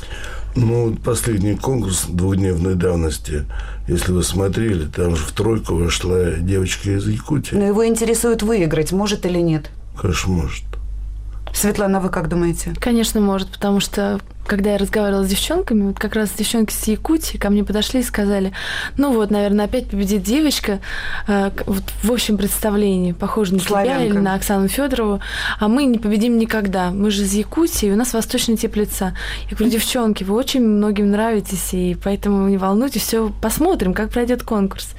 Ну, 0.56 0.90
вот 0.90 1.04
последний 1.04 1.56
конкурс 1.56 2.06
двухдневной 2.08 2.76
давности, 2.76 3.46
если 3.88 4.12
вы 4.12 4.24
смотрели, 4.24 4.86
там 4.86 5.16
же 5.16 5.24
в 5.24 5.32
тройку 5.32 5.76
вошла 5.76 6.32
девочка 6.40 6.92
из 6.92 7.08
Якутии. 7.08 7.56
Но 7.56 7.66
его 7.66 7.86
интересует 7.86 8.42
выиграть, 8.42 8.92
может 8.92 9.26
или 9.26 9.40
нет. 9.40 9.70
Конечно, 10.00 10.32
может. 10.32 10.64
Светлана, 11.54 12.00
вы 12.00 12.10
как 12.10 12.30
думаете? 12.30 12.74
Конечно, 12.80 13.20
может, 13.22 13.50
потому 13.50 13.80
что 13.80 14.20
когда 14.46 14.72
я 14.72 14.78
разговаривала 14.78 15.24
с 15.24 15.30
девчонками, 15.30 15.88
вот 15.88 16.00
как 16.00 16.16
раз 16.16 16.32
девчонки 16.32 16.74
с 16.74 16.84
Якутии 16.88 17.38
ко 17.38 17.50
мне 17.50 17.64
подошли 17.64 18.02
и 18.02 18.04
сказали, 18.04 18.52
ну 18.98 19.14
вот, 19.14 19.32
наверное, 19.32 19.66
опять 19.66 19.90
победит 19.90 20.24
девочка 20.24 20.80
э, 21.28 21.52
вот 21.66 21.84
в 22.04 22.12
общем 22.12 22.38
представлении, 22.38 23.14
похожа 23.14 23.54
на 23.54 23.60
тебя 23.60 23.70
Славянка. 23.70 24.04
или 24.04 24.18
на 24.18 24.36
Оксану 24.36 24.68
Федорову, 24.68 25.22
а 25.60 25.68
мы 25.68 25.86
не 25.86 26.00
победим 26.00 26.38
никогда. 26.38 26.92
Мы 26.92 27.12
же 27.12 27.24
из 27.24 27.34
Якутии, 27.34 27.88
и 27.88 27.92
у 27.92 27.96
нас 27.96 28.14
восточный 28.14 28.58
тип 28.58 28.76
лица. 28.76 29.16
Я 29.50 29.56
говорю, 29.56 29.72
девчонки, 29.72 30.24
вы 30.24 30.36
очень 30.36 30.62
многим 30.62 31.12
нравитесь, 31.12 31.74
и 31.74 31.96
поэтому 32.04 32.50
не 32.50 32.58
волнуйтесь, 32.58 33.04
все 33.04 33.32
посмотрим, 33.42 33.94
как 33.94 34.10
пройдет 34.10 34.44
конкурс. 34.44 34.90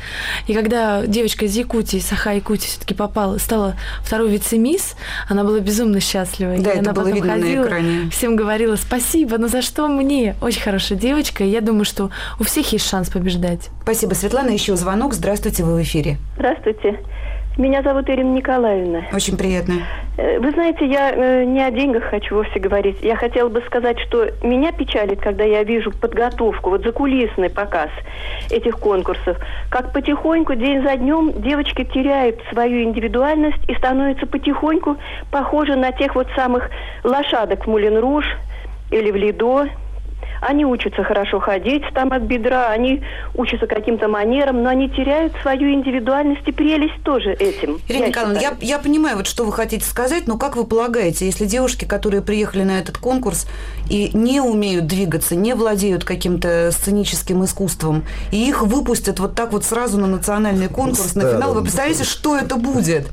И 0.47 0.55
когда 0.55 1.05
девочка 1.07 1.45
из 1.45 1.55
Якутии, 1.55 1.99
Саха 1.99 2.33
Якутии, 2.33 2.69
все-таки 2.69 2.95
попала, 2.95 3.39
стала 3.39 3.77
второй 4.03 4.31
вице-мисс, 4.31 4.95
она 5.29 5.45
была 5.45 5.61
безумно 5.61 6.01
счастлива. 6.01 6.42
Да, 6.47 6.73
и 6.73 6.77
это 6.77 6.81
она 6.81 6.93
было 6.93 7.05
потом 7.05 7.15
видно 7.15 7.37
на 7.37 7.43
ходила, 7.43 7.67
экране. 7.67 8.11
всем 8.11 8.37
говорила 8.37 8.77
спасибо, 8.77 9.39
но 9.39 9.49
за 9.49 9.63
что 9.63 9.89
мне? 9.89 10.35
Очень 10.41 10.63
хорошая 10.63 10.99
девочка, 10.99 11.45
и 11.45 11.49
я 11.49 11.61
думаю, 11.61 11.85
что 11.85 12.11
у 12.39 12.45
всех 12.45 12.73
есть 12.73 12.89
шанс 12.89 13.11
побеждать. 13.11 13.71
Спасибо, 13.83 14.15
Светлана. 14.15 14.51
Еще 14.51 14.77
звонок. 14.77 15.15
Здравствуйте, 15.15 15.65
вы 15.65 15.77
в 15.77 15.83
эфире. 15.83 16.19
Здравствуйте. 16.37 17.01
Меня 17.59 17.83
зовут 17.83 18.09
Ирина 18.09 18.35
Николаевна. 18.35 19.03
Очень 19.13 19.37
приятно. 19.37 19.75
Э, 20.17 20.39
Вы 20.39 20.53
знаете, 20.53 20.87
я 20.87 21.13
э, 21.13 21.45
не 21.45 21.63
о 21.63 21.71
деньгах 21.71 22.05
хочу 22.05 22.35
вовсе 22.37 22.59
говорить. 22.59 22.97
Я 23.03 23.15
хотела 23.15 23.51
бы 23.51 23.61
сказать, 23.67 23.99
что 24.01 24.31
меня 24.43 24.73
печалит, 24.73 25.21
когда 25.21 25.45
я 25.45 25.63
вижу 25.63 25.91
подготовку, 25.91 26.71
вот 26.71 26.83
закулисный 26.83 27.51
показ 27.51 27.91
этих 28.51 28.79
конкурсов. 28.79 29.37
Как 29.69 29.93
потихоньку, 29.93 30.55
день 30.55 30.83
за 30.83 30.97
днем, 30.97 31.33
девочки 31.43 31.85
теряют 31.85 32.41
свою 32.51 32.85
индивидуальность 32.85 33.63
и 33.69 33.75
становятся 33.75 34.27
потихоньку 34.27 34.97
похожи 35.31 35.77
на 35.77 35.93
тех 35.93 36.15
вот 36.15 36.29
самых 36.35 36.71
лошадок 37.05 37.67
в 37.67 37.71
Мулен 37.71 37.99
Руж 37.99 38.25
или 38.91 39.11
в 39.11 39.17
Лидо. 39.17 39.69
Они 40.43 40.67
учатся 40.67 41.05
хорошо 41.05 41.39
ходить 41.39 41.85
там 41.95 42.13
от 42.13 42.23
бедра, 42.23 42.69
они 42.69 43.01
учатся 43.35 43.69
каким-то 43.69 44.09
манерам, 44.09 44.63
но 44.65 44.71
они 44.71 44.89
теряют 44.91 45.33
свою 45.41 45.73
индивидуальность 45.73 46.43
и 46.47 46.53
прелесть 46.53 47.01
тоже 47.05 47.33
этим. 47.33 47.79
Ирина 47.87 48.03
я 48.03 48.09
Николаевна, 48.09 48.41
я, 48.41 48.49
считаю. 48.51 48.69
я 48.69 48.79
понимаю, 48.81 49.17
вот 49.19 49.29
что 49.29 49.45
вы 49.45 49.53
хотите 49.53 49.85
сказать, 49.85 50.27
но 50.27 50.39
как 50.39 50.57
вы 50.57 50.65
полагаете, 50.65 51.27
если 51.27 51.45
девушки, 51.45 51.85
которые 51.85 52.23
приехали 52.23 52.65
на 52.65 52.81
этот 52.81 52.99
конкурс 52.99 53.47
и 53.89 54.11
не 54.15 54.41
умеют 54.41 54.87
двигаться, 54.87 55.37
не 55.37 55.55
владеют 55.55 56.05
каким-то 56.05 56.73
сценическим 56.73 57.45
искусством, 57.45 58.03
и 58.33 58.49
их 58.49 58.63
выпустят 58.63 59.21
вот 59.21 59.37
так 59.37 59.53
вот 59.53 59.65
сразу 59.65 60.01
на 60.01 60.09
национальный 60.09 60.69
конкурс, 60.69 61.15
на 61.15 61.23
финал, 61.23 61.55
вы 61.55 61.63
представляете, 61.63 62.03
что 62.03 62.37
это 62.37 62.57
будет? 62.57 63.07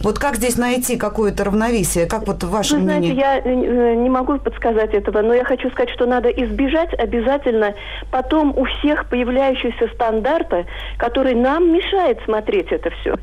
Вот 0.00 0.18
как 0.18 0.34
здесь 0.34 0.56
найти 0.56 0.96
какое-то 0.96 1.44
равновесие? 1.44 2.06
Как 2.06 2.26
вот 2.26 2.42
ваше 2.42 2.74
Вы 2.74 2.82
знаете, 2.82 3.12
мнение? 3.12 3.20
я 3.20 3.38
э, 3.38 3.94
не 3.94 4.10
могу 4.10 4.36
подсказать 4.38 4.94
этого, 4.94 5.22
но 5.22 5.32
я 5.32 5.44
хочу 5.44 5.70
сказать, 5.70 5.90
что 5.90 6.06
надо 6.06 6.28
избежать 6.28 6.71
обязательно 6.78 7.74
потом 8.10 8.56
у 8.56 8.64
всех 8.64 9.08
появляющегося 9.08 9.88
стандарта, 9.94 10.66
который 10.96 11.34
нам 11.34 11.72
мешает 11.72 12.18
смотреть 12.24 12.72
это 12.72 12.90
все. 12.90 13.16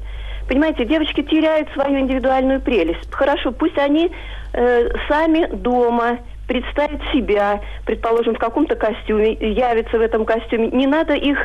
Понимаете, 0.47 0.85
девочки 0.85 1.21
теряют 1.21 1.69
свою 1.73 1.99
индивидуальную 1.99 2.59
прелесть. 2.59 3.11
Хорошо, 3.11 3.51
пусть 3.51 3.77
они 3.77 4.11
э, 4.53 4.89
сами 5.07 5.45
дома 5.45 6.17
представят 6.49 6.99
себя, 7.13 7.61
предположим, 7.85 8.33
в 8.33 8.39
каком-то 8.39 8.75
костюме, 8.75 9.33
явятся 9.33 9.99
в 9.99 10.01
этом 10.01 10.25
костюме. 10.25 10.69
Не 10.71 10.87
надо 10.87 11.13
их 11.13 11.37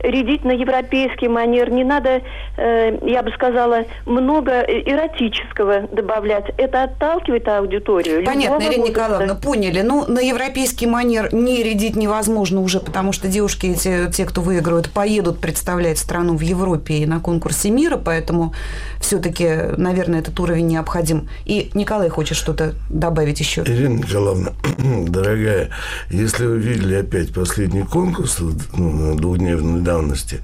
рядить 0.00 0.44
на 0.44 0.50
европейский 0.50 1.28
манер, 1.28 1.70
не 1.70 1.82
надо, 1.82 2.20
э, 2.58 2.98
я 3.02 3.22
бы 3.22 3.30
сказала, 3.32 3.84
много 4.04 4.60
эротического 4.60 5.88
добавлять. 5.92 6.44
Это 6.58 6.84
отталкивает 6.84 7.48
аудиторию. 7.48 8.22
Понятно, 8.22 8.62
Ирина 8.62 8.82
возраста. 8.82 8.90
Николаевна, 8.90 9.34
поняли. 9.34 9.80
Ну, 9.80 10.04
на 10.06 10.20
европейский 10.20 10.86
манер 10.86 11.32
не 11.32 11.62
рядить 11.62 11.96
невозможно 11.96 12.60
уже, 12.60 12.80
потому 12.80 13.12
что 13.12 13.28
девушки, 13.28 13.66
эти, 13.66 14.12
те, 14.12 14.26
кто 14.26 14.42
выигрывают, 14.42 14.90
поедут 14.90 15.40
представлять 15.40 15.96
страну 15.96 16.36
в 16.36 16.42
Европе 16.42 16.94
и 16.94 17.06
на 17.06 17.20
конкурсе 17.20 17.70
мира, 17.70 17.96
поэтому 17.96 18.52
все-таки, 19.00 19.48
наверное, 19.78 20.20
этот 20.20 20.38
уровень 20.38 20.66
необходим. 20.66 21.28
И 21.46 21.70
Николай 21.72 22.10
хочет 22.10 22.36
что-то 22.36 22.74
добавить 22.90 23.40
еще. 23.40 23.62
Ирина 23.62 24.00
Николаевна, 24.00 24.49
Дорогая, 25.08 25.70
если 26.10 26.46
вы 26.46 26.58
видели 26.58 26.94
опять 26.94 27.32
последний 27.32 27.82
конкурс 27.82 28.38
ну, 28.76 29.16
двухдневной 29.16 29.80
давности, 29.80 30.40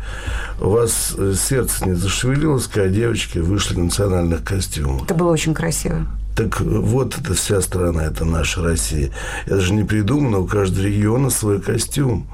у 0.60 0.70
вас 0.70 1.14
э, 1.16 1.34
сердце 1.36 1.86
не 1.86 1.94
зашевелилось, 1.94 2.66
когда 2.66 2.88
девочки 2.88 3.38
вышли 3.38 3.74
в 3.74 3.78
национальных 3.78 4.44
костюмах. 4.44 5.04
Это 5.04 5.14
было 5.14 5.30
очень 5.30 5.54
красиво. 5.54 6.06
Так 6.36 6.60
вот 6.60 7.16
это 7.18 7.34
вся 7.34 7.62
страна, 7.62 8.04
это 8.04 8.24
наша 8.26 8.62
Россия. 8.62 9.10
Это 9.46 9.60
же 9.60 9.72
не 9.72 9.84
придумано, 9.84 10.40
у 10.40 10.46
каждого 10.46 10.84
региона 10.84 11.30
свой 11.30 11.62
костюм. 11.62 12.28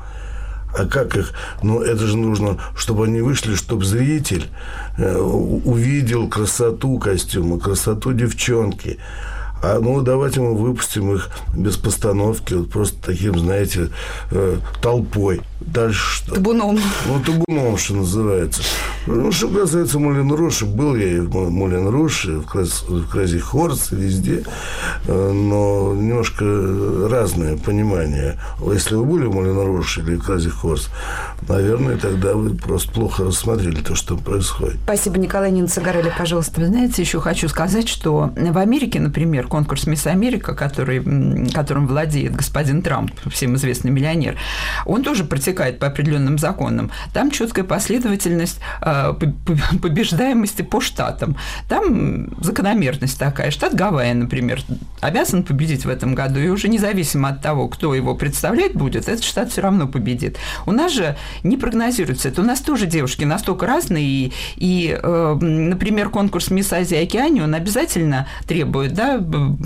А 0.76 0.86
как 0.86 1.16
их? 1.16 1.32
Ну, 1.62 1.80
это 1.80 2.06
же 2.06 2.16
нужно, 2.16 2.58
чтобы 2.74 3.04
они 3.04 3.20
вышли, 3.20 3.54
чтобы 3.54 3.84
зритель 3.84 4.46
э, 4.96 5.16
увидел 5.18 6.28
красоту 6.28 6.98
костюма, 6.98 7.60
красоту 7.60 8.12
девчонки. 8.12 8.98
А 9.62 9.78
ну 9.80 10.00
давайте 10.00 10.40
мы 10.40 10.56
выпустим 10.56 11.14
их 11.14 11.30
без 11.54 11.76
постановки, 11.76 12.54
вот 12.54 12.70
просто 12.70 12.96
таким, 13.00 13.38
знаете, 13.38 13.90
э, 14.32 14.56
толпой. 14.82 15.40
Дальше 15.60 16.16
что? 16.16 16.34
Табуном. 16.34 16.78
Ну, 17.06 17.20
табуном, 17.20 17.76
что 17.76 17.94
называется. 17.94 18.62
Ну, 19.06 19.30
что 19.30 19.48
касается 19.48 20.00
Мулин 20.00 20.32
Руши, 20.32 20.66
был 20.66 20.96
я 20.96 21.08
и 21.08 21.20
в 21.20 21.50
Мулин 21.50 21.88
Руши, 21.88 22.38
в, 22.38 22.46
Краз, 22.46 22.84
в 22.88 23.08
Крази 23.08 23.38
Хорс, 23.38 23.92
везде, 23.92 24.44
э, 25.06 25.32
но 25.32 25.94
немножко 25.94 26.44
разное 27.08 27.56
понимание. 27.56 28.40
Если 28.66 28.96
вы 28.96 29.04
были 29.04 29.26
в 29.26 29.34
Мулин 29.34 29.58
Руши 29.58 30.00
или 30.00 30.16
в 30.16 30.24
Крази 30.24 30.50
Хорс, 30.50 30.88
наверное, 31.48 31.96
тогда 31.96 32.34
вы 32.34 32.56
просто 32.56 32.92
плохо 32.92 33.24
рассмотрели 33.24 33.80
то, 33.80 33.94
что 33.94 34.16
происходит. 34.16 34.78
Спасибо, 34.84 35.18
Николай 35.18 35.52
Нина 35.52 35.68
Цигарелли, 35.68 36.12
пожалуйста. 36.16 36.60
Вы 36.60 36.66
знаете, 36.66 37.02
еще 37.02 37.20
хочу 37.20 37.48
сказать, 37.48 37.88
что 37.88 38.32
в 38.36 38.58
Америке, 38.58 38.98
например, 38.98 39.46
конкурс 39.52 39.86
«Мисс 39.86 40.06
Америка», 40.06 40.54
который, 40.54 41.04
которым 41.52 41.86
владеет 41.86 42.34
господин 42.34 42.80
Трамп, 42.80 43.10
всем 43.30 43.54
известный 43.56 43.90
миллионер, 43.90 44.38
он 44.86 45.02
тоже 45.02 45.24
протекает 45.24 45.78
по 45.78 45.88
определенным 45.88 46.38
законам. 46.38 46.90
Там 47.12 47.30
четкая 47.30 47.62
последовательность 47.62 48.60
э, 48.80 49.12
побеждаемости 49.82 50.62
по 50.62 50.80
штатам. 50.80 51.36
Там 51.68 52.34
закономерность 52.42 53.18
такая. 53.18 53.50
Штат 53.50 53.74
Гавайи, 53.74 54.14
например, 54.14 54.62
обязан 55.02 55.42
победить 55.42 55.84
в 55.84 55.90
этом 55.90 56.14
году, 56.14 56.40
и 56.40 56.48
уже 56.48 56.68
независимо 56.68 57.28
от 57.28 57.42
того, 57.42 57.68
кто 57.68 57.94
его 57.94 58.14
представлять 58.14 58.72
будет, 58.72 59.06
этот 59.06 59.22
штат 59.22 59.50
все 59.50 59.60
равно 59.60 59.86
победит. 59.86 60.38
У 60.64 60.72
нас 60.72 60.94
же 60.94 61.14
не 61.42 61.58
прогнозируется 61.58 62.30
это. 62.30 62.40
У 62.40 62.44
нас 62.44 62.60
тоже 62.60 62.86
девушки 62.86 63.24
настолько 63.24 63.66
разные, 63.66 64.06
и, 64.06 64.32
и 64.56 64.98
э, 64.98 65.36
например, 65.42 66.08
конкурс 66.08 66.50
«Мисс 66.50 66.72
Азия 66.72 67.02
Океане», 67.02 67.44
он 67.44 67.54
обязательно 67.54 68.26
требует 68.46 68.94
да, 68.94 69.18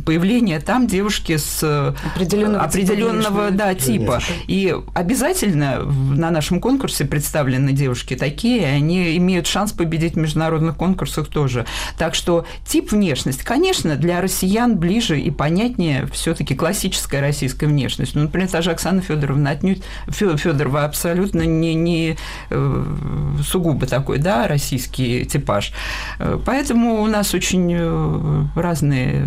появления 0.05 0.61
там 0.61 0.87
девушки 0.87 1.37
с 1.37 1.61
э, 1.63 1.95
определенного, 2.15 2.65
определенного 2.65 3.47
типа, 3.51 3.57
да, 3.57 3.75
типа. 3.75 4.21
И 4.47 4.75
обязательно 4.95 5.81
на 5.81 6.31
нашем 6.31 6.61
конкурсе 6.61 7.05
представлены 7.05 7.73
девушки 7.73 8.17
такие, 8.17 8.67
они 8.67 9.17
имеют 9.17 9.47
шанс 9.47 9.73
победить 9.73 10.15
в 10.15 10.19
международных 10.19 10.77
конкурсах 10.77 11.29
тоже. 11.29 11.67
Так 11.99 12.15
что 12.15 12.47
тип 12.67 12.93
внешность, 12.93 13.43
конечно, 13.43 13.97
для 13.97 14.21
россиян 14.21 14.77
ближе 14.77 15.21
и 15.21 15.31
понятнее 15.31 16.07
все-таки 16.13 16.55
классическая 16.55 17.21
российская 17.21 17.67
внешность. 17.67 18.15
Ну, 18.15 18.23
например, 18.23 18.49
та 18.49 18.63
же 18.63 18.71
Оксана 18.71 19.01
Федоровна 19.01 19.51
отнюдь 19.51 19.83
Федорова 20.09 20.85
абсолютно 20.85 21.43
не, 21.43 21.75
не 21.75 22.17
э, 22.51 22.85
сугубо 23.45 23.87
такой, 23.87 24.19
да, 24.19 24.47
российский 24.47 25.25
типаж. 25.25 25.73
Э, 26.19 26.39
поэтому 26.45 27.03
у 27.03 27.07
нас 27.07 27.35
очень 27.35 28.47
разные 28.55 29.25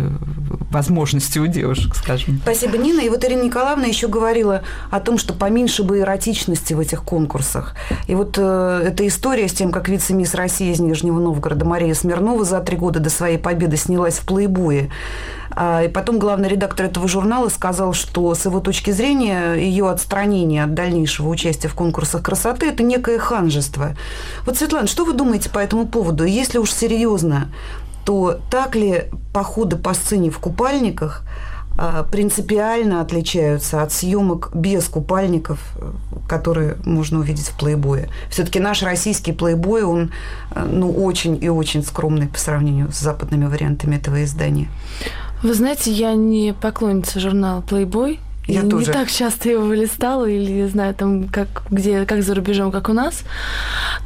возможности 0.70 1.38
у 1.38 1.46
девушек, 1.46 1.94
скажем. 1.94 2.40
Спасибо, 2.42 2.78
Нина. 2.78 3.00
И 3.00 3.08
вот 3.08 3.24
Ирина 3.24 3.42
Николаевна 3.42 3.86
еще 3.86 4.08
говорила 4.08 4.62
о 4.90 5.00
том, 5.00 5.18
что 5.18 5.34
поменьше 5.34 5.82
бы 5.82 6.00
эротичности 6.00 6.74
в 6.74 6.80
этих 6.80 7.02
конкурсах. 7.02 7.74
И 8.06 8.14
вот 8.14 8.36
э, 8.38 8.82
эта 8.86 9.06
история 9.06 9.48
с 9.48 9.52
тем, 9.52 9.72
как 9.72 9.88
вице-мисс 9.88 10.34
России 10.34 10.72
из 10.72 10.80
Нижнего 10.80 11.18
Новгорода 11.18 11.64
Мария 11.64 11.94
Смирнова 11.94 12.44
за 12.44 12.60
три 12.60 12.76
года 12.76 13.00
до 13.00 13.10
своей 13.10 13.38
победы 13.38 13.76
снялась 13.76 14.18
в 14.18 14.26
плейбое. 14.26 14.90
А, 15.52 15.82
и 15.82 15.88
потом 15.88 16.18
главный 16.18 16.48
редактор 16.48 16.86
этого 16.86 17.08
журнала 17.08 17.48
сказал, 17.48 17.92
что 17.92 18.34
с 18.34 18.44
его 18.44 18.60
точки 18.60 18.90
зрения 18.90 19.54
ее 19.54 19.90
отстранение 19.90 20.64
от 20.64 20.74
дальнейшего 20.74 21.28
участия 21.28 21.68
в 21.68 21.74
конкурсах 21.74 22.22
красоты– 22.22 22.66
это 22.68 22.82
некое 22.82 23.18
ханжество. 23.18 23.96
Вот, 24.46 24.56
Светлана, 24.56 24.86
что 24.86 25.04
вы 25.04 25.12
думаете 25.12 25.50
по 25.50 25.58
этому 25.58 25.86
поводу? 25.86 26.24
Если 26.24 26.58
уж 26.58 26.70
серьезно, 26.70 27.48
то 28.10 28.40
так 28.50 28.74
ли 28.74 29.04
походы 29.32 29.76
по 29.76 29.94
сцене 29.94 30.32
в 30.32 30.40
купальниках 30.40 31.22
а, 31.78 32.02
принципиально 32.02 33.00
отличаются 33.00 33.82
от 33.82 33.92
съемок 33.92 34.50
без 34.52 34.88
купальников, 34.88 35.60
которые 36.28 36.74
можно 36.84 37.20
увидеть 37.20 37.46
в 37.46 37.56
плейбое. 37.56 38.08
Все-таки 38.28 38.58
наш 38.58 38.82
российский 38.82 39.30
плейбой, 39.30 39.84
он 39.84 40.10
ну, 40.56 40.90
очень 40.90 41.38
и 41.40 41.48
очень 41.48 41.84
скромный 41.84 42.26
по 42.26 42.36
сравнению 42.36 42.90
с 42.90 42.98
западными 42.98 43.46
вариантами 43.46 43.94
этого 43.94 44.24
издания. 44.24 44.68
Вы 45.44 45.54
знаете, 45.54 45.92
я 45.92 46.14
не 46.14 46.52
поклонница 46.52 47.20
журнала 47.20 47.60
Playboy. 47.60 48.18
Я 48.48 48.62
не 48.62 48.70
тоже. 48.70 48.90
так 48.92 49.08
часто 49.08 49.50
его 49.50 49.72
листала 49.72 50.28
или 50.28 50.50
не 50.50 50.66
знаю 50.66 50.94
там 50.94 51.28
как 51.28 51.62
где 51.70 52.04
как 52.06 52.24
за 52.24 52.34
рубежом, 52.34 52.72
как 52.72 52.88
у 52.88 52.92
нас. 52.92 53.22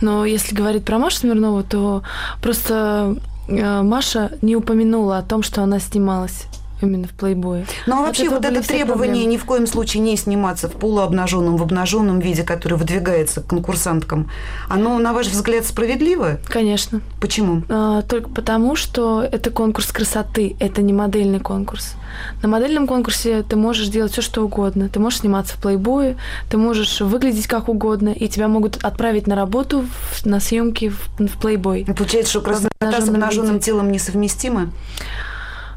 Но 0.03 0.27
если 0.27 0.55
говорить 0.55 0.85
про 0.85 0.99
Машу 0.99 1.17
Смирнову, 1.17 1.63
то 1.63 2.03
просто 2.43 3.17
э, 3.17 3.34
Маша 3.49 4.33
не 4.43 4.57
упомянула 4.57 5.19
о 5.19 5.23
том, 5.23 5.43
что 5.43 5.63
она 5.63 5.79
снималась 5.79 6.47
именно 6.85 7.09
в 7.09 7.13
плейбое. 7.13 7.67
Ну 7.87 7.99
а 7.99 8.03
вообще 8.03 8.29
вот 8.29 8.45
это 8.45 8.63
требование 8.67 9.25
ни 9.25 9.37
в 9.37 9.45
коем 9.45 9.67
случае 9.67 10.03
не 10.03 10.17
сниматься 10.17 10.69
в 10.69 10.73
полуобнаженном, 10.73 11.57
в 11.57 11.63
обнаженном 11.63 12.21
виде, 12.21 12.43
который 12.43 12.79
выдвигается 12.79 13.41
к 13.41 13.47
конкурсанткам, 13.47 14.31
оно, 14.69 14.99
на 14.99 15.13
ваш 15.13 15.29
взгляд, 15.29 15.65
справедливо? 15.65 16.39
Конечно. 16.47 17.01
Почему? 17.21 17.63
А, 17.69 18.03
только 18.03 18.29
потому, 18.29 18.77
что 18.77 19.23
это 19.23 19.51
конкурс 19.51 19.93
красоты, 19.93 20.57
это 20.61 20.83
не 20.83 20.93
модельный 20.93 21.41
конкурс. 21.41 21.95
На 22.43 22.49
модельном 22.49 22.87
конкурсе 22.87 23.43
ты 23.43 23.57
можешь 23.57 23.89
делать 23.89 24.13
все, 24.13 24.23
что 24.23 24.45
угодно. 24.45 24.89
Ты 24.89 25.01
можешь 25.01 25.21
сниматься 25.21 25.57
в 25.57 25.61
плейбое, 25.61 26.17
ты 26.49 26.57
можешь 26.57 27.01
выглядеть 27.01 27.47
как 27.47 27.69
угодно, 27.69 28.11
и 28.11 28.29
тебя 28.29 28.49
могут 28.49 28.85
отправить 28.85 29.27
на 29.27 29.35
работу 29.35 29.85
в, 30.13 30.27
на 30.27 30.41
съемки 30.41 30.91
в, 30.91 31.09
в 31.19 31.41
плейбой. 31.41 31.85
Получается, 31.97 32.31
что 32.31 32.41
красота 32.41 32.71
с 32.81 33.09
обнаженным 33.09 33.61
телом 33.61 33.91
несовместима? 33.91 34.71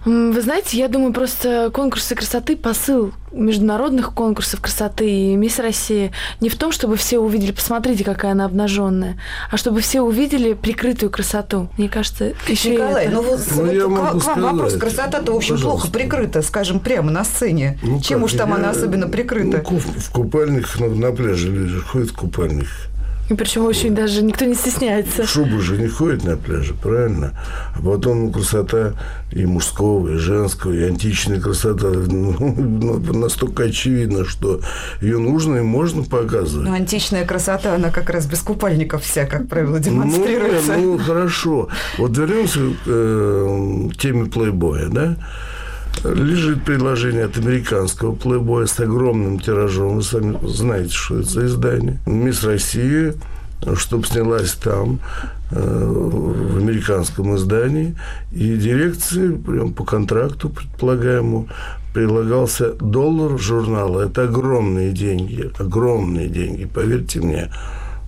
Вы 0.05 0.41
знаете, 0.41 0.77
я 0.77 0.87
думаю, 0.87 1.13
просто 1.13 1.69
конкурсы 1.73 2.15
красоты, 2.15 2.55
посыл 2.55 3.11
международных 3.31 4.13
конкурсов 4.13 4.61
красоты 4.61 5.09
и 5.09 5.35
Мисс 5.35 5.59
Россия 5.59 6.11
не 6.39 6.49
в 6.49 6.55
том, 6.55 6.71
чтобы 6.71 6.95
все 6.95 7.19
увидели, 7.19 7.51
посмотрите, 7.51 8.03
какая 8.03 8.31
она 8.31 8.45
обнаженная, 8.45 9.19
а 9.51 9.57
чтобы 9.57 9.81
все 9.81 10.01
увидели 10.01 10.53
прикрытую 10.53 11.09
красоту. 11.11 11.69
Мне 11.77 11.89
кажется, 11.89 12.33
еще 12.47 12.71
Николай, 12.75 13.05
это... 13.05 13.15
ну 13.15 13.21
вот, 13.23 13.39
Ну, 13.55 13.63
вот 13.65 13.73
к, 13.75 13.87
могу 13.89 14.19
к 14.19 14.25
вам 14.25 14.41
вопрос. 14.41 14.73
Красота-то, 14.75 15.31
в 15.33 15.35
общем, 15.35 15.55
Пожалуйста. 15.55 15.87
плохо 15.87 15.91
прикрыта, 15.91 16.41
скажем, 16.41 16.79
прямо 16.79 17.11
на 17.11 17.23
сцене. 17.25 17.77
Ну 17.83 17.99
Чем 18.01 18.19
как, 18.19 18.25
уж 18.25 18.33
там 18.33 18.49
я- 18.49 18.55
она 18.55 18.69
особенно 18.71 19.07
прикрыта? 19.07 19.63
Ну, 19.69 19.79
в 19.79 20.11
купальниках 20.11 20.79
на, 20.79 20.87
на 20.87 21.11
пляже 21.11 21.81
ходят 21.81 22.09
в 22.11 22.15
купальниках. 22.15 22.87
И 23.29 23.33
причем 23.33 23.65
очень 23.65 23.93
даже 23.93 24.23
никто 24.23 24.45
не 24.45 24.55
стесняется. 24.55 25.27
Шубы 25.27 25.59
же 25.59 25.77
не 25.77 25.87
ходят 25.87 26.23
на 26.23 26.37
пляже, 26.37 26.73
правильно? 26.73 27.33
А 27.75 27.81
потом 27.81 28.25
ну, 28.25 28.31
красота 28.31 28.93
и 29.31 29.45
мужского, 29.45 30.13
и 30.13 30.17
женского, 30.17 30.71
и 30.71 30.83
античная 30.83 31.41
красота 31.41 31.87
ну, 31.87 32.99
настолько 33.13 33.63
очевидна, 33.63 34.23
что 34.23 34.61
ее 35.01 35.17
нужно 35.17 35.57
и 35.57 35.61
можно 35.61 36.03
показывать. 36.03 36.67
Ну, 36.67 36.73
античная 36.73 37.25
красота, 37.25 37.75
она 37.75 37.89
как 37.89 38.09
раз 38.09 38.25
без 38.25 38.39
купальников 38.39 39.03
вся, 39.03 39.25
как 39.25 39.49
правило, 39.49 39.79
демонстрируется. 39.79 40.73
Ну, 40.77 40.93
ну, 40.93 40.97
хорошо. 40.97 41.67
Вот 41.97 42.17
вернемся 42.17 42.59
к 42.59 42.87
э, 42.87 43.89
теме 43.99 44.25
плейбоя, 44.25 44.87
да? 44.87 45.17
Лежит 46.03 46.63
предложение 46.63 47.25
от 47.25 47.37
американского 47.37 48.13
плейбоя 48.13 48.65
с 48.65 48.79
огромным 48.79 49.39
тиражом. 49.39 49.95
Вы 49.95 50.03
сами 50.03 50.37
знаете, 50.45 50.93
что 50.93 51.19
это 51.19 51.29
за 51.29 51.45
издание. 51.45 51.99
Мисс 52.05 52.43
Россия, 52.43 53.15
чтобы 53.75 54.05
снялась 54.05 54.53
там, 54.53 54.99
э, 55.51 55.55
в 55.59 56.57
американском 56.57 57.35
издании. 57.35 57.95
И 58.31 58.55
дирекции, 58.57 59.31
прям 59.35 59.73
по 59.73 59.83
контракту 59.83 60.49
предполагаемому, 60.49 61.47
прилагался 61.93 62.73
доллар 62.73 63.39
журнала. 63.39 64.01
Это 64.01 64.23
огромные 64.23 64.91
деньги, 64.91 65.51
огромные 65.57 66.27
деньги, 66.27 66.65
поверьте 66.65 67.21
мне. 67.21 67.51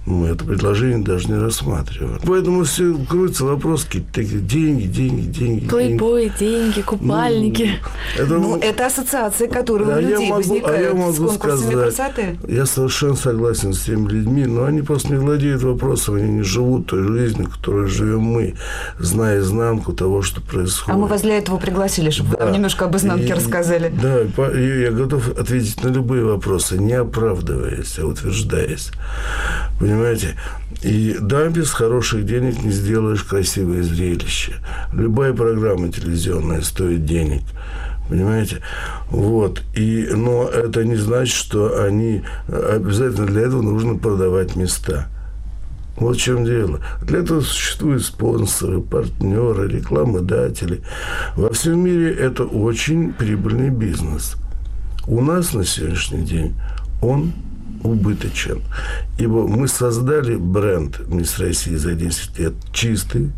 Мы 0.06 0.30
это 0.30 0.44
предложение 0.44 1.00
даже 1.00 1.28
не 1.28 1.36
рассматриваем. 1.36 2.20
Поэтому 2.26 2.64
все 2.64 2.98
крутится 3.08 3.46
вопрос 3.46 3.86
какие-то 3.86 4.14
такие 4.14 4.40
деньги, 4.40 4.86
деньги, 4.86 5.26
деньги. 5.26 5.68
Плейбой, 5.68 6.32
деньги, 6.40 6.82
купальники. 6.82 7.72
Ну, 8.18 8.24
это, 8.24 8.34
ну, 8.38 8.58
это 8.58 8.86
ассоциации, 8.88 9.48
которые 9.48 9.94
а 9.94 9.98
у 9.98 10.02
людей 10.02 10.14
я 10.14 10.20
могу, 10.22 10.34
возникают 10.36 10.80
а 10.80 10.82
я 10.82 10.94
могу 10.94 11.14
с 11.14 11.18
конкурсами 11.18 11.72
сказать, 11.72 11.96
красоты. 11.96 12.40
Я 12.48 12.66
совершенно 12.66 13.16
согласен 13.16 13.74
с 13.74 13.82
теми 13.82 14.10
людьми, 14.10 14.46
но 14.46 14.66
они 14.66 14.82
просто 14.82 15.10
не 15.10 15.20
владеют 15.20 15.62
вопросом, 15.62 16.16
они 16.16 16.30
не 16.30 16.44
живут 16.44 16.88
той 16.88 17.04
жизнью, 17.04 17.50
которой 17.50 17.88
живем 17.88 18.22
мы, 18.22 18.56
зная 18.98 19.40
изнанку 19.40 19.94
того, 19.94 20.22
что 20.22 20.42
происходит. 20.42 20.96
А 20.96 20.98
мы 20.98 21.08
вас 21.08 21.22
для 21.22 21.38
этого 21.38 21.58
пригласили, 21.58 22.10
чтобы 22.10 22.32
да. 22.32 22.38
вы 22.38 22.44
нам 22.46 22.54
немножко 22.54 22.86
об 22.86 22.96
изнанке 22.96 23.28
и, 23.28 23.34
рассказали. 23.34 23.94
Да, 24.02 24.22
я 24.58 24.92
готов 24.92 25.38
ответить 25.38 25.84
на 25.84 25.90
любые 25.90 26.26
вопросы, 26.26 26.78
не 26.80 26.94
оправдываясь, 26.94 28.00
а 28.00 28.06
утверждаясь. 28.06 28.92
Понимаете? 29.90 30.36
И 30.84 31.18
да, 31.20 31.48
без 31.48 31.72
хороших 31.72 32.24
денег 32.24 32.62
не 32.62 32.70
сделаешь 32.70 33.24
красивое 33.24 33.82
зрелище. 33.82 34.54
Любая 34.94 35.34
программа 35.34 35.92
телевизионная 35.92 36.62
стоит 36.62 37.06
денег. 37.06 37.42
Понимаете? 38.08 38.58
Вот. 39.10 39.64
И, 39.74 40.08
но 40.12 40.48
это 40.48 40.84
не 40.84 40.96
значит, 40.96 41.34
что 41.34 41.84
они... 41.84 42.22
Обязательно 42.48 43.26
для 43.26 43.42
этого 43.42 43.64
нужно 43.64 43.98
продавать 43.98 44.56
места. 44.56 45.08
Вот 45.96 46.18
в 46.18 46.22
чем 46.22 46.46
дело. 46.46 46.82
Для 47.02 47.22
этого 47.22 47.42
существуют 47.42 48.04
спонсоры, 48.04 48.82
партнеры, 48.82 49.68
рекламодатели. 49.68 50.82
Во 51.36 51.52
всем 51.52 51.84
мире 51.84 52.14
это 52.14 52.44
очень 52.44 53.12
прибыльный 53.12 53.72
бизнес. 53.72 54.36
У 55.08 55.20
нас 55.22 55.56
на 55.56 55.66
сегодняшний 55.66 56.22
день 56.22 56.54
он 57.02 57.34
убыточен. 57.84 58.62
Ибо 59.18 59.48
мы 59.48 59.68
создали 59.68 60.36
бренд 60.36 61.08
«Мисс 61.08 61.40
России» 61.40 61.76
за 61.76 61.94
10 61.94 62.40
лет 62.40 62.54
чистый, 62.74 63.32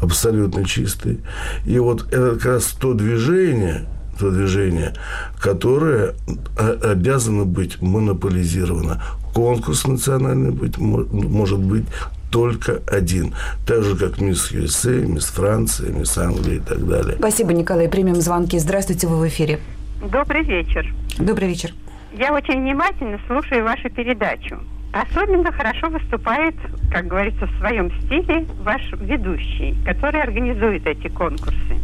абсолютно 0.00 0.64
чистый. 0.64 1.20
И 1.64 1.78
вот 1.78 2.12
это 2.12 2.34
как 2.34 2.44
раз 2.44 2.72
то 2.72 2.94
движение, 2.94 3.86
то 4.18 4.30
движение, 4.30 4.94
которое 5.40 6.14
обязано 6.56 7.44
быть 7.44 7.80
монополизировано. 7.82 9.02
Конкурс 9.34 9.86
национальный 9.86 10.50
быть, 10.50 10.78
может 10.78 11.58
быть 11.58 11.84
только 12.30 12.80
один. 12.86 13.34
Так 13.66 13.82
же, 13.82 13.96
как 13.96 14.20
мисс 14.20 14.50
ЮСА, 14.50 14.90
мисс 14.90 15.26
Франция, 15.26 15.90
мисс 15.90 16.16
Англия 16.18 16.56
и 16.56 16.60
так 16.60 16.86
далее. 16.86 17.16
Спасибо, 17.18 17.52
Николай. 17.52 17.88
Примем 17.88 18.20
звонки. 18.20 18.58
Здравствуйте, 18.58 19.06
вы 19.06 19.18
в 19.18 19.28
эфире. 19.28 19.60
Добрый 20.10 20.42
вечер. 20.42 20.94
Добрый 21.18 21.48
вечер. 21.48 21.72
Я 22.18 22.32
очень 22.32 22.62
внимательно 22.62 23.20
слушаю 23.26 23.62
вашу 23.62 23.90
передачу. 23.90 24.58
Особенно 24.94 25.52
хорошо 25.52 25.90
выступает, 25.90 26.54
как 26.90 27.08
говорится, 27.08 27.46
в 27.46 27.58
своем 27.58 27.90
стиле 28.00 28.46
ваш 28.60 28.80
ведущий, 28.92 29.76
который 29.84 30.22
организует 30.22 30.86
эти 30.86 31.08
конкурсы. 31.08 31.76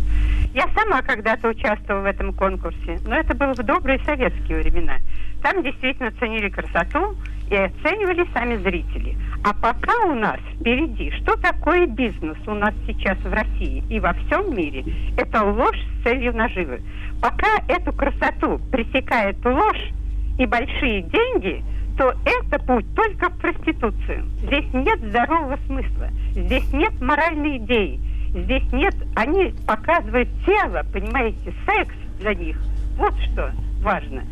Я 0.54 0.68
сама 0.74 1.02
когда-то 1.02 1.48
участвовала 1.48 2.04
в 2.04 2.06
этом 2.06 2.32
конкурсе, 2.32 2.98
но 3.04 3.16
это 3.16 3.36
было 3.36 3.52
в 3.52 3.62
добрые 3.62 3.98
советские 4.06 4.62
времена. 4.62 4.96
Там 5.42 5.62
действительно 5.62 6.10
ценили 6.12 6.48
красоту 6.48 7.14
и 7.50 7.54
оценивали 7.54 8.26
сами 8.32 8.56
зрители. 8.56 9.18
А 9.44 9.52
пока 9.52 10.06
у 10.06 10.14
нас 10.14 10.40
впереди, 10.54 11.10
что 11.10 11.36
такое 11.36 11.86
бизнес 11.86 12.38
у 12.46 12.54
нас 12.54 12.72
сейчас 12.86 13.18
в 13.18 13.30
России 13.30 13.84
и 13.90 14.00
во 14.00 14.14
всем 14.14 14.56
мире, 14.56 14.82
это 15.18 15.42
ложь 15.42 15.78
с 15.78 16.04
целью 16.04 16.34
наживы. 16.34 16.80
Пока 17.20 17.48
эту 17.68 17.92
красоту 17.92 18.58
пресекает 18.70 19.36
ложь, 19.44 19.92
и 20.38 20.46
большие 20.46 21.02
деньги, 21.02 21.64
то 21.98 22.14
это 22.24 22.58
путь 22.64 22.86
только 22.94 23.28
в 23.28 23.38
проституцию. 23.38 24.26
Здесь 24.42 24.72
нет 24.72 24.98
здорового 25.00 25.58
смысла, 25.66 26.08
здесь 26.30 26.72
нет 26.72 27.00
моральной 27.00 27.58
идеи, 27.58 28.00
здесь 28.30 28.72
нет, 28.72 28.94
они 29.14 29.54
показывают 29.66 30.28
тело, 30.46 30.82
понимаете, 30.92 31.52
секс 31.66 31.94
для 32.20 32.34
них. 32.34 32.62
Вот 32.96 33.14
что 33.32 33.52
важно. 33.82 34.24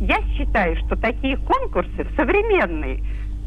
Я 0.00 0.20
считаю, 0.36 0.76
что 0.84 0.96
такие 0.96 1.36
конкурсы 1.36 2.04
в 2.04 2.16
современной, 2.16 3.02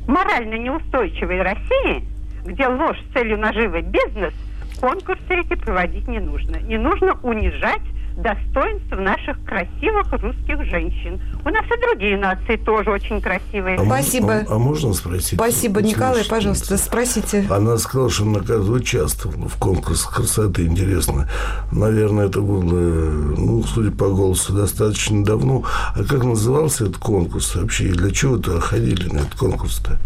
морально 0.08 0.56
неустойчивой 0.56 1.42
России, 1.42 2.04
где 2.46 2.68
ложь 2.68 2.98
с 3.02 3.14
целью 3.14 3.38
наживы 3.38 3.82
бизнес, 3.82 4.34
конкурсы 4.80 5.26
эти 5.30 5.56
проводить 5.56 6.08
не 6.08 6.20
нужно. 6.20 6.58
Не 6.58 6.78
нужно 6.78 7.14
унижать 7.24 7.82
достоинств 8.18 8.92
наших 8.92 9.44
красивых 9.46 10.12
русских 10.12 10.66
женщин. 10.66 11.22
У 11.46 11.50
нас 11.50 11.64
и 11.66 11.82
другие 11.82 12.18
нации 12.18 12.58
тоже 12.58 12.90
очень 12.90 13.22
красивые. 13.22 13.78
А 13.78 13.86
Спасибо. 13.86 14.34
А, 14.48 14.56
а 14.56 14.58
можно 14.58 14.94
спросить? 14.94 15.36
Спасибо, 15.36 15.82
Николай, 15.82 16.26
пожалуйста, 16.26 16.78
спросите. 16.78 17.46
Она 17.50 17.78
сказала, 17.78 18.10
что 18.10 18.24
она 18.24 18.40
как 18.40 18.64
участвовала 18.64 19.48
в 19.48 19.58
конкурсе 19.58 20.08
красоты. 20.10 20.66
Интересно. 20.66 21.30
Наверное, 21.72 22.28
это 22.28 22.42
было, 22.42 22.64
ну, 22.64 23.64
судя 23.64 23.92
по 23.92 24.10
голосу, 24.10 24.54
достаточно 24.54 25.24
давно. 25.24 25.64
А 25.96 26.04
как 26.04 26.24
назывался 26.24 26.86
этот 26.86 26.98
конкурс 26.98 27.56
вообще? 27.56 27.90
И 27.90 27.92
для 27.92 28.12
чего-то 28.12 28.60
ходили 28.60 29.08
на 29.10 29.20
этот 29.20 29.36
конкурс-то? 29.36 30.00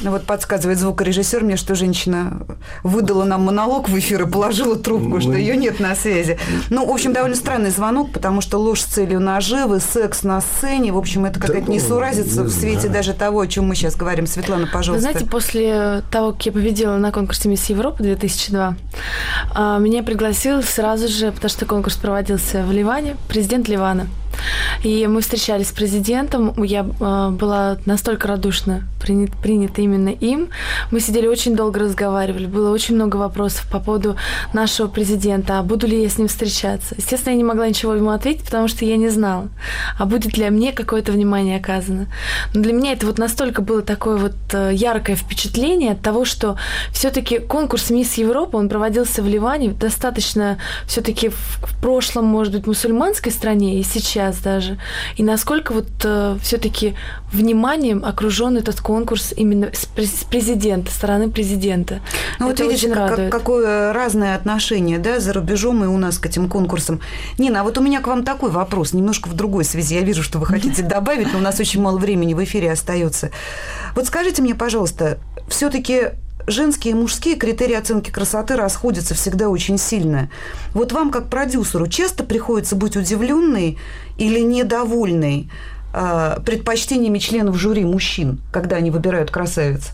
Ну 0.00 0.10
вот 0.10 0.24
подсказывает 0.24 0.78
звукорежиссер 0.78 1.42
мне, 1.42 1.56
что 1.56 1.74
женщина 1.74 2.40
выдала 2.82 3.24
нам 3.24 3.44
монолог 3.44 3.88
в 3.88 3.98
эфир 3.98 4.22
и 4.22 4.30
положила 4.30 4.76
трубку, 4.76 5.08
ну, 5.08 5.20
что 5.20 5.32
ее 5.32 5.56
нет 5.56 5.80
на 5.80 5.94
связи. 5.94 6.38
Ну, 6.70 6.86
в 6.86 6.90
общем, 6.90 7.12
довольно 7.12 7.36
странный 7.36 7.70
звонок, 7.70 8.12
потому 8.12 8.40
что 8.40 8.58
ложь 8.58 8.80
с 8.80 8.84
целью 8.84 9.20
наживы, 9.20 9.80
секс 9.80 10.22
на 10.22 10.40
сцене, 10.40 10.92
в 10.92 10.98
общем, 10.98 11.24
это 11.24 11.40
какая-то 11.40 11.66
да, 11.66 11.72
несуразица 11.72 12.42
не 12.42 12.48
в 12.48 12.50
свете 12.50 12.88
даже 12.88 13.14
того, 13.14 13.40
о 13.40 13.46
чем 13.46 13.66
мы 13.66 13.74
сейчас 13.74 13.96
говорим. 13.96 14.26
Светлана, 14.26 14.66
пожалуйста. 14.66 15.06
Вы 15.06 15.12
знаете, 15.12 15.30
после 15.30 16.02
того, 16.10 16.32
как 16.32 16.46
я 16.46 16.52
победила 16.52 16.96
на 16.96 17.12
конкурсе 17.12 17.48
«Мисс 17.48 17.66
Европа» 17.66 18.02
2002, 18.02 18.76
а, 19.54 19.78
меня 19.78 20.02
пригласил 20.02 20.62
сразу 20.62 21.08
же, 21.08 21.32
потому 21.32 21.48
что 21.48 21.64
конкурс 21.64 21.96
проводился 21.96 22.64
в 22.64 22.72
Ливане, 22.72 23.16
президент 23.28 23.68
Ливана. 23.68 24.06
И 24.82 25.06
мы 25.06 25.20
встречались 25.20 25.68
с 25.68 25.72
президентом. 25.72 26.54
Я 26.62 26.80
э, 26.80 27.30
была 27.30 27.78
настолько 27.86 28.28
радушно 28.28 28.84
принят, 29.00 29.30
принята 29.36 29.82
именно 29.82 30.08
им. 30.08 30.48
Мы 30.90 31.00
сидели 31.00 31.28
очень 31.28 31.54
долго 31.54 31.80
разговаривали. 31.80 32.46
Было 32.46 32.70
очень 32.72 32.96
много 32.96 33.16
вопросов 33.16 33.66
по 33.70 33.78
поводу 33.78 34.16
нашего 34.52 34.88
президента. 34.88 35.58
А 35.58 35.62
буду 35.62 35.86
ли 35.86 36.02
я 36.02 36.08
с 36.08 36.18
ним 36.18 36.28
встречаться? 36.28 36.94
Естественно, 36.96 37.32
я 37.32 37.38
не 37.38 37.44
могла 37.44 37.68
ничего 37.68 37.94
ему 37.94 38.10
ответить, 38.10 38.44
потому 38.44 38.68
что 38.68 38.84
я 38.84 38.96
не 38.96 39.08
знала, 39.08 39.48
а 39.98 40.06
будет 40.06 40.36
ли 40.36 40.50
мне 40.50 40.72
какое-то 40.72 41.12
внимание 41.12 41.58
оказано. 41.58 42.06
Но 42.54 42.62
для 42.62 42.72
меня 42.72 42.92
это 42.92 43.06
вот 43.06 43.18
настолько 43.18 43.62
было 43.62 43.82
такое 43.82 44.16
вот 44.16 44.34
э, 44.52 44.72
яркое 44.74 45.14
впечатление 45.16 45.92
от 45.92 46.00
того, 46.00 46.24
что 46.24 46.56
все-таки 46.92 47.38
конкурс 47.38 47.90
Мисс 47.90 48.14
Европа, 48.14 48.56
он 48.56 48.68
проводился 48.68 49.22
в 49.22 49.28
Ливане, 49.28 49.70
достаточно 49.70 50.58
все-таки 50.86 51.28
в 51.28 51.80
прошлом, 51.80 52.24
может 52.24 52.52
быть, 52.52 52.66
мусульманской 52.66 53.30
стране 53.30 53.78
и 53.78 53.82
сейчас 53.84 54.25
сейчас 54.26 54.42
даже. 54.42 54.78
И 55.16 55.22
насколько 55.22 55.72
вот 55.72 55.88
э, 56.04 56.38
все-таки 56.42 56.94
вниманием 57.32 58.04
окружен 58.04 58.56
этот 58.56 58.80
конкурс 58.80 59.32
именно 59.36 59.70
с 59.72 59.86
президента, 60.24 60.90
стороны 60.90 61.30
президента. 61.30 62.00
Ну 62.38 62.48
вот 62.48 62.60
видите, 62.60 62.92
как, 62.92 63.30
какое 63.30 63.92
разное 63.92 64.34
отношение 64.34 64.98
да, 64.98 65.20
за 65.20 65.32
рубежом 65.32 65.84
и 65.84 65.86
у 65.86 65.98
нас 65.98 66.18
к 66.18 66.26
этим 66.26 66.48
конкурсам. 66.48 67.00
Нина, 67.38 67.60
а 67.60 67.64
вот 67.64 67.78
у 67.78 67.82
меня 67.82 68.00
к 68.00 68.06
вам 68.06 68.24
такой 68.24 68.50
вопрос, 68.50 68.92
немножко 68.92 69.28
в 69.28 69.34
другой 69.34 69.64
связи. 69.64 69.94
Я 69.94 70.02
вижу, 70.02 70.22
что 70.22 70.38
вы 70.38 70.46
хотите 70.46 70.82
добавить, 70.96 71.32
но 71.32 71.38
у 71.38 71.42
нас 71.42 71.60
очень 71.60 71.80
мало 71.80 71.98
времени 71.98 72.34
в 72.34 72.42
эфире 72.44 72.72
остается. 72.72 73.30
Вот 73.94 74.06
скажите 74.06 74.42
мне, 74.42 74.54
пожалуйста, 74.54 75.18
все-таки 75.48 76.10
женские 76.46 76.92
и 76.92 76.96
мужские 76.96 77.36
критерии 77.36 77.74
оценки 77.74 78.10
красоты 78.10 78.56
расходятся 78.56 79.14
всегда 79.14 79.48
очень 79.48 79.78
сильно. 79.78 80.30
Вот 80.74 80.92
вам, 80.92 81.10
как 81.10 81.28
продюсеру, 81.28 81.86
часто 81.86 82.24
приходится 82.24 82.76
быть 82.76 82.96
удивленной 82.96 83.78
или 84.18 84.40
недовольной 84.40 85.50
э, 85.92 86.38
предпочтениями 86.44 87.18
членов 87.18 87.56
жюри 87.56 87.84
мужчин, 87.84 88.40
когда 88.52 88.76
они 88.76 88.90
выбирают 88.90 89.30
красавиц? 89.30 89.92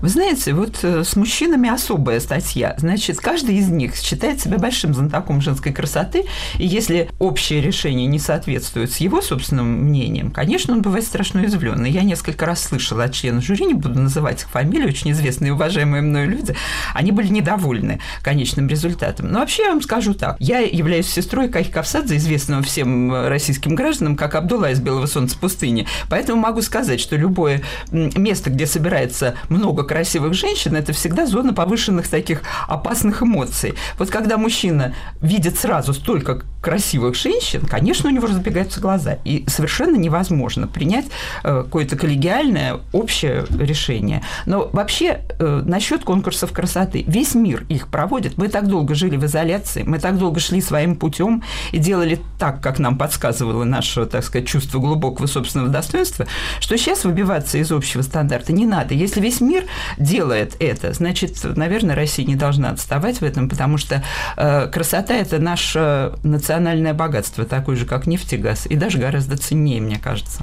Вы 0.00 0.08
знаете, 0.08 0.52
вот 0.52 0.80
э, 0.82 1.04
с 1.04 1.16
мужчинами 1.16 1.68
особая 1.68 2.20
статья. 2.20 2.74
Значит, 2.78 3.18
каждый 3.18 3.56
из 3.56 3.68
них 3.68 3.96
считает 3.96 4.40
себя 4.40 4.58
большим 4.58 4.94
знатоком 4.94 5.40
женской 5.40 5.72
красоты, 5.72 6.24
и 6.58 6.66
если 6.66 7.10
общее 7.18 7.60
решение 7.60 8.06
не 8.06 8.18
соответствует 8.18 8.92
с 8.92 8.96
его 8.98 9.22
собственным 9.22 9.84
мнением, 9.84 10.30
конечно, 10.30 10.74
он 10.74 10.82
бывает 10.82 11.04
страшно 11.04 11.40
уязвлен. 11.40 11.84
Я 11.84 12.02
несколько 12.02 12.46
раз 12.46 12.62
слышала 12.62 13.04
от 13.04 13.14
членов 13.14 13.44
жюри, 13.44 13.66
не 13.66 13.74
буду 13.74 13.98
называть 13.98 14.42
их 14.42 14.48
фамилии, 14.48 14.86
очень 14.86 15.12
известные 15.12 15.50
и 15.50 15.52
уважаемые 15.52 16.02
мной 16.02 16.26
люди, 16.26 16.54
они 16.94 17.12
были 17.12 17.28
недовольны 17.28 18.00
конечным 18.22 18.68
результатом. 18.68 19.30
Но 19.30 19.40
вообще 19.40 19.64
я 19.64 19.68
вам 19.70 19.82
скажу 19.82 20.14
так. 20.14 20.36
Я 20.38 20.60
являюсь 20.60 21.08
сестрой 21.08 21.48
Кахи 21.48 21.70
Кавсадзе, 21.70 22.16
известного 22.16 22.62
всем 22.62 23.26
российским 23.26 23.74
гражданам, 23.74 24.16
как 24.16 24.34
Абдулла 24.34 24.70
из 24.70 24.80
«Белого 24.80 25.06
солнца 25.06 25.38
пустыни». 25.38 25.86
Поэтому 26.08 26.40
могу 26.40 26.62
сказать, 26.62 27.00
что 27.00 27.16
любое 27.16 27.62
место, 27.90 28.50
где 28.50 28.66
собирается 28.66 29.34
много 29.48 29.84
красивых 29.84 30.34
женщин, 30.34 30.76
это 30.76 30.92
всегда 30.92 31.26
зона 31.26 31.52
повышенных 31.52 32.08
таких 32.08 32.42
опасных 32.68 33.22
эмоций. 33.22 33.74
Вот 33.98 34.10
когда 34.10 34.36
мужчина 34.38 34.94
видит 35.20 35.58
сразу 35.58 35.92
столько 35.94 36.42
красивых 36.60 37.16
женщин, 37.16 37.62
конечно, 37.68 38.08
у 38.08 38.12
него 38.12 38.26
разбегаются 38.26 38.80
глаза. 38.80 39.18
И 39.24 39.44
совершенно 39.48 39.96
невозможно 39.96 40.68
принять 40.68 41.06
э, 41.42 41.62
какое-то 41.64 41.96
коллегиальное 41.96 42.80
общее 42.92 43.44
решение. 43.50 44.22
Но 44.46 44.70
вообще 44.72 45.22
э, 45.38 45.62
насчет 45.64 46.04
конкурсов 46.04 46.52
красоты. 46.52 47.04
Весь 47.06 47.34
мир 47.34 47.64
их 47.68 47.88
проводит. 47.88 48.38
Мы 48.38 48.48
так 48.48 48.68
долго 48.68 48.94
жили 48.94 49.16
в 49.16 49.24
изоляции, 49.26 49.82
мы 49.82 49.98
так 49.98 50.18
долго 50.18 50.38
шли 50.38 50.60
своим 50.60 50.96
путем 50.96 51.42
и 51.72 51.78
делали 51.78 52.20
так, 52.38 52.60
как 52.60 52.78
нам 52.78 52.96
подсказывало 52.96 53.64
наше, 53.64 54.06
так 54.06 54.24
сказать, 54.24 54.46
чувство 54.46 54.78
глубокого 54.78 55.26
собственного 55.26 55.68
достоинства, 55.70 56.26
что 56.60 56.76
сейчас 56.76 57.04
выбиваться 57.04 57.58
из 57.58 57.72
общего 57.72 58.02
стандарта 58.02 58.52
не 58.52 58.66
надо. 58.66 58.94
Если 58.94 59.20
весь 59.20 59.31
мир 59.40 59.64
делает 59.98 60.56
это, 60.60 60.92
значит, 60.92 61.38
наверное, 61.42 61.94
Россия 61.94 62.26
не 62.26 62.36
должна 62.36 62.70
отставать 62.70 63.20
в 63.20 63.24
этом, 63.24 63.48
потому 63.48 63.78
что 63.78 64.02
э, 64.36 64.68
красота– 64.68 65.14
это 65.16 65.38
наше 65.38 66.12
национальное 66.22 66.94
богатство, 66.94 67.44
такое 67.44 67.76
же, 67.76 67.86
как 67.86 68.06
нефть 68.06 68.32
и 68.32 68.36
газ, 68.36 68.66
и 68.66 68.76
даже 68.76 68.98
гораздо 68.98 69.36
ценнее, 69.36 69.80
мне 69.80 69.98
кажется. 69.98 70.42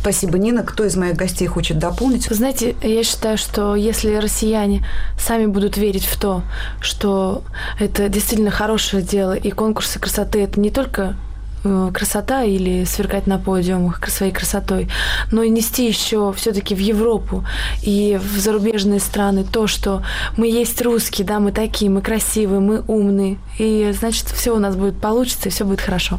Спасибо, 0.00 0.38
Нина. 0.38 0.62
Кто 0.62 0.84
из 0.84 0.96
моих 0.96 1.16
гостей 1.16 1.46
хочет 1.46 1.78
дополнить? 1.78 2.28
Вы 2.28 2.34
знаете, 2.34 2.74
я 2.82 3.02
считаю, 3.04 3.38
что 3.38 3.74
если 3.74 4.14
россияне 4.16 4.86
сами 5.18 5.46
будут 5.46 5.76
верить 5.76 6.04
в 6.04 6.18
то, 6.18 6.42
что 6.80 7.42
это 7.78 8.08
действительно 8.08 8.50
хорошее 8.50 9.02
дело, 9.02 9.32
и 9.34 9.50
конкурсы 9.50 9.98
красоты– 9.98 10.40
это 10.42 10.60
не 10.60 10.70
только 10.70 11.16
красота 11.92 12.44
или 12.44 12.84
сверкать 12.84 13.26
на 13.26 13.38
подиумах 13.38 14.06
своей 14.08 14.32
красотой, 14.32 14.88
но 15.30 15.42
и 15.42 15.48
нести 15.48 15.86
еще 15.86 16.32
все-таки 16.36 16.74
в 16.74 16.78
Европу 16.78 17.44
и 17.82 18.20
в 18.22 18.38
зарубежные 18.38 19.00
страны 19.00 19.44
то, 19.44 19.66
что 19.66 20.02
мы 20.36 20.46
есть 20.48 20.80
русские, 20.82 21.26
да, 21.26 21.40
мы 21.40 21.52
такие, 21.52 21.90
мы 21.90 22.02
красивые, 22.02 22.60
мы 22.60 22.82
умные, 22.86 23.38
и 23.58 23.92
значит 23.98 24.26
все 24.28 24.54
у 24.54 24.58
нас 24.58 24.76
будет 24.76 25.00
получится 25.00 25.48
и 25.48 25.52
все 25.52 25.64
будет 25.64 25.80
хорошо. 25.80 26.18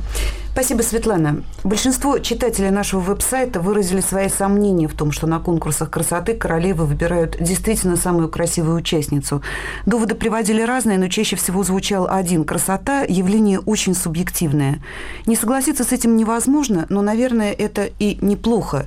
Спасибо, 0.56 0.84
Светлана. 0.84 1.44
Большинство 1.66 2.18
читателей 2.20 2.70
нашего 2.70 3.02
веб-сайта 3.02 3.60
выразили 3.60 4.00
свои 4.00 4.30
сомнения 4.30 4.88
в 4.88 4.94
том, 4.94 5.12
что 5.12 5.28
на 5.28 5.40
конкурсах 5.40 5.92
красоты 5.92 6.34
королевы 6.34 6.86
выбирают 6.86 7.36
действительно 7.42 7.98
самую 7.98 8.30
красивую 8.30 8.78
участницу. 8.78 9.44
Доводы 9.86 10.16
приводили 10.16 10.62
разные, 10.62 10.98
но 10.98 11.10
чаще 11.10 11.36
всего 11.36 11.62
звучал 11.64 12.08
один. 12.10 12.46
Красота– 12.46 13.04
явление 13.10 13.60
очень 13.60 13.94
субъективное. 13.94 14.82
Не 15.26 15.36
согласиться 15.36 15.84
с 15.84 15.92
этим 15.92 16.16
невозможно, 16.16 16.86
но, 16.88 17.02
наверное, 17.02 17.52
это 17.52 17.90
и 18.00 18.18
неплохо 18.22 18.86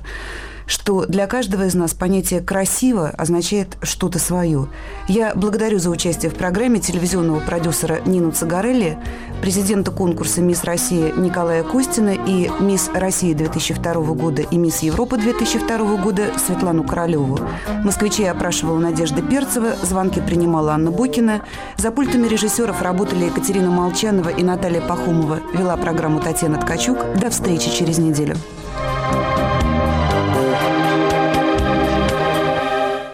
что 0.69 1.05
для 1.07 1.25
каждого 1.25 1.65
из 1.65 1.73
нас 1.73 1.93
понятие 1.93 2.41
«красиво» 2.41 3.09
означает 3.09 3.77
что-то 3.81 4.19
свое. 4.19 4.67
Я 5.07 5.33
благодарю 5.35 5.79
за 5.79 5.89
участие 5.89 6.29
в 6.29 6.35
программе 6.35 6.79
телевизионного 6.79 7.39
продюсера 7.39 8.01
Нину 8.05 8.31
Цагарелли, 8.31 8.99
президента 9.41 9.89
конкурса 9.89 10.41
«Мисс 10.41 10.63
Россия» 10.63 11.11
Николая 11.13 11.63
Костина 11.63 12.11
и 12.11 12.51
«Мисс 12.59 12.91
Россия» 12.93 13.33
2002 13.33 13.93
года 14.13 14.43
и 14.43 14.57
«Мисс 14.57 14.79
Европа» 14.83 15.17
2002 15.17 15.95
года 15.97 16.27
Светлану 16.37 16.83
Королеву. 16.83 17.39
Москвичей 17.83 18.29
опрашивала 18.29 18.77
Надежда 18.77 19.23
Перцева, 19.23 19.75
звонки 19.81 20.21
принимала 20.21 20.73
Анна 20.73 20.91
Бокина. 20.91 21.41
За 21.77 21.89
пультами 21.89 22.27
режиссеров 22.27 22.83
работали 22.83 23.25
Екатерина 23.25 23.71
Молчанова 23.71 24.29
и 24.29 24.43
Наталья 24.43 24.81
Пахомова. 24.81 25.39
Вела 25.51 25.75
программу 25.77 26.19
Татьяна 26.19 26.59
Ткачук. 26.59 26.99
До 27.19 27.31
встречи 27.31 27.71
через 27.71 27.97
неделю. 27.97 28.35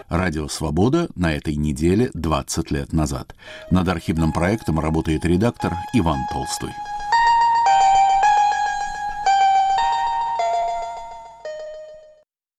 Радио 0.08 0.46
«Свобода» 0.46 1.08
на 1.16 1.32
этой 1.32 1.56
неделе 1.56 2.10
20 2.14 2.70
лет 2.70 2.92
назад. 2.92 3.34
Над 3.72 3.88
архивным 3.88 4.32
проектом 4.32 4.78
работает 4.78 5.24
редактор 5.24 5.74
Иван 5.94 6.20
Толстой. 6.32 6.70